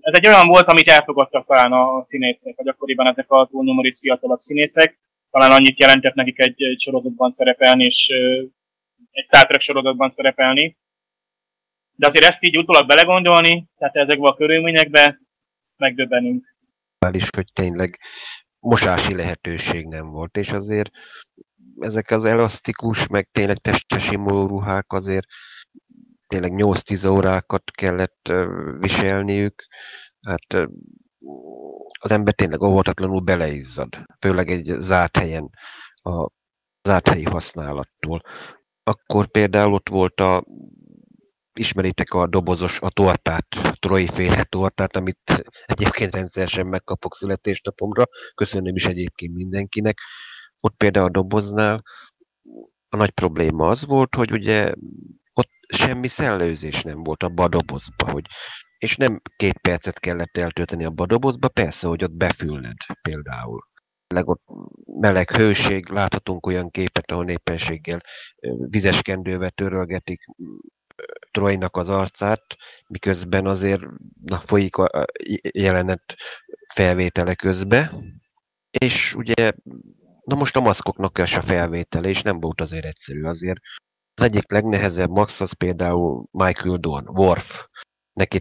[0.00, 4.38] ez egy olyan volt, amit elfogadtak talán a színészek, vagy akkoriban ezek a túlnumeris fiatalabb
[4.38, 4.98] színészek.
[5.30, 8.08] Talán annyit jelentett nekik egy, egy sorozatban szerepelni, és
[9.10, 10.76] egy Star sorozatban szerepelni.
[11.96, 15.23] De azért ezt így utólag belegondolni, tehát ezekben a körülményekben,
[15.64, 16.56] ezt megdöbbenünk.
[17.10, 17.98] is, hogy tényleg
[18.58, 20.90] mosási lehetőség nem volt, és azért
[21.78, 24.10] ezek az elasztikus, meg tényleg testes
[24.46, 25.26] ruhák azért
[26.26, 28.32] tényleg 8-10 órákat kellett
[28.78, 29.64] viselniük,
[30.26, 30.68] hát
[32.00, 35.50] az ember tényleg óvatatlanul beleizzad, főleg egy zárt helyen,
[35.94, 36.30] a
[36.82, 38.22] zárt helyi használattól.
[38.82, 40.44] Akkor például ott volt a
[41.58, 43.46] ismeritek a dobozos, a tortát,
[43.78, 48.04] trojféle tortát, amit egyébként rendszeresen megkapok születésnapomra,
[48.34, 49.98] köszönöm is egyébként mindenkinek.
[50.60, 51.82] Ott például a doboznál
[52.88, 54.74] a nagy probléma az volt, hogy ugye
[55.68, 58.24] semmi szellőzés nem volt abba a dobozba, hogy
[58.78, 63.60] és nem két percet kellett eltölteni a dobozba, persze, hogy ott befülned például.
[64.14, 64.42] Ott
[65.00, 68.00] meleg hőség, láthatunk olyan képet, ahol népességgel
[68.68, 70.20] vizes kendővel törölgetik
[71.30, 72.42] Trojnak az arcát,
[72.86, 73.82] miközben azért
[74.24, 75.06] na, folyik a
[75.40, 76.14] jelenet
[76.74, 77.92] felvétele közbe.
[78.70, 79.52] És ugye,
[80.24, 83.60] na most a maszkoknak is a felvétele, és nem volt azért egyszerű, azért
[84.14, 87.66] az egyik legnehezebb max az például Michael Dorn, Worf.
[88.12, 88.40] Neki,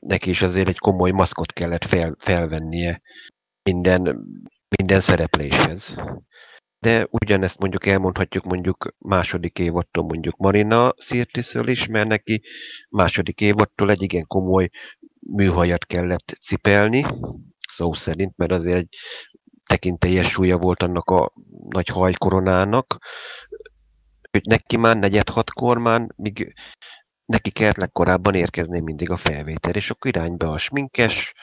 [0.00, 3.02] neki is azért egy komoly maszkot kellett fel, felvennie
[3.62, 4.26] minden,
[4.76, 5.94] minden szerepléshez.
[6.86, 12.42] De ugyanezt mondjuk elmondhatjuk mondjuk második évattól mondjuk Marina Sirtisről is, mert neki
[12.88, 14.70] második évattól egy igen komoly
[15.20, 17.06] műhajat kellett cipelni,
[17.68, 18.96] szó szerint, mert azért egy
[19.66, 21.32] tekintélyes súlya volt annak a
[21.68, 22.98] nagy hajkoronának,
[24.30, 26.54] hogy neki már negyed hatkor már, míg
[27.24, 31.34] neki kellett legkorábban érkezni mindig a felvétel, és akkor irányba a sminkes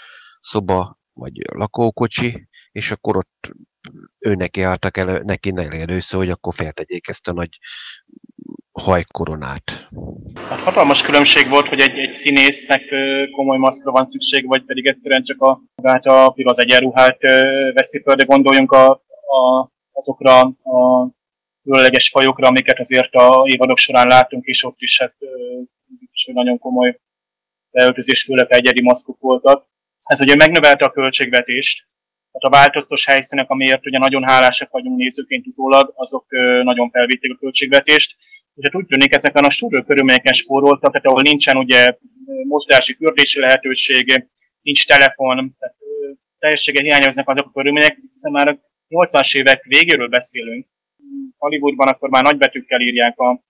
[0.42, 3.52] szoba, vagy lakókocsi, és akkor ott
[4.20, 7.58] őnek álltak el, neki először, hogy akkor feltegyék ezt a nagy
[8.72, 9.88] hajkoronát.
[10.50, 12.82] Hát hatalmas különbség volt, hogy egy, egy színésznek
[13.32, 17.22] komoly maszkra van szükség, vagy pedig egyszerűen csak a, magát a piros egyenruhát
[17.74, 18.92] veszi föl, de gondoljunk a,
[19.26, 21.10] a, azokra a
[21.64, 25.16] különleges fajokra, amiket azért a évadok során látunk, és ott is hát
[26.00, 27.00] biztos, hogy nagyon komoly
[27.72, 29.68] beöltözés, főleg egyedi maszkok voltak.
[30.00, 31.88] Ez ugye megnövelte a költségvetést,
[32.34, 36.26] tehát a változtos helyszínek, amiért ugye nagyon hálásak vagyunk nézőként utólag, azok
[36.64, 38.18] nagyon felvitték a költségvetést.
[38.54, 41.98] Ugye úgy tűnik, ezeken a súrő körülményeken spóroltak, tehát ahol nincsen ugye
[42.48, 44.28] mozgási, kürdési lehetőség,
[44.62, 45.76] nincs telefon, tehát
[46.40, 50.68] teljessége hiányoznak azok a körülmények, hiszen már a 80-as évek végéről beszélünk.
[51.38, 53.44] Hollywoodban akkor már nagybetűkkel írják a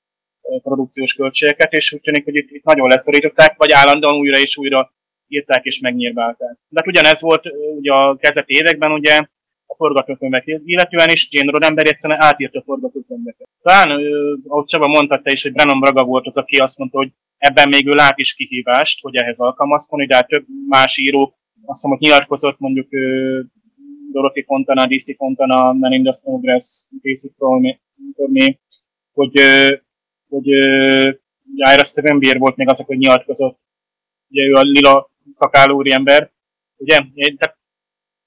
[0.64, 4.94] produkciós költségeket, és úgy tűnik, hogy itt, itt nagyon leszorították, vagy állandóan újra és újra
[5.34, 6.58] írták és megnyírválták.
[6.70, 7.44] De hát ugyanez volt
[7.78, 9.22] ugye a kezdeti években, ugye
[9.66, 13.48] a forgatókönyvek illetően is, Jane Roddenberry egyszerűen átírta a forgatókönyveket.
[13.62, 14.02] Talán,
[14.48, 17.70] ahogy Csaba mondta te is, hogy Brennan Braga volt az, aki azt mondta, hogy ebben
[17.70, 22.00] még ő lát is kihívást, hogy ehhez alkalmazkodni, de hát több más író azt mondom,
[22.00, 22.88] hogy nyilatkozott mondjuk
[24.12, 27.80] Dorothy Fontana, DC Fontana, Melinda Snowgrass, DC Tormé,
[29.14, 29.40] hogy,
[30.30, 30.48] hogy
[31.56, 33.60] Ira Steven Beer volt még az, hogy nyilatkozott,
[34.30, 36.32] ugye ő a lila szakáló úriember,
[36.78, 36.96] ugye,
[37.38, 37.58] tehát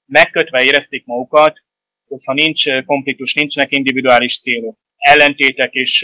[0.05, 1.63] megkötve érezték magukat,
[2.07, 6.03] hogyha nincs konfliktus, nincsenek individuális célok, ellentétek és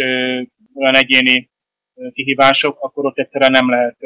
[0.73, 1.51] olyan egyéni
[2.11, 3.97] kihívások, akkor ott egyszerűen nem lehet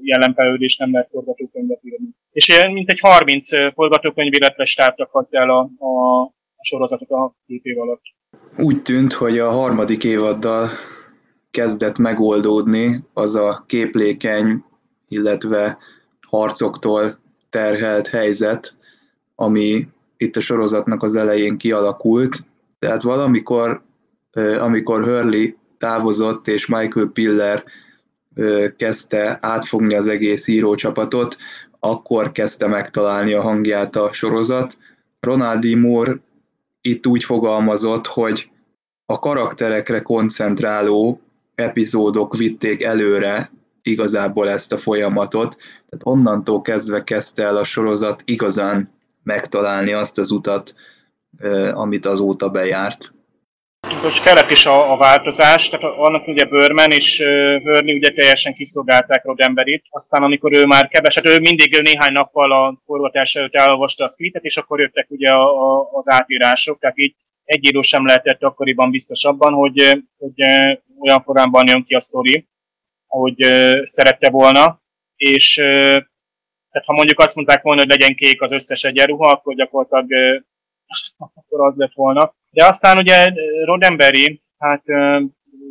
[0.00, 2.08] jelenfelődés, nem lehet forgatókönyvet írni.
[2.30, 4.94] És mint egy 30 forgatókönyv, illetve stáb
[5.30, 6.20] el a, a,
[6.56, 8.02] a sorozatot a két év alatt.
[8.58, 10.68] Úgy tűnt, hogy a harmadik évaddal
[11.50, 14.64] kezdett megoldódni az a képlékeny,
[15.08, 15.78] illetve
[16.36, 17.16] harcoktól
[17.50, 18.74] terhelt helyzet,
[19.34, 22.44] ami itt a sorozatnak az elején kialakult.
[22.78, 23.82] Tehát valamikor,
[24.60, 25.48] amikor Hurley
[25.78, 27.64] távozott, és Michael Piller
[28.76, 31.36] kezdte átfogni az egész írócsapatot,
[31.80, 34.78] akkor kezdte megtalálni a hangját a sorozat.
[35.20, 35.76] Ronald D.
[35.76, 36.16] Moore
[36.80, 38.50] itt úgy fogalmazott, hogy
[39.06, 41.20] a karakterekre koncentráló
[41.54, 43.50] epizódok vitték előre
[43.82, 48.90] igazából ezt a folyamatot, tehát onnantól kezdve kezdte el a sorozat igazán
[49.22, 50.74] megtalálni azt az utat,
[51.72, 53.14] amit azóta bejárt.
[54.02, 57.20] Most kellett is a, a változás, tehát annak ugye Börmen és
[57.62, 62.80] Hörni ugye teljesen kiszolgálták Rodemberit, aztán amikor ő már keveset, ő mindig néhány nappal a
[62.86, 67.14] forgatás előtt elolvasta a scriptet, és akkor jöttek ugye a, a, az átírások, tehát így
[67.44, 70.42] egy író sem lehetett akkoriban biztos abban, hogy, hogy
[71.00, 72.46] olyan formában jön ki a sztori,
[73.12, 73.36] ahogy
[73.82, 74.82] szerette volna,
[75.16, 75.54] és
[76.70, 80.44] tehát ha mondjuk azt mondták volna, hogy legyen kék az összes egyenruha, akkor gyakorlatilag
[81.34, 82.34] akkor az lett volna.
[82.50, 83.32] De aztán ugye
[83.64, 84.82] Roddenberry, hát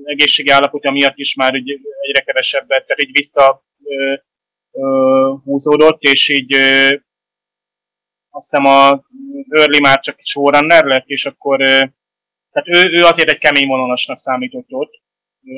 [0.03, 1.75] egészségi állapotja miatt is már ugye
[2.07, 4.13] egyre kevesebbet, tehát így vissza ö,
[4.71, 6.87] ö, húzódott, és így ö,
[8.29, 9.03] azt hiszem a
[9.49, 11.79] Early már csak showrunner lett, és akkor ö,
[12.51, 15.01] tehát ő, ő azért egy kemény vonalasnak számított ott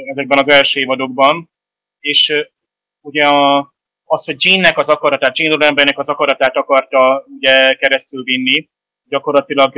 [0.10, 1.52] ezekben az első évadokban,
[2.04, 2.34] és
[3.02, 3.74] ugye a,
[4.04, 8.70] az, hogy Gene-nek az akaratát, Gene Roddenberrynek az akaratát akarta ugye keresztül vinni,
[9.08, 9.72] gyakorlatilag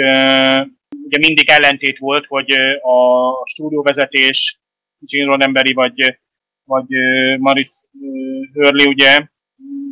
[1.06, 3.00] ugye mindig ellentét volt, hogy a
[3.46, 4.60] stúdióvezetés,
[5.00, 6.20] Gene Roddenberry vagy,
[6.64, 6.88] vagy
[7.40, 7.70] Maris
[8.54, 9.28] Hurley ugye,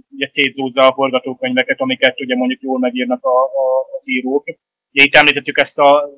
[0.09, 4.43] ugye szétzúzza a forgatókönyveket, amiket ugye mondjuk jól megírnak a, a, az írók.
[4.91, 6.09] Ugye itt említettük ezt a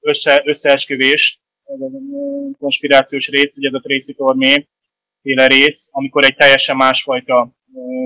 [0.00, 4.66] össze, összeesküvést, a konspirációs rész, ugye ez a Tracy Tormé
[5.22, 7.52] féle rész, amikor egy teljesen másfajta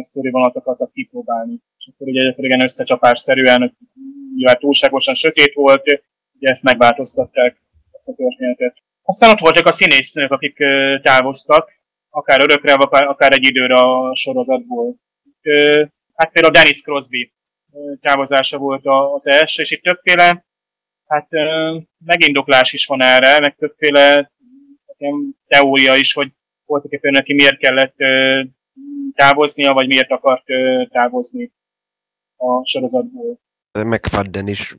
[0.00, 1.60] sztori vonalat akartak kipróbálni.
[1.78, 3.76] És akkor ugye igen összecsapásszerűen,
[4.34, 5.82] mivel túlságosan sötét volt,
[6.34, 7.62] ugye ezt megváltoztatták,
[7.92, 8.76] ezt a történetet.
[9.02, 10.56] Aztán ott voltak a színésznők, akik
[11.02, 11.70] távoztak,
[12.10, 14.96] akár örökre, akár, egy időre a sorozatból.
[16.14, 17.32] Hát például Dennis Crosby
[18.00, 18.82] távozása volt
[19.14, 20.46] az első, és itt többféle
[21.06, 21.28] hát
[22.04, 24.32] megindoklás is van erre, meg többféle
[25.46, 26.28] teória is, hogy
[26.66, 27.94] voltak éppen neki miért kellett
[29.14, 30.44] távoznia, vagy miért akart
[30.90, 31.52] távozni
[32.36, 33.38] a sorozatból.
[33.72, 34.76] McFadden is,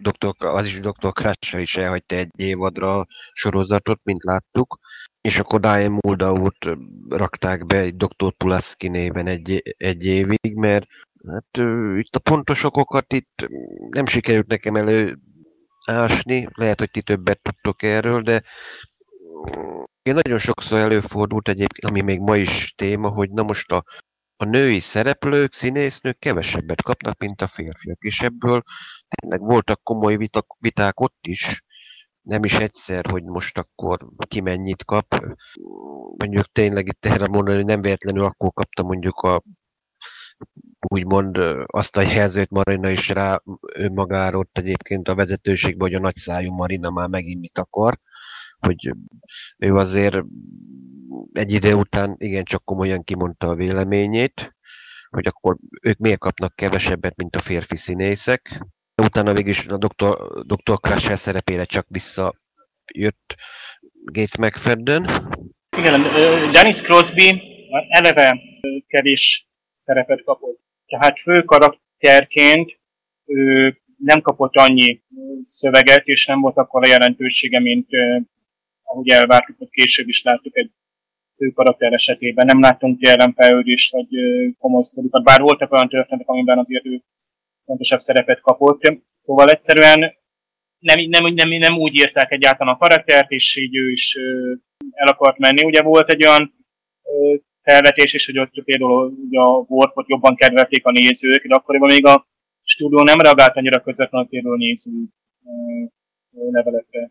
[0.00, 1.12] doktor, az is Dr.
[1.12, 4.78] Crusher is elhagyta egy évadra sorozatot, mint láttuk,
[5.20, 6.66] és akkor Diane Muldaurt
[7.08, 8.32] rakták be egy Dr.
[8.36, 10.86] Pulaski néven egy, egy évig, mert
[11.28, 11.66] hát
[11.96, 13.48] itt a pontos okokat itt
[13.90, 15.18] nem sikerült nekem elő
[15.86, 18.42] ásni, lehet, hogy ti többet tudtok erről, de
[20.02, 23.84] én nagyon sokszor előfordult egyébként, ami még ma is téma, hogy na most a
[24.40, 28.62] a női szereplők, színésznők kevesebbet kapnak, mint a férfiak, és ebből
[29.08, 31.62] tényleg voltak komoly vitak, viták ott is,
[32.22, 35.34] nem is egyszer, hogy most akkor ki mennyit kap.
[36.16, 39.42] Mondjuk tényleg itt erre mondani, hogy nem véletlenül akkor kapta mondjuk a
[40.88, 41.36] úgymond
[41.66, 43.42] azt a jelzőt Marina is rá
[43.74, 47.98] önmagára ott egyébként a vezetőségben, hogy a nagyszájú Marina már megint mit akar,
[48.60, 48.90] hogy
[49.58, 50.16] ő azért
[51.32, 54.54] egy idő után igencsak komolyan kimondta a véleményét,
[55.10, 58.60] hogy akkor ők miért kapnak kevesebbet, mint a férfi színészek.
[59.02, 60.42] Utána végig is a Dr.
[60.42, 60.80] Dr.
[60.80, 63.34] Crusher szerepére csak visszajött
[64.04, 65.02] Gates McFadden.
[65.76, 66.02] Igen,
[66.52, 67.42] Dennis Crosby
[67.88, 68.38] eleve
[68.86, 70.60] kevés szerepet kapott.
[70.86, 72.78] Tehát fő karakterként
[73.24, 75.02] ő nem kapott annyi
[75.40, 77.88] szöveget, és nem volt akkor a jelentősége, mint
[78.90, 80.70] ahogy elvártuk, hogy később is láttuk egy
[81.36, 82.46] fő karakter esetében.
[82.46, 84.08] Nem láttunk jelenfejlődést, vagy
[84.58, 87.02] komoly sztorikat, bár voltak olyan történetek, amiben azért ő
[87.64, 88.80] fontosabb szerepet kapott.
[89.14, 89.98] Szóval egyszerűen
[90.78, 94.16] nem, nem, nem, nem úgy írták egyáltalán a karaktert, és így ő is
[94.92, 95.64] el akart menni.
[95.64, 96.54] Ugye volt egy olyan
[97.62, 102.06] felvetés is, hogy ott például ugye a Warpot jobban kedvelték a nézők, de akkoriban még
[102.06, 102.26] a
[102.62, 104.90] stúdió nem reagált annyira közvetlenül például néző
[106.50, 107.10] levelekre.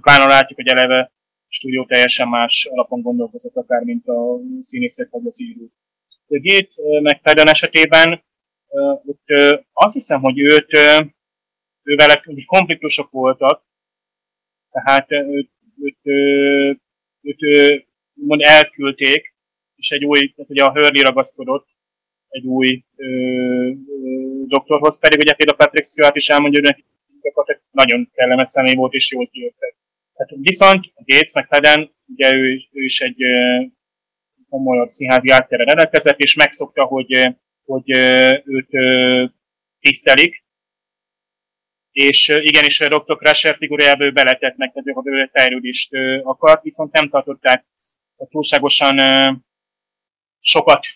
[0.00, 1.12] Pláne látjuk, hogy eleve
[1.50, 5.70] stúdió teljesen más alapon gondolkozott akár, mint a színészek vagy az író.
[6.28, 8.22] A Gates meg esetében
[9.04, 9.24] ott
[9.72, 10.68] azt hiszem, hogy őt,
[11.82, 13.62] ővel konfliktusok voltak,
[14.70, 15.50] tehát őt,
[15.82, 15.98] őt,
[17.20, 19.34] őt, őt mond elküldték,
[19.76, 21.68] és egy új, tehát ugye a Hurley ragaszkodott
[22.28, 23.70] egy új ö, ö,
[24.46, 26.84] doktorhoz, pedig ugye például Patrick Stewart is elmondja, hogy neki
[27.70, 29.79] nagyon kellemes személy volt, és jól kijöttek.
[30.20, 33.22] Tehát viszont Gates meg Feden, ugye ő, ő is egy
[34.48, 37.90] komoly színházi áttere rendelkezett, és megszokta, hogy, hogy
[38.44, 38.68] őt
[39.80, 40.44] tisztelik,
[41.90, 43.16] és igenis Dr.
[43.16, 47.64] Crusher figurájába beletetnek, tehát hogy ő fejlődést akart, viszont nem tartották
[48.30, 48.98] túlságosan
[50.40, 50.86] sokat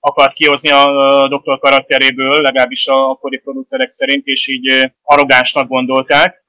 [0.00, 6.39] akart kihozni a doktor karakteréből, legalábbis a akkori producerek szerint, és így arrogánsnak gondolták.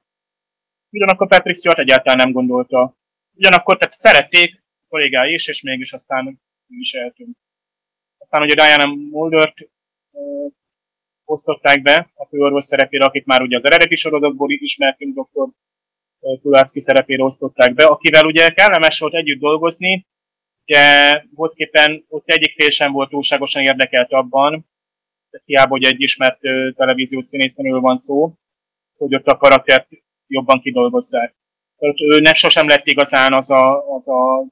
[0.92, 2.96] Ugyanakkor Patrick Stewart egyáltalán nem gondolta.
[3.34, 7.36] Ugyanakkor tehát szerették kollégái is, és mégis aztán is eltűnt.
[8.18, 9.54] Aztán ugye Diana Muldert
[11.24, 15.48] osztották be a főorvos szerepére, akit már ugye az eredeti sorozatból ismertünk, dr.
[16.40, 20.06] Kulácki szerepére osztották be, akivel ugye kellemes volt együtt dolgozni,
[20.66, 24.66] Ugye voltképpen ott egyik fél sem volt túlságosan érdekelt abban,
[25.44, 26.40] hiába, hogy egy ismert
[26.76, 28.32] televíziós színésznőről van szó,
[28.96, 29.88] hogy ott a karaktert
[30.32, 31.34] jobban kidolgozzák.
[31.78, 34.46] Tehát nem sosem lett igazán az a, az a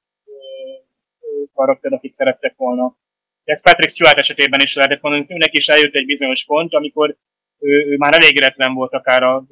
[1.54, 2.96] karakter, akit szerettek volna.
[3.44, 7.16] Ez Patrick Stewart esetében is lehetett mondani, hogy őnek is eljött egy bizonyos pont, amikor
[7.58, 9.44] ő, ő már elégedetlen volt akár a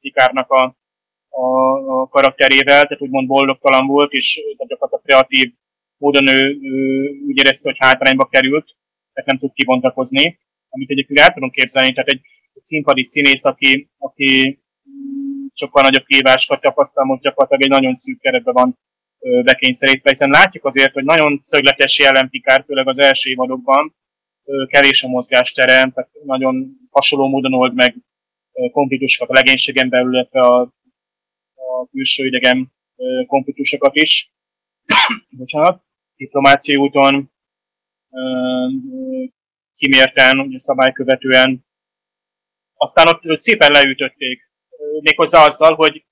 [0.00, 0.76] Pikárnak a
[1.36, 5.52] a, a karakterével, tehát úgymond boldogtalan volt, és gyakorlatilag kreatív
[5.96, 8.76] módon ő, ő úgy érezte, hogy hátrányba került,
[9.12, 10.38] tehát nem tud kibontakozni,
[10.68, 12.20] amit egyébként el tudunk képzelni, tehát egy,
[12.54, 14.60] egy színpadi színész, aki, aki
[15.58, 18.78] sokkal nagyobb kívásokat tapasztal, most gyakorlatilag egy nagyon szűk keretben van
[19.42, 23.94] bekényszerítve, hiszen látjuk azért, hogy nagyon szögletes jelen Pikár, főleg az első évadokban,
[24.66, 27.96] kevés a mozgástere, tehát nagyon hasonló módon old meg
[28.72, 30.74] konfliktusokat a legénységen belül, illetve a
[31.56, 32.72] a külső idegen
[33.26, 34.32] konfliktusokat is.
[35.38, 35.82] Bocsánat,
[36.16, 37.32] diplomáciai úton,
[39.74, 41.64] kimérten, ugye szabálykövetően.
[42.74, 44.50] Aztán ott szépen leütötték,
[45.00, 46.04] méghozzá azzal, hogy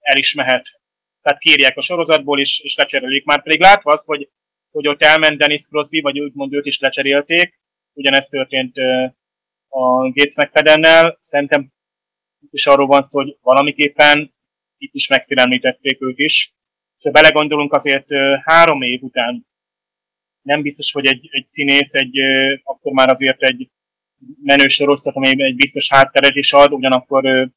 [0.00, 0.80] el is mehet.
[1.22, 3.24] Tehát kírják a sorozatból, és, és lecserélik.
[3.24, 4.30] Már pedig látva az, hogy,
[4.70, 7.60] hogy ott elment Dennis Crosby, vagy úgymond őt is lecserélték,
[7.92, 8.76] ugyanezt történt
[9.68, 11.72] a Gates McFadennel, szerintem
[12.50, 14.34] és arról van szó, hogy valamiképpen
[14.76, 16.54] itt is megfélemlítették ők is.
[16.98, 18.06] És ha belegondolunk, azért
[18.44, 19.46] három év után
[20.42, 22.20] nem biztos, hogy egy, egy színész, egy,
[22.62, 23.70] akkor már azért egy
[24.42, 27.50] menő sorozat, ami egy biztos hátteret is ad, ugyanakkor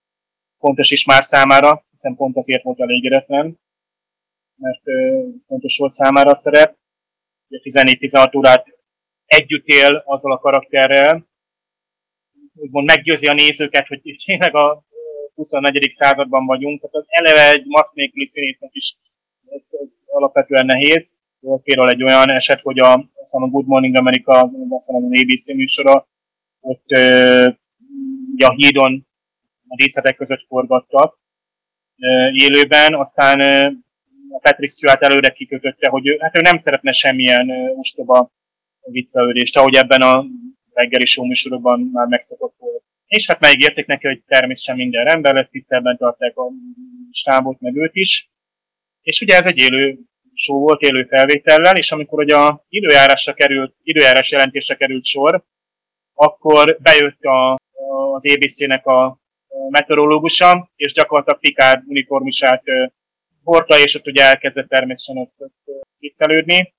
[0.60, 3.60] fontos is már számára, hiszen pont azért volt elégedetlen,
[4.56, 4.82] mert
[5.48, 6.80] fontos volt számára a szerep.
[7.50, 8.66] 14-16 órát
[9.26, 11.30] együtt él azzal a karakterrel,
[12.54, 14.84] úgymond meggyőzi a nézőket, hogy tényleg a
[15.36, 15.92] 24.
[15.92, 18.98] században vagyunk, tehát az eleve egy masz nélküli színésznek is
[19.50, 21.18] ez, ez alapvetően nehéz.
[21.40, 22.94] Volt például egy olyan eset, hogy a,
[23.32, 26.08] a Good Morning America, az, az, az ABC műsora,
[26.62, 27.46] ott ö,
[28.38, 29.08] a hídon
[29.68, 31.20] a részletek között forgattak
[32.32, 33.40] élőben, aztán
[34.30, 38.32] a Patrick Stewart előre kikötötte, hogy ő, hát ő nem szeretne semmilyen ostoba
[38.82, 40.26] viccelődést, ahogy ebben a
[40.74, 42.84] reggeli műsorokban már megszokott volt.
[43.08, 46.52] És hát megígérték neki, hogy természetesen minden rendben lett, itt ebben tartják a
[47.12, 48.30] stábot, meg őt is.
[49.02, 50.00] És ugye ez egy élő
[50.34, 55.44] show volt, élő felvétellel, és amikor ugye a időjárásra került, időjárás jelentésre került sor,
[56.26, 57.53] akkor bejött a,
[58.14, 59.18] az ABC-nek a
[59.69, 62.64] meteorológusa, és gyakorlatilag Picard uniformisát
[63.43, 65.52] hordta, és ott ugye elkezdett természetesen ott,
[65.99, 66.73] viccelődni,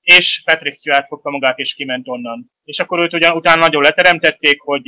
[0.00, 2.50] és Patrick Stewart fogta magát, és kiment onnan.
[2.64, 4.82] És akkor őt ugyan, utána nagyon leteremtették, hogy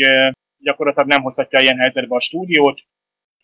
[0.58, 2.80] gyakorlatilag nem hozhatja ilyen helyzetbe a stúdiót.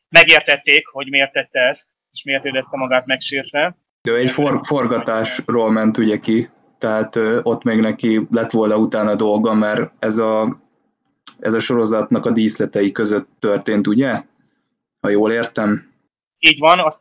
[0.08, 3.76] Megértették, hogy miért tette ezt, és miért érezte magát megsértve.
[4.02, 6.48] De egy for- forgatásról ment ugye ki,
[6.80, 10.60] tehát ott még neki lett volna utána dolga, mert ez a,
[11.38, 14.12] ez a sorozatnak a díszletei között történt, ugye?
[15.00, 15.88] Ha jól értem.
[16.38, 17.00] Így van, azt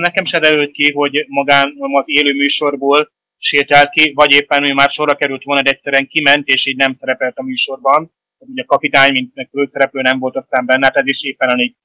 [0.00, 4.90] nekem se derült ki, hogy magán az élő műsorból sétált ki, vagy éppen ő már
[4.90, 8.12] sorra került volna, de egyszerűen kiment, és így nem szerepelt a műsorban.
[8.38, 11.76] Ugye a kapitány, mint főszereplő nem volt aztán benne, hát ez is éppen elég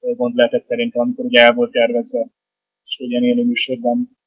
[0.00, 2.26] gond lehetett szerintem, amikor ugye el volt tervezve,
[2.84, 4.18] és ugye élő műsorban.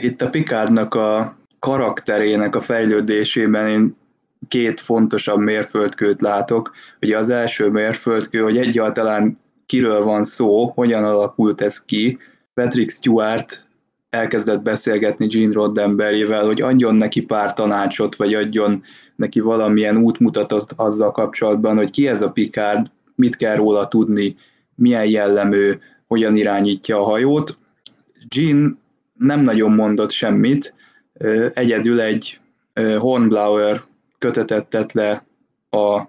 [0.00, 3.96] Itt a Picardnak a karakterének a fejlődésében én
[4.48, 6.72] két fontosabb mérföldkőt látok.
[7.00, 12.18] Ugye az első mérföldkő, hogy egyáltalán kiről van szó, hogyan alakult ez ki.
[12.54, 13.68] Patrick Stewart
[14.10, 18.80] elkezdett beszélgetni Gene Roddenberryvel, hogy adjon neki pár tanácsot, vagy adjon
[19.16, 24.34] neki valamilyen útmutatót azzal kapcsolatban, hogy ki ez a Picard, mit kell róla tudni,
[24.74, 25.72] milyen jellemű,
[26.06, 27.58] hogyan irányítja a hajót.
[28.28, 28.70] Gene
[29.14, 30.74] nem nagyon mondott semmit,
[31.54, 32.40] egyedül egy
[32.96, 33.82] Hornblower
[34.18, 35.26] kötetet tett le
[35.70, 36.02] a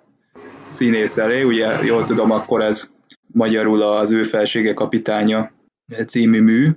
[0.68, 2.90] színész elé, ugye jól tudom, akkor ez
[3.28, 5.52] magyarul az ő felsége kapitánya
[6.06, 6.70] című mű,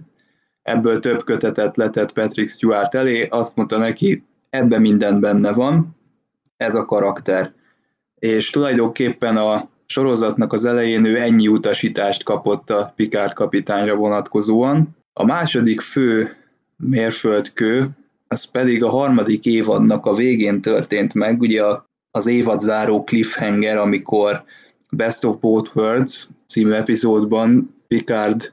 [0.63, 5.97] ebből több kötetet letett Patrick Stewart elé, azt mondta neki, ebben minden benne van,
[6.57, 7.53] ez a karakter.
[8.15, 14.97] És tulajdonképpen a sorozatnak az elején ő ennyi utasítást kapott a Picard kapitányra vonatkozóan.
[15.13, 16.29] A második fő
[16.77, 17.89] mérföldkő,
[18.35, 21.63] az pedig a harmadik évadnak a végén történt meg, ugye
[22.11, 24.45] az évad záró cliffhanger, amikor
[24.91, 28.53] Best of Both Worlds című epizódban Picard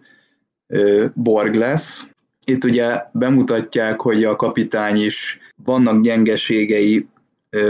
[1.13, 2.07] Borg lesz.
[2.45, 7.07] Itt ugye bemutatják, hogy a kapitány is vannak gyengeségei,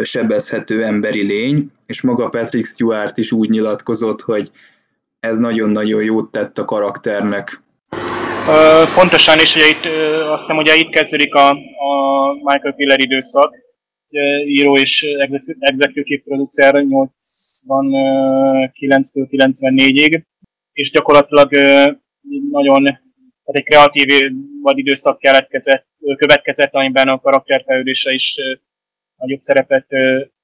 [0.04, 4.52] sebezhető emberi lény, és maga Patrick Stewart is úgy nyilatkozott, hogy
[5.20, 7.62] ez nagyon-nagyon jót tett a karakternek.
[8.96, 9.86] Pontosan, és ugye itt,
[10.32, 13.56] azt hiszem, hogy itt kezdődik a, a Michael Piller időszak,
[14.46, 15.04] író és
[15.60, 20.22] executive producer 89-től 94-ig,
[20.74, 21.52] és gyakorlatilag
[22.52, 23.02] nagyon tehát
[23.52, 24.06] egy kreatív
[24.62, 25.86] vagy időszak keletkezett,
[26.18, 28.36] következett, amiben a karakterfejlődése is
[29.16, 29.88] nagyobb szerepet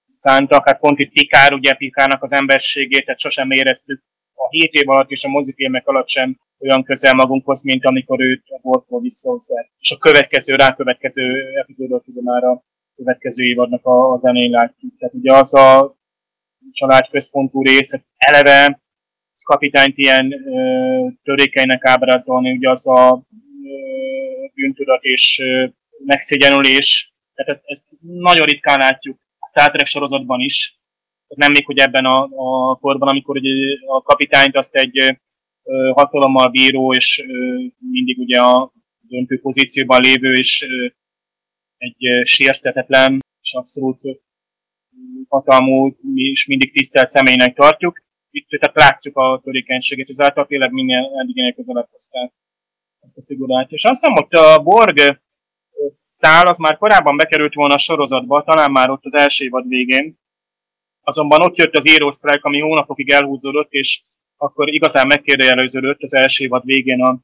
[0.08, 0.68] szántak.
[0.68, 4.04] Hát pont itt Pikár, ugye Pikárnak az emberségét, tehát sosem éreztük
[4.36, 8.44] a 7 év alatt és a mozifilmek alatt sem olyan közel magunkhoz, mint amikor őt
[8.48, 9.72] a bortól visszahozzák.
[9.80, 12.64] És a következő, rákövetkező epizódot ugye már a
[12.95, 14.94] következő évadnak a, a zenén látjuk.
[14.98, 15.95] Tehát ugye az a
[16.72, 18.81] családközpontú rész, eleve
[19.44, 23.23] kapitányt ilyen ö, törékeinek ábrázolni, ugye az a
[23.64, 23.76] ö,
[24.53, 25.65] bűntudat és ö,
[26.06, 30.77] megszégyenülés, tehát ezt nagyon ritkán látjuk a Star Trek sorozatban is,
[31.35, 35.18] nem még, hogy ebben a, a korban, amikor ugye a kapitányt azt egy
[35.94, 37.23] hatalommal bíró, és
[37.91, 40.68] mindig ugye a döntő pozícióban lévő, és
[41.77, 44.02] egy sértetetlen, és abszolút
[45.27, 48.03] hatalmú, és mindig tisztelt személynek tartjuk
[48.34, 52.34] itt tehát látjuk a törékenységét, ezáltal tényleg minél eddig közelebb hozták
[52.99, 53.72] ezt a figurát.
[53.72, 55.22] És azt hiszem, hogy a Borg
[55.88, 60.18] szál az már korábban bekerült volna a sorozatba, talán már ott az első évad végén.
[61.02, 64.03] Azonban ott jött az Aero Strike, ami hónapokig elhúzódott, és
[64.38, 67.19] akkor igazán megkérdőjeleződött az első évad végén a,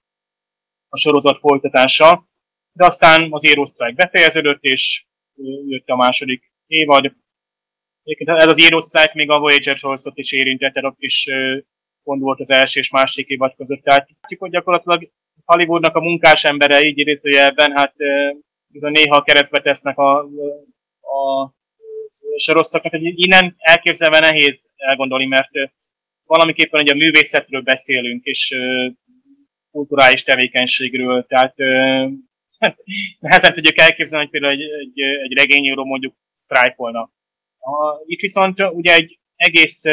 [0.89, 2.27] a sorozat folytatása.
[2.71, 5.05] De aztán az Aero Strike befejeződött, és
[5.67, 7.15] jött a második évad,
[8.03, 11.27] ez az írósztályt még a Voyager sorozat is érintett, ott is
[12.03, 13.83] gond volt az első és második évad között.
[13.83, 15.09] Tehát látjuk, hogy gyakorlatilag
[15.45, 17.93] Hollywoodnak a munkás embere így idézőjelben, hát
[18.67, 20.19] bizony néha keresztbe tesznek a,
[21.01, 21.53] a
[22.37, 25.49] sorozatoknak, hogy innen elképzelve nehéz elgondolni, mert
[26.29, 28.55] valamiképpen ugye a művészetről beszélünk, és
[29.71, 31.55] kulturális tevékenységről, tehát
[33.19, 37.11] nehezen tudjuk elképzelni, hogy például egy, egy, egy regényíró mondjuk sztrájkolna.
[38.05, 39.83] Itt viszont ugye egy egész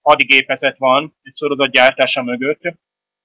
[0.00, 2.60] hadigépezet van egy sorozat gyártása mögött,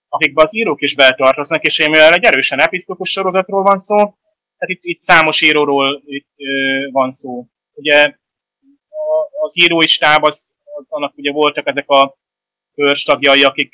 [0.08, 4.84] akikben az írók is beltartoznak, és mivel egy erősen episztokus sorozatról van szó, tehát itt,
[4.84, 7.46] itt számos íróról itt, ö, van szó.
[7.74, 8.16] ugye
[9.42, 10.56] az írói stáb, az,
[10.88, 12.22] annak ugye voltak ezek a
[13.04, 13.74] tagjai, akik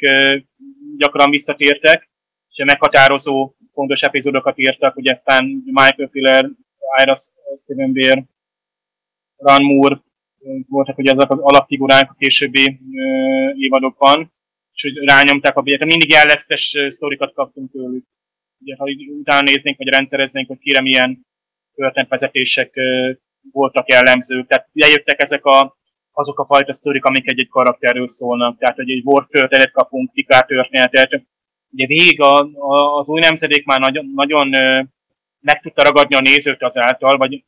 [0.97, 2.09] gyakran visszatértek,
[2.49, 6.49] és meghatározó fontos epizódokat írtak, ugye aztán Michael Piller,
[7.01, 7.15] Ira
[7.55, 8.23] Steven Bear,
[9.37, 10.01] Ron Moore,
[10.67, 12.79] voltak ugye azok az alapfigurák a későbbi
[13.57, 14.33] évadokban,
[14.73, 15.85] és hogy rányomták a bélyet.
[15.85, 18.05] Mindig jellegzetes sztorikat kaptunk tőlük.
[18.61, 18.85] Ugye, ha
[19.19, 21.25] utána néznénk, vagy rendszereznénk, hogy kire milyen
[21.75, 22.79] történetvezetések
[23.51, 24.47] voltak jellemzők.
[24.47, 25.77] Tehát lejöttek ezek a,
[26.19, 28.57] azok a fajta sztorik, amik egy-egy karakterről szólnak.
[28.57, 31.23] Tehát, hogy egy Worf történetet kapunk, Picard történetet.
[31.71, 34.49] Ugye végig a, a, az új nemzedék már nagyon, nagyon
[35.39, 37.43] meg tudta ragadni a nézőt azáltal, vagy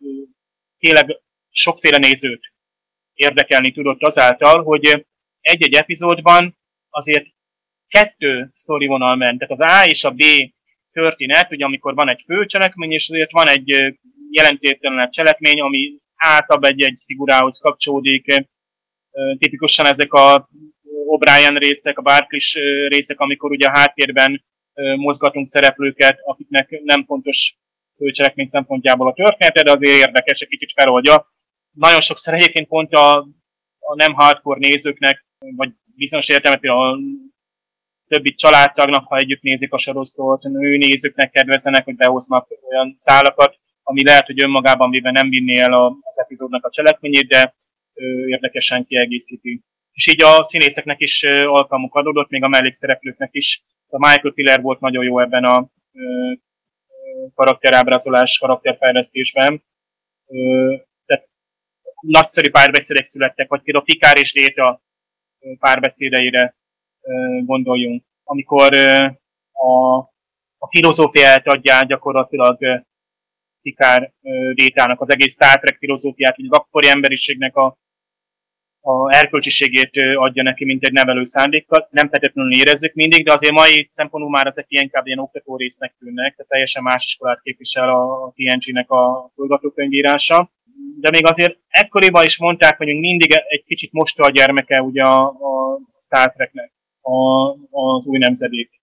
[0.79, 2.53] tényleg sokféle nézőt
[3.13, 5.05] érdekelni tudott azáltal, hogy
[5.41, 6.57] egy-egy epizódban
[6.89, 7.25] azért
[7.87, 9.39] kettő sztorivonal ment.
[9.39, 10.23] Tehát az A és a B
[10.91, 13.97] történet, ugye amikor van egy főcselekmény, és azért van egy
[14.29, 18.25] jelentéktelen cselekmény, ami általában egy-egy figurához kapcsolódik.
[19.37, 20.49] Tipikusan ezek a
[21.07, 22.53] O'Brien részek, a Barclays
[22.87, 24.43] részek, amikor ugye a háttérben
[24.95, 27.55] mozgatunk szereplőket, akiknek nem fontos
[27.97, 31.27] főcselekmény szempontjából a története, de azért érdekes, egy kicsit feloldja.
[31.71, 33.17] Nagyon sokszor egyébként pont a,
[33.79, 35.25] a nem hardcore nézőknek,
[35.55, 36.97] vagy bizonyos értelemben a
[38.07, 44.03] többi családtagnak, ha együtt nézik a sorozatot, nő nézőknek kedvezenek, hogy behoznak olyan szálakat, ami
[44.03, 47.55] lehet, hogy önmagában véve nem vinné el az epizódnak a cselekményét, de
[48.27, 49.61] érdekesen kiegészíti.
[49.91, 53.63] És így a színészeknek is alkalmuk adódott, még a mellékszereplőknek is.
[53.87, 55.69] A Michael Piller volt nagyon jó ebben a
[57.35, 59.63] karakterábrázolás, karakterfejlesztésben.
[61.05, 61.29] Tehát
[61.99, 64.81] nagyszerű párbeszédek születtek, vagy például Pikár és Déta
[65.59, 66.55] párbeszédeire
[67.45, 68.03] gondoljunk.
[68.23, 68.75] Amikor
[69.51, 69.97] a,
[70.57, 72.83] a filozófiát adják gyakorlatilag
[73.61, 74.13] Pikár
[74.53, 77.77] Détának az egész Star Trek filozófiát, hogy az akkori emberiségnek a,
[78.81, 81.87] a erkölcsiségét adja neki, mint egy nevelő szándékkal.
[81.91, 86.35] Nem feltétlenül érezzük mindig, de azért mai szempontból már ezek inkább ilyen oktató résznek tűnnek,
[86.35, 90.51] tehát teljesen más iskolát képvisel a TNG-nek a forgatókönyvírása.
[90.99, 95.25] De még azért ekkoriban is mondták, hogy mindig egy kicsit mosta a gyermeke ugye a,
[95.27, 96.71] a Star Treknek,
[97.01, 98.81] a, az új nemzedék.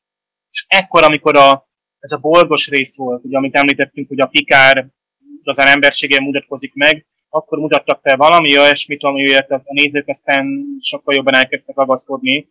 [0.51, 1.68] És ekkor, amikor a,
[1.99, 4.87] ez a bolgos rész volt, ugye, amit említettünk, hogy a Pikár
[5.43, 11.35] az embersége mutatkozik meg, akkor mutattak fel valami olyasmit, amiért a nézők aztán sokkal jobban
[11.35, 12.49] elkezdtek agaszkodni,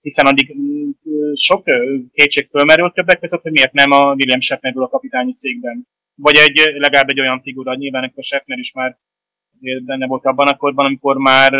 [0.00, 0.90] hiszen addig mm,
[1.34, 1.64] sok
[2.12, 5.86] kétség fölmerült többek között, hogy miért nem a William Shatner a kapitányi székben.
[6.14, 8.98] Vagy egy, legalább egy olyan figura, nyilván a Shatner is már
[9.84, 11.52] benne volt abban a korban, amikor már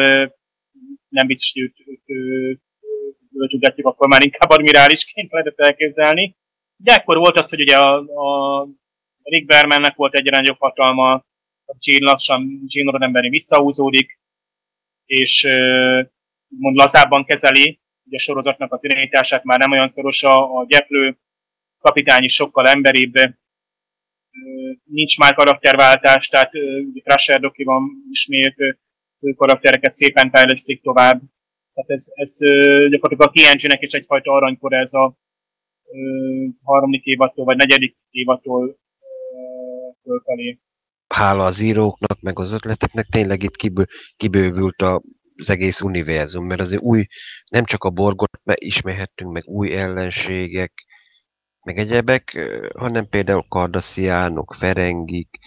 [1.08, 6.36] nem biztos, hogy őt, őt, őt, őt, őt akkor már inkább admirálisként lehetett elképzelni.
[6.76, 8.68] De akkor volt az, hogy ugye a, a
[9.22, 11.12] Rick Bermannek volt egy jobb hatalma,
[11.66, 14.18] a Gene lassan, Gene Roddenberry visszahúzódik,
[15.04, 15.48] és
[16.48, 21.18] mond lazábban kezeli ugye a sorozatnak az irányítását, már nem olyan szoros a, a gyeplő,
[21.78, 23.14] kapitány is sokkal emberibb,
[24.84, 26.50] nincs már karakterváltás, tehát
[27.02, 28.56] Crusher Doki van ismét,
[29.36, 31.20] karaktereket szépen fejlesztik tovább.
[31.74, 32.38] Tehát ez, ez
[32.90, 35.16] gyakorlatilag a TNG-nek is egyfajta aranykor ez a
[36.62, 38.76] harmadik évattól, vagy negyedik évattól
[40.02, 40.58] fölfelé.
[41.14, 45.02] Hála az íróknak, meg az ötleteknek tényleg itt kibő, kibővült a,
[45.36, 47.06] az egész univerzum, mert azért új,
[47.50, 50.72] nem csak a borgot ismerhettünk, meg új ellenségek,
[51.64, 52.38] meg egyebek,
[52.76, 55.38] hanem például kardasziánok, ferengik,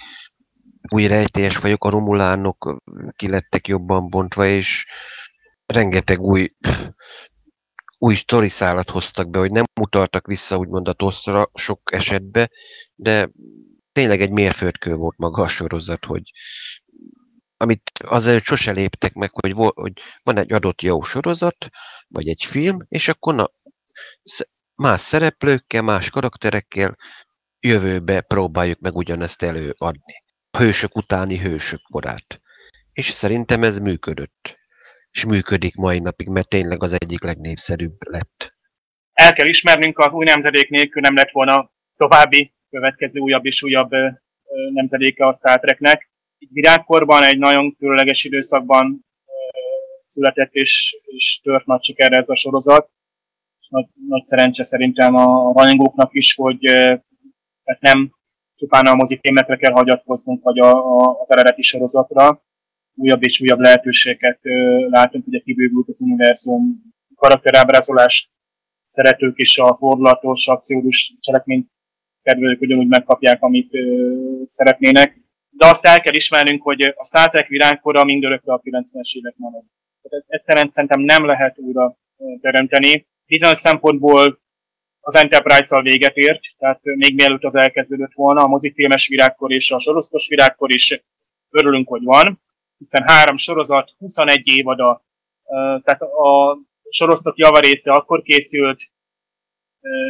[0.93, 2.81] új rejtélyes fajok, a romulánok
[3.15, 4.85] kilettek jobban bontva, és
[5.65, 6.49] rengeteg új
[7.97, 12.51] új szállat hoztak be, hogy nem mutaltak vissza úgymond a toszra sok esetben,
[12.95, 13.29] de
[13.91, 16.31] tényleg egy mérföldkő volt maga a sorozat, hogy
[17.57, 19.93] amit azért sose léptek meg, hogy, hogy
[20.23, 21.69] van egy adott jó sorozat,
[22.07, 23.51] vagy egy film, és akkor na,
[24.75, 26.97] más szereplőkkel, más karakterekkel
[27.59, 30.23] jövőbe próbáljuk meg ugyanezt előadni.
[30.57, 32.41] Hősök utáni hősök korát.
[32.93, 34.57] És szerintem ez működött
[35.11, 38.55] és működik mai napig, mert tényleg az egyik legnépszerűbb lett.
[39.13, 43.91] El kell ismernünk, az új nemzedék nélkül nem lett volna további, következő újabb és újabb
[44.73, 46.09] nemzedéke a Star Treknek.
[46.49, 49.05] Virágkorban, egy nagyon különleges időszakban
[50.01, 52.89] született és, és tört nagy sikerre ez a sorozat.
[53.69, 56.71] Nagy, nagy szerencse szerintem a rajongóknak is, hogy
[57.63, 58.15] hát nem
[58.55, 62.43] csupán a mozifilmekre kell hagyatkoznunk, vagy a, a, az eredeti sorozatra,
[62.97, 64.39] újabb és újabb lehetőségeket
[64.89, 66.81] látunk, ugye kibővült az univerzum
[67.15, 68.31] karakterábrázolás
[68.83, 71.69] szeretők és a fordulatos, akciódus cselekményt
[72.21, 73.71] kedvelők ugyanúgy megkapják, amit
[74.43, 75.17] szeretnének.
[75.49, 79.63] de azt el kell ismernünk, hogy a Star Trek virágkora mindörökre a 90-es évek marad.
[80.01, 81.97] Tehát egyszerűen szerintem nem lehet újra
[82.41, 83.07] teremteni.
[83.25, 84.39] Bizonyos szempontból
[84.99, 89.79] az Enterprise-szal véget ért, tehát még mielőtt az elkezdődött volna, a mozifilmes virágkor és a
[89.79, 91.03] sorosztos virágkor is
[91.49, 92.41] örülünk, hogy van,
[92.77, 95.05] hiszen három sorozat, 21 évada,
[95.83, 96.57] tehát a
[96.89, 98.81] sorosztok javarésze akkor készült,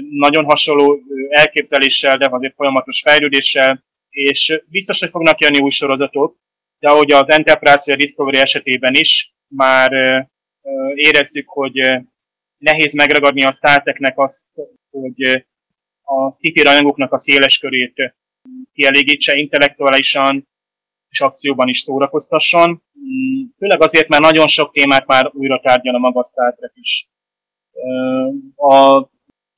[0.09, 0.99] nagyon hasonló
[1.29, 6.37] elképzeléssel, de azért folyamatos fejlődéssel, és biztos, hogy fognak jönni új sorozatok,
[6.79, 9.91] de ahogy az Enterprise vagy a Discovery esetében is, már
[10.95, 12.03] érezzük, hogy
[12.57, 14.49] nehéz megragadni a Star Trek-nek azt,
[14.89, 15.45] hogy
[16.01, 18.15] a sci rajongóknak a széles körét
[18.73, 20.47] kielégítse intellektuálisan
[21.17, 22.69] és akcióban is szórakoztasson.
[22.69, 27.07] Mm, főleg azért, mert nagyon sok témát már újra tárgyal a maga Star Trek is.
[28.55, 28.75] A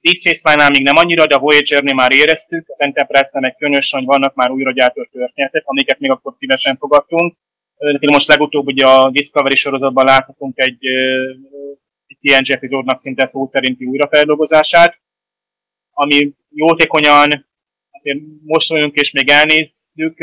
[0.01, 4.05] Deep Space Nine-nál még nem annyira, de a Voyager-nél már éreztük, az Enterprise-en meg különösen,
[4.05, 7.37] vannak már újra gyártott történetek, amiket még akkor szívesen fogadtunk.
[7.77, 10.85] De most legutóbb ugye a Discovery sorozatban láthatunk egy,
[12.07, 14.99] egy TNG epizódnak szinte szó szerinti újrafeldolgozását,
[15.91, 17.47] ami jótékonyan
[17.99, 20.17] azért mosolyunk és még elnézzük,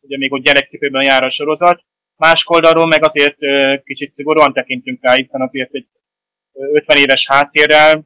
[0.00, 1.84] ugye még ott gyerekcipőben jár a sorozat.
[2.16, 3.36] Más oldalról meg azért
[3.84, 5.86] kicsit szigorúan tekintünk rá, hiszen azért egy
[6.52, 8.04] 50 éves háttérrel,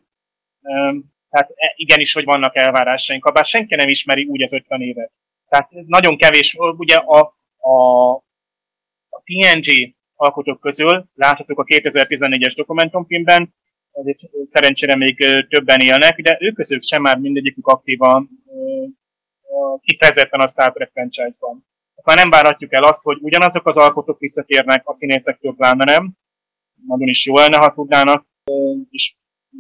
[1.31, 5.11] tehát e, igenis, hogy vannak elvárásaink, bár senki nem ismeri úgy az 50 évet.
[5.49, 8.11] Tehát nagyon kevés, ugye a, a,
[9.09, 13.55] a TNG alkotók közül láthatók a 2014-es dokumentumfilmben,
[13.93, 15.17] azért szerencsére még
[15.49, 18.29] többen élnek, de ők közül sem már mindegyikük aktívan
[19.81, 21.67] kifejezetten a Star Trek franchise-ban.
[22.05, 26.13] Már nem várhatjuk el azt, hogy ugyanazok az alkotók visszatérnek a színészektől pláne nem.
[26.87, 28.27] Nagyon is jó lenne, ha tudnának,
[28.91, 29.15] és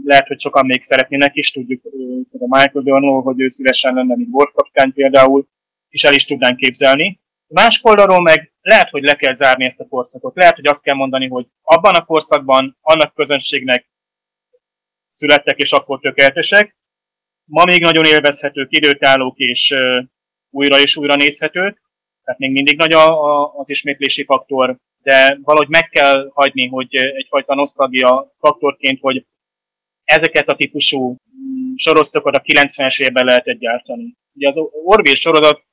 [0.04, 1.82] lehet, hogy sokan még szeretnének is, tudjuk,
[2.38, 5.48] a Michael Dornó, hogy ő szívesen lenne, mint Worf kapitány például,
[5.88, 7.20] és el is tudnánk képzelni.
[7.46, 10.36] Más oldalról meg lehet, hogy le kell zárni ezt a korszakot.
[10.36, 13.90] Lehet, hogy azt kell mondani, hogy abban a korszakban annak közönségnek
[15.10, 16.76] születtek, és akkor tökéletesek.
[17.44, 19.74] Ma még nagyon élvezhetők, időtállók, és
[20.50, 21.82] újra és újra nézhetők.
[22.24, 26.96] Tehát még mindig nagy a, a, az ismétlési faktor, de valahogy meg kell hagyni, hogy
[26.96, 29.26] egyfajta nosztalgia faktorként, hogy
[30.04, 34.16] ezeket a típusú mm, sorozatokat a 90-es évben lehetett gyártani.
[34.34, 35.66] Ugye az Orville sorozat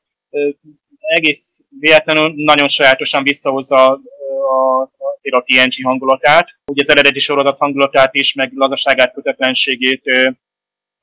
[0.97, 4.01] egész véletlenül nagyon sajátosan visszahozza a,
[4.49, 4.81] a,
[5.29, 10.03] a TNG hangulatát, ugye az eredeti sorozat hangulatát is, meg lazaságát, kötetlenségét,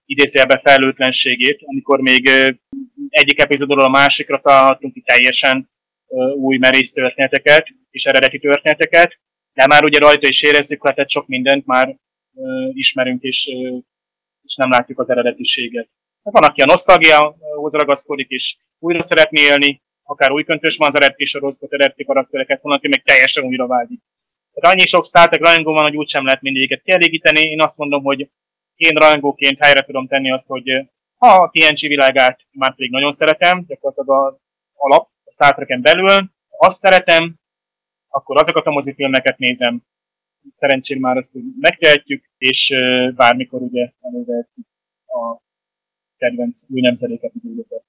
[0.04, 2.30] idézőjelbe felőtlenségét, amikor még
[3.08, 5.70] egyik epizódról a másikra találhatunk ki teljesen
[6.36, 9.18] új merész történeteket és eredeti történeteket,
[9.52, 11.96] de már ugye rajta is érezzük, hát sok mindent már
[12.72, 13.50] ismerünk, és,
[14.42, 15.88] és nem látjuk az eredetiséget.
[16.24, 20.94] Hát van, aki a nosztalgiához ragaszkodik, és újra szeretné élni, akár új köntös van az
[20.94, 24.00] eredeti sorozatot, eredeti karaktereket, van, aki meg teljesen újra vágyik.
[24.52, 27.40] Tehát annyi sok Star rajongó van, hogy úgysem lehet mindegyiket kielégíteni.
[27.40, 28.30] Én azt mondom, hogy
[28.74, 30.64] én rajongóként helyre tudom tenni azt, hogy
[31.18, 34.40] a TNG világát már pedig nagyon szeretem, gyakorlatilag a
[34.74, 37.34] alap a Star Trek-en belül, azt szeretem,
[38.08, 39.82] akkor azokat a mozifilmeket nézem,
[40.54, 42.74] szerencsére már ezt megtehetjük, és
[43.14, 44.66] bármikor ugye elővehetjük
[45.06, 45.40] a
[46.16, 47.84] kedvenc új nemzedéket az épizódokat.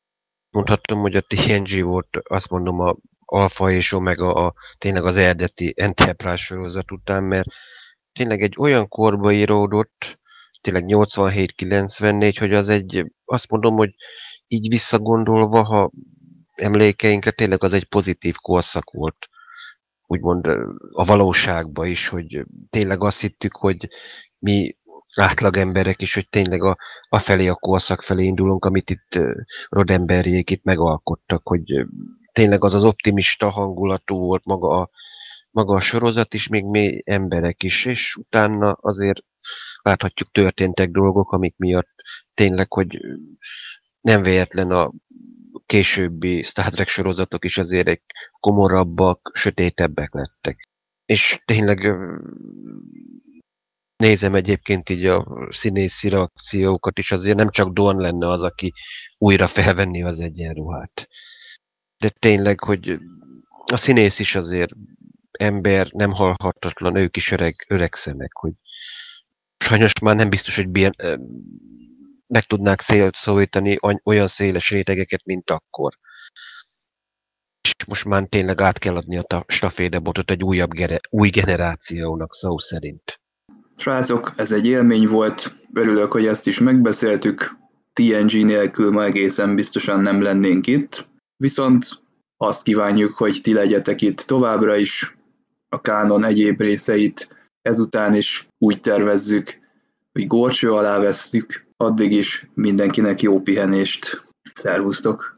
[0.50, 2.96] Mondhatom, hogy a TNG volt, azt mondom, a
[3.26, 7.48] Alpha és Omega a, tényleg az eredeti Enterprise sorozat után, mert
[8.12, 10.19] tényleg egy olyan korba íródott,
[10.62, 13.96] tényleg 87-94, hogy az egy, azt mondom, hogy
[14.48, 15.92] így visszagondolva, ha
[16.56, 19.30] emlékeinkre tényleg az egy pozitív korszak volt
[20.10, 20.46] úgymond
[20.92, 23.88] a valóságba is, hogy tényleg azt hittük, hogy
[24.40, 24.78] mi
[25.16, 26.78] átlag emberek is, hogy tényleg a,
[27.10, 29.20] a felé, a korszak felé indulunk, amit itt
[29.70, 31.86] Rodemberjék itt megalkottak, hogy
[32.32, 34.90] tényleg az az optimista hangulatú volt maga a,
[35.52, 39.24] maga a sorozat is, még mi emberek is, és utána azért
[39.82, 41.94] láthatjuk történtek dolgok, amik miatt
[42.34, 43.00] tényleg, hogy
[44.02, 44.92] nem véletlen a
[45.66, 48.02] későbbi Star Trek sorozatok is azért
[48.40, 50.68] komorabbak, sötétebbek lettek.
[51.06, 51.96] És tényleg
[53.96, 58.74] nézem egyébként így a színészi reakciókat is, azért nem csak Don lenne az, aki
[59.18, 61.08] újra felvenni az egyenruhát.
[61.98, 62.98] De tényleg, hogy
[63.72, 64.72] a színész is azért
[65.32, 68.54] ember, nem halhatatlan, ők is öreg, öregszenek, hogy
[69.66, 70.70] sajnos már nem biztos, hogy
[72.28, 72.82] meg tudnák
[73.12, 75.94] szólítani olyan széles rétegeket, mint akkor.
[77.62, 82.58] És most már tényleg át kell adni a stafédebotot egy újabb gere, új generációnak szó
[82.58, 83.20] szerint.
[83.76, 87.58] Srácok, ez egy élmény volt, örülök, hogy ezt is megbeszéltük.
[87.94, 91.08] TNG nélkül ma egészen biztosan nem lennénk itt.
[91.38, 91.86] Viszont
[92.38, 95.18] azt kívánjuk, hogy ti legyetek itt továbbra is,
[95.70, 99.60] a kánon egyéb részeit ezután is úgy tervezzük,
[100.12, 101.68] hogy górcső alá vesztük.
[101.78, 104.24] Addig is mindenkinek jó pihenést.
[104.54, 105.38] Szervusztok!